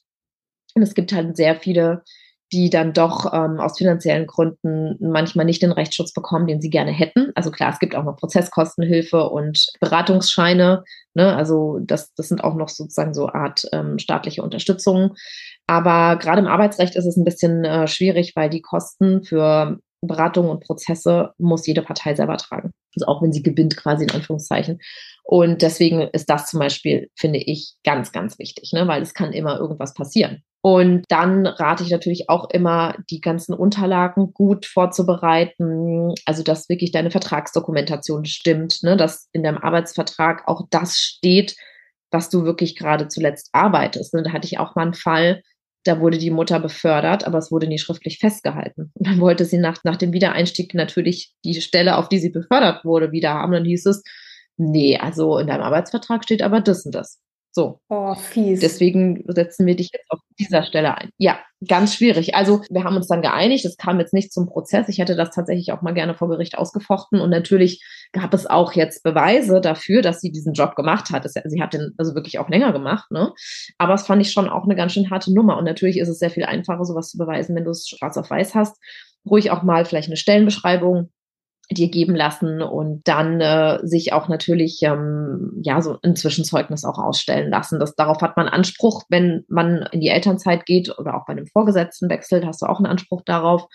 Und 0.75 0.81
es 0.81 0.93
gibt 0.93 1.13
halt 1.13 1.35
sehr 1.35 1.55
viele, 1.55 2.03
die 2.53 2.69
dann 2.69 2.91
doch 2.91 3.33
ähm, 3.33 3.59
aus 3.59 3.77
finanziellen 3.77 4.27
Gründen 4.27 4.97
manchmal 4.99 5.45
nicht 5.45 5.61
den 5.61 5.71
Rechtsschutz 5.71 6.11
bekommen, 6.11 6.47
den 6.47 6.59
sie 6.59 6.69
gerne 6.69 6.91
hätten. 6.91 7.31
Also 7.33 7.49
klar, 7.49 7.71
es 7.71 7.79
gibt 7.79 7.95
auch 7.95 8.03
noch 8.03 8.17
Prozesskostenhilfe 8.17 9.29
und 9.29 9.67
Beratungsscheine. 9.79 10.83
Ne? 11.13 11.33
Also 11.33 11.79
das, 11.81 12.13
das 12.13 12.27
sind 12.27 12.43
auch 12.43 12.55
noch 12.55 12.67
sozusagen 12.67 13.13
so 13.13 13.29
Art 13.29 13.65
ähm, 13.71 13.99
staatliche 13.99 14.43
Unterstützung. 14.43 15.15
Aber 15.65 16.17
gerade 16.17 16.41
im 16.41 16.47
Arbeitsrecht 16.47 16.95
ist 16.95 17.05
es 17.05 17.15
ein 17.15 17.23
bisschen 17.23 17.63
äh, 17.63 17.87
schwierig, 17.87 18.33
weil 18.35 18.49
die 18.49 18.61
Kosten 18.61 19.23
für 19.23 19.79
Beratungen 20.01 20.49
und 20.49 20.63
Prozesse 20.63 21.33
muss 21.37 21.67
jede 21.67 21.81
Partei 21.81 22.15
selber 22.15 22.37
tragen. 22.37 22.71
Also 22.95 23.05
auch 23.07 23.21
wenn 23.21 23.31
sie 23.31 23.43
gewinnt, 23.43 23.77
quasi 23.77 24.03
in 24.03 24.11
Anführungszeichen. 24.11 24.79
Und 25.23 25.61
deswegen 25.61 26.01
ist 26.01 26.29
das 26.29 26.47
zum 26.47 26.59
Beispiel, 26.59 27.09
finde 27.15 27.39
ich, 27.39 27.75
ganz, 27.83 28.11
ganz 28.11 28.39
wichtig, 28.39 28.71
ne? 28.73 28.87
weil 28.87 29.01
es 29.01 29.13
kann 29.13 29.33
immer 29.33 29.59
irgendwas 29.59 29.93
passieren. 29.93 30.43
Und 30.63 31.05
dann 31.09 31.47
rate 31.47 31.83
ich 31.83 31.89
natürlich 31.89 32.29
auch 32.29 32.49
immer, 32.51 32.95
die 33.09 33.19
ganzen 33.19 33.53
Unterlagen 33.53 34.33
gut 34.33 34.65
vorzubereiten. 34.67 36.13
Also, 36.25 36.43
dass 36.43 36.69
wirklich 36.69 36.91
deine 36.91 37.09
Vertragsdokumentation 37.09 38.25
stimmt, 38.25 38.83
ne? 38.83 38.95
dass 38.95 39.27
in 39.33 39.41
deinem 39.41 39.57
Arbeitsvertrag 39.57 40.47
auch 40.47 40.67
das 40.69 40.97
steht, 40.97 41.55
was 42.11 42.29
du 42.29 42.43
wirklich 42.43 42.75
gerade 42.75 43.07
zuletzt 43.07 43.49
arbeitest. 43.53 44.13
Ne? 44.13 44.21
Da 44.23 44.33
hatte 44.33 44.45
ich 44.45 44.59
auch 44.59 44.75
mal 44.75 44.83
einen 44.83 44.93
Fall, 44.93 45.41
da 45.83 45.99
wurde 45.99 46.17
die 46.17 46.31
Mutter 46.31 46.59
befördert, 46.59 47.25
aber 47.25 47.39
es 47.39 47.51
wurde 47.51 47.67
nie 47.67 47.79
schriftlich 47.79 48.19
festgehalten. 48.19 48.91
Und 48.93 49.07
dann 49.07 49.19
wollte 49.19 49.45
sie 49.45 49.57
nach, 49.57 49.83
nach 49.83 49.97
dem 49.97 50.13
Wiedereinstieg 50.13 50.73
natürlich 50.73 51.33
die 51.43 51.59
Stelle, 51.61 51.97
auf 51.97 52.09
die 52.09 52.19
sie 52.19 52.29
befördert 52.29 52.85
wurde, 52.85 53.11
wieder 53.11 53.33
haben. 53.33 53.53
Dann 53.53 53.65
hieß 53.65 53.87
es, 53.87 54.03
nee, 54.57 54.97
also 54.97 55.37
in 55.37 55.47
deinem 55.47 55.63
Arbeitsvertrag 55.63 56.23
steht 56.23 56.41
aber 56.41 56.61
das 56.61 56.85
und 56.85 56.93
das. 56.93 57.19
So. 57.53 57.81
Oh, 57.89 58.15
fies. 58.15 58.61
Deswegen 58.61 59.25
setzen 59.27 59.65
wir 59.65 59.75
dich 59.75 59.89
jetzt 59.91 60.09
auf 60.09 60.19
dieser 60.39 60.63
Stelle 60.63 60.97
ein. 60.97 61.09
Ja, 61.17 61.39
ganz 61.67 61.93
schwierig. 61.93 62.33
Also 62.33 62.61
wir 62.69 62.85
haben 62.85 62.95
uns 62.95 63.07
dann 63.07 63.21
geeinigt. 63.21 63.65
Es 63.65 63.75
kam 63.75 63.99
jetzt 63.99 64.13
nicht 64.13 64.31
zum 64.31 64.47
Prozess. 64.47 64.87
Ich 64.87 64.99
hätte 64.99 65.17
das 65.17 65.31
tatsächlich 65.31 65.73
auch 65.73 65.81
mal 65.81 65.93
gerne 65.93 66.15
vor 66.15 66.29
Gericht 66.29 66.57
ausgefochten. 66.57 67.19
Und 67.19 67.29
natürlich 67.29 67.83
gab 68.13 68.33
es 68.33 68.47
auch 68.47 68.71
jetzt 68.71 69.03
Beweise 69.03 69.59
dafür, 69.59 70.01
dass 70.01 70.21
sie 70.21 70.31
diesen 70.31 70.53
Job 70.53 70.75
gemacht 70.75 71.09
hat. 71.11 71.29
Sie 71.29 71.61
hat 71.61 71.73
den 71.73 71.93
also 71.97 72.15
wirklich 72.15 72.39
auch 72.39 72.47
länger 72.47 72.71
gemacht. 72.71 73.11
Ne? 73.11 73.33
Aber 73.77 73.95
es 73.95 74.07
fand 74.07 74.21
ich 74.21 74.31
schon 74.31 74.47
auch 74.47 74.63
eine 74.63 74.75
ganz 74.75 74.93
schön 74.93 75.09
harte 75.09 75.33
Nummer. 75.33 75.57
Und 75.57 75.65
natürlich 75.65 75.97
ist 75.97 76.09
es 76.09 76.19
sehr 76.19 76.31
viel 76.31 76.45
einfacher, 76.45 76.85
sowas 76.85 77.09
zu 77.09 77.17
beweisen, 77.17 77.53
wenn 77.55 77.65
du 77.65 77.71
es 77.71 77.87
schwarz 77.87 78.15
auf 78.15 78.29
weiß 78.29 78.55
hast. 78.55 78.77
Ruhig 79.29 79.51
auch 79.51 79.61
mal 79.61 79.83
vielleicht 79.83 80.07
eine 80.07 80.17
Stellenbeschreibung 80.17 81.11
dir 81.71 81.89
geben 81.89 82.15
lassen 82.15 82.61
und 82.61 83.07
dann 83.07 83.41
äh, 83.41 83.79
sich 83.83 84.13
auch 84.13 84.27
natürlich 84.27 84.79
ähm, 84.83 85.59
ja 85.63 85.81
so 85.81 85.97
ein 86.03 86.15
Zwischenzeugnis 86.15 86.85
auch 86.85 86.97
ausstellen 86.97 87.49
lassen. 87.49 87.79
Das, 87.79 87.95
darauf 87.95 88.21
hat 88.21 88.37
man 88.37 88.47
Anspruch, 88.47 89.03
wenn 89.09 89.45
man 89.47 89.87
in 89.91 90.01
die 90.01 90.09
Elternzeit 90.09 90.65
geht 90.65 90.97
oder 90.97 91.15
auch 91.15 91.25
bei 91.25 91.33
einem 91.33 91.47
Vorgesetzten 91.47 92.09
wechselt, 92.09 92.45
hast 92.45 92.61
du 92.61 92.65
auch 92.65 92.77
einen 92.77 92.87
Anspruch 92.87 93.21
darauf. 93.25 93.67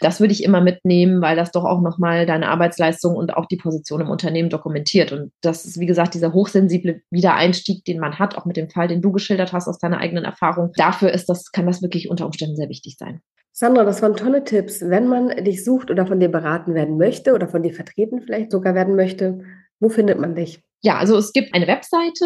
Das 0.00 0.20
würde 0.20 0.32
ich 0.32 0.44
immer 0.44 0.60
mitnehmen, 0.60 1.22
weil 1.22 1.36
das 1.36 1.52
doch 1.52 1.64
auch 1.64 1.80
nochmal 1.80 2.26
deine 2.26 2.48
Arbeitsleistung 2.48 3.14
und 3.14 3.36
auch 3.36 3.46
die 3.46 3.56
Position 3.56 4.00
im 4.00 4.10
Unternehmen 4.10 4.50
dokumentiert. 4.50 5.12
Und 5.12 5.32
das 5.40 5.64
ist, 5.64 5.80
wie 5.80 5.86
gesagt, 5.86 6.14
dieser 6.14 6.32
hochsensible 6.32 7.02
Wiedereinstieg, 7.10 7.84
den 7.84 7.98
man 7.98 8.18
hat, 8.18 8.36
auch 8.36 8.44
mit 8.44 8.56
dem 8.56 8.70
Fall, 8.70 8.88
den 8.88 9.02
du 9.02 9.12
geschildert 9.12 9.52
hast 9.52 9.68
aus 9.68 9.78
deiner 9.78 9.98
eigenen 9.98 10.24
Erfahrung. 10.24 10.72
Dafür 10.76 11.12
ist 11.12 11.28
das, 11.28 11.52
kann 11.52 11.66
das 11.66 11.82
wirklich 11.82 12.10
unter 12.10 12.26
Umständen 12.26 12.56
sehr 12.56 12.68
wichtig 12.68 12.96
sein. 12.98 13.20
Sandra, 13.52 13.84
das 13.84 14.02
waren 14.02 14.16
tolle 14.16 14.44
Tipps. 14.44 14.82
Wenn 14.82 15.08
man 15.08 15.28
dich 15.44 15.64
sucht 15.64 15.90
oder 15.90 16.06
von 16.06 16.20
dir 16.20 16.28
beraten 16.28 16.74
werden 16.74 16.98
möchte 16.98 17.32
oder 17.32 17.48
von 17.48 17.62
dir 17.62 17.72
vertreten 17.72 18.20
vielleicht 18.20 18.52
sogar 18.52 18.74
werden 18.74 18.96
möchte, 18.96 19.40
wo 19.80 19.88
findet 19.88 20.18
man 20.18 20.34
dich? 20.34 20.60
Ja, 20.82 20.98
also 20.98 21.16
es 21.16 21.32
gibt 21.32 21.54
eine 21.54 21.66
Webseite. 21.66 22.24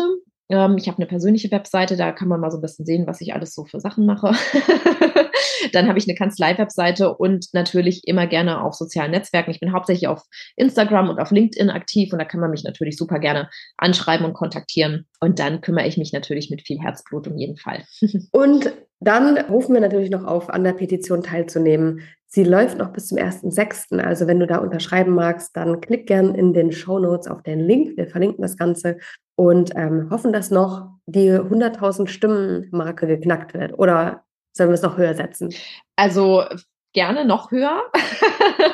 Ähm, 0.51 0.76
ich 0.76 0.88
habe 0.88 0.98
eine 0.98 1.07
persönliche 1.07 1.51
Webseite, 1.51 1.96
da 1.96 2.12
kann 2.12 2.28
man 2.28 2.40
mal 2.40 2.51
so 2.51 2.59
ein 2.59 2.62
bisschen 2.62 2.84
sehen, 2.84 3.07
was 3.07 3.20
ich 3.20 3.32
alles 3.32 3.55
so 3.55 3.64
für 3.64 3.80
Sachen 3.80 4.05
mache. 4.05 4.32
Dann 5.72 5.88
habe 5.88 5.98
ich 5.98 6.09
eine 6.09 6.16
Kanzlei-Webseite 6.16 7.14
und 7.14 7.46
natürlich 7.53 8.03
immer 8.07 8.26
gerne 8.26 8.62
auf 8.62 8.74
sozialen 8.74 9.12
Netzwerken. 9.12 9.51
Ich 9.51 9.61
bin 9.61 9.72
hauptsächlich 9.72 10.09
auf 10.09 10.22
Instagram 10.57 11.09
und 11.09 11.20
auf 11.20 11.30
LinkedIn 11.30 11.70
aktiv 11.70 12.12
und 12.12 12.18
da 12.18 12.24
kann 12.24 12.40
man 12.40 12.51
mich 12.51 12.64
natürlich 12.64 12.96
super 12.96 13.18
gerne 13.18 13.48
anschreiben 13.76 14.26
und 14.26 14.32
kontaktieren. 14.32 15.07
Und 15.20 15.38
dann 15.38 15.61
kümmere 15.61 15.86
ich 15.86 15.96
mich 15.96 16.12
natürlich 16.12 16.51
mit 16.51 16.62
viel 16.62 16.80
Herzblut 16.80 17.28
um 17.28 17.36
jeden 17.36 17.57
Fall. 17.57 17.84
Und 18.32 18.72
dann 19.01 19.38
rufen 19.38 19.74
wir 19.74 19.80
natürlich 19.80 20.11
noch 20.11 20.24
auf, 20.24 20.51
an 20.51 20.64
der 20.64 20.74
Petition 20.74 21.22
teilzunehmen. 21.22 22.03
Sie 22.33 22.45
läuft 22.45 22.78
noch 22.78 22.93
bis 22.93 23.09
zum 23.09 23.18
1.6. 23.18 23.99
Also 24.01 24.26
wenn 24.26 24.41
du 24.41 24.47
da 24.47 24.59
unterschreiben 24.59 25.14
magst, 25.14 25.57
dann 25.57 25.81
klick 25.81 26.07
gern 26.07 26.35
in 26.35 26.53
den 26.53 26.72
Show 26.72 26.99
Notes 26.99 27.26
auf 27.26 27.43
den 27.43 27.61
Link. 27.61 27.97
Wir 27.97 28.07
verlinken 28.07 28.43
das 28.43 28.57
Ganze 28.57 28.99
und 29.37 29.72
ähm, 29.74 30.09
hoffen, 30.11 30.33
dass 30.33 30.51
noch 30.51 30.89
die 31.07 31.31
100.000 31.31 32.07
Stimmen-Marke 32.07 33.07
geknackt 33.07 33.53
wird. 33.55 33.78
Oder 33.78 34.24
Sollen 34.53 34.70
wir 34.70 34.74
es 34.74 34.83
noch 34.83 34.97
höher 34.97 35.14
setzen? 35.14 35.55
Also 35.97 36.45
gerne 36.93 37.24
noch 37.24 37.51
höher. 37.51 37.83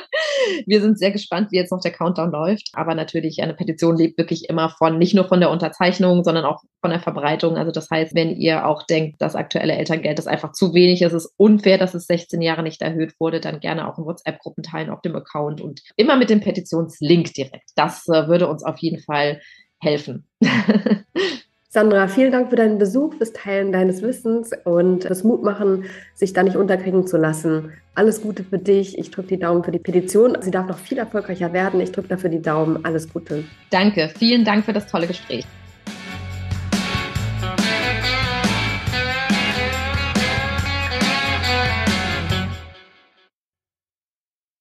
wir 0.67 0.81
sind 0.81 0.99
sehr 0.99 1.11
gespannt, 1.11 1.51
wie 1.51 1.57
jetzt 1.57 1.73
noch 1.73 1.81
der 1.81 1.93
Countdown 1.93 2.31
läuft. 2.31 2.71
Aber 2.73 2.95
natürlich, 2.95 3.43
eine 3.43 3.55
Petition 3.55 3.97
lebt 3.97 4.19
wirklich 4.19 4.49
immer 4.49 4.71
von, 4.71 4.99
nicht 4.99 5.15
nur 5.15 5.27
von 5.27 5.41
der 5.41 5.51
Unterzeichnung, 5.51 6.25
sondern 6.25 6.45
auch 6.45 6.63
von 6.81 6.91
der 6.91 7.01
Verbreitung. 7.01 7.57
Also 7.57 7.73
das 7.73 7.91
heißt, 7.91 8.15
wenn 8.15 8.37
ihr 8.37 8.67
auch 8.67 8.83
denkt, 8.85 9.21
das 9.21 9.35
aktuelle 9.35 9.75
Elterngeld 9.75 10.19
ist 10.19 10.29
einfach 10.29 10.53
zu 10.53 10.75
wenig, 10.75 11.03
es 11.03 11.13
ist 11.13 11.33
unfair, 11.37 11.79
dass 11.79 11.95
es 11.95 12.07
16 12.07 12.43
Jahre 12.43 12.63
nicht 12.63 12.83
erhöht 12.83 13.15
wurde, 13.19 13.41
dann 13.41 13.61
gerne 13.61 13.89
auch 13.89 13.99
in 13.99 14.05
WhatsApp-Gruppen 14.05 14.63
teilen 14.63 14.91
auf 14.91 15.01
dem 15.03 15.17
Account 15.17 15.61
und 15.61 15.83
immer 15.97 16.17
mit 16.17 16.31
dem 16.31 16.41
Petitionslink 16.41 17.33
direkt. 17.35 17.71
Das 17.75 18.07
äh, 18.09 18.29
würde 18.29 18.49
uns 18.49 18.65
auf 18.65 18.79
jeden 18.79 19.01
Fall 19.01 19.41
helfen. 19.79 20.27
Sandra, 21.77 22.09
vielen 22.09 22.33
Dank 22.33 22.49
für 22.49 22.57
deinen 22.57 22.79
Besuch, 22.79 23.13
fürs 23.19 23.35
Teilen 23.35 23.71
deines 23.71 24.01
Wissens 24.01 24.53
und 24.65 25.05
das 25.05 25.25
Mutmachen, 25.25 25.85
sich 26.15 26.33
da 26.33 26.43
nicht 26.43 26.57
unterkriegen 26.57 27.07
zu 27.07 27.19
lassen. 27.19 27.71
Alles 27.95 28.23
Gute 28.23 28.45
für 28.45 28.57
dich. 28.57 28.97
Ich 28.97 29.11
drücke 29.11 29.29
die 29.29 29.39
Daumen 29.39 29.63
für 29.63 29.73
die 29.73 29.79
Petition. 29.79 30.39
Sie 30.41 30.51
darf 30.51 30.69
noch 30.69 30.79
viel 30.79 30.97
erfolgreicher 30.97 31.53
werden. 31.53 31.79
Ich 31.83 31.93
drücke 31.93 32.09
dafür 32.09 32.31
die 32.31 32.41
Daumen. 32.41 32.83
Alles 32.87 33.13
Gute. 33.13 33.45
Danke. 33.69 34.11
Vielen 34.19 34.43
Dank 34.43 34.65
für 34.65 34.73
das 34.73 34.87
tolle 34.87 35.07
Gespräch. 35.07 35.45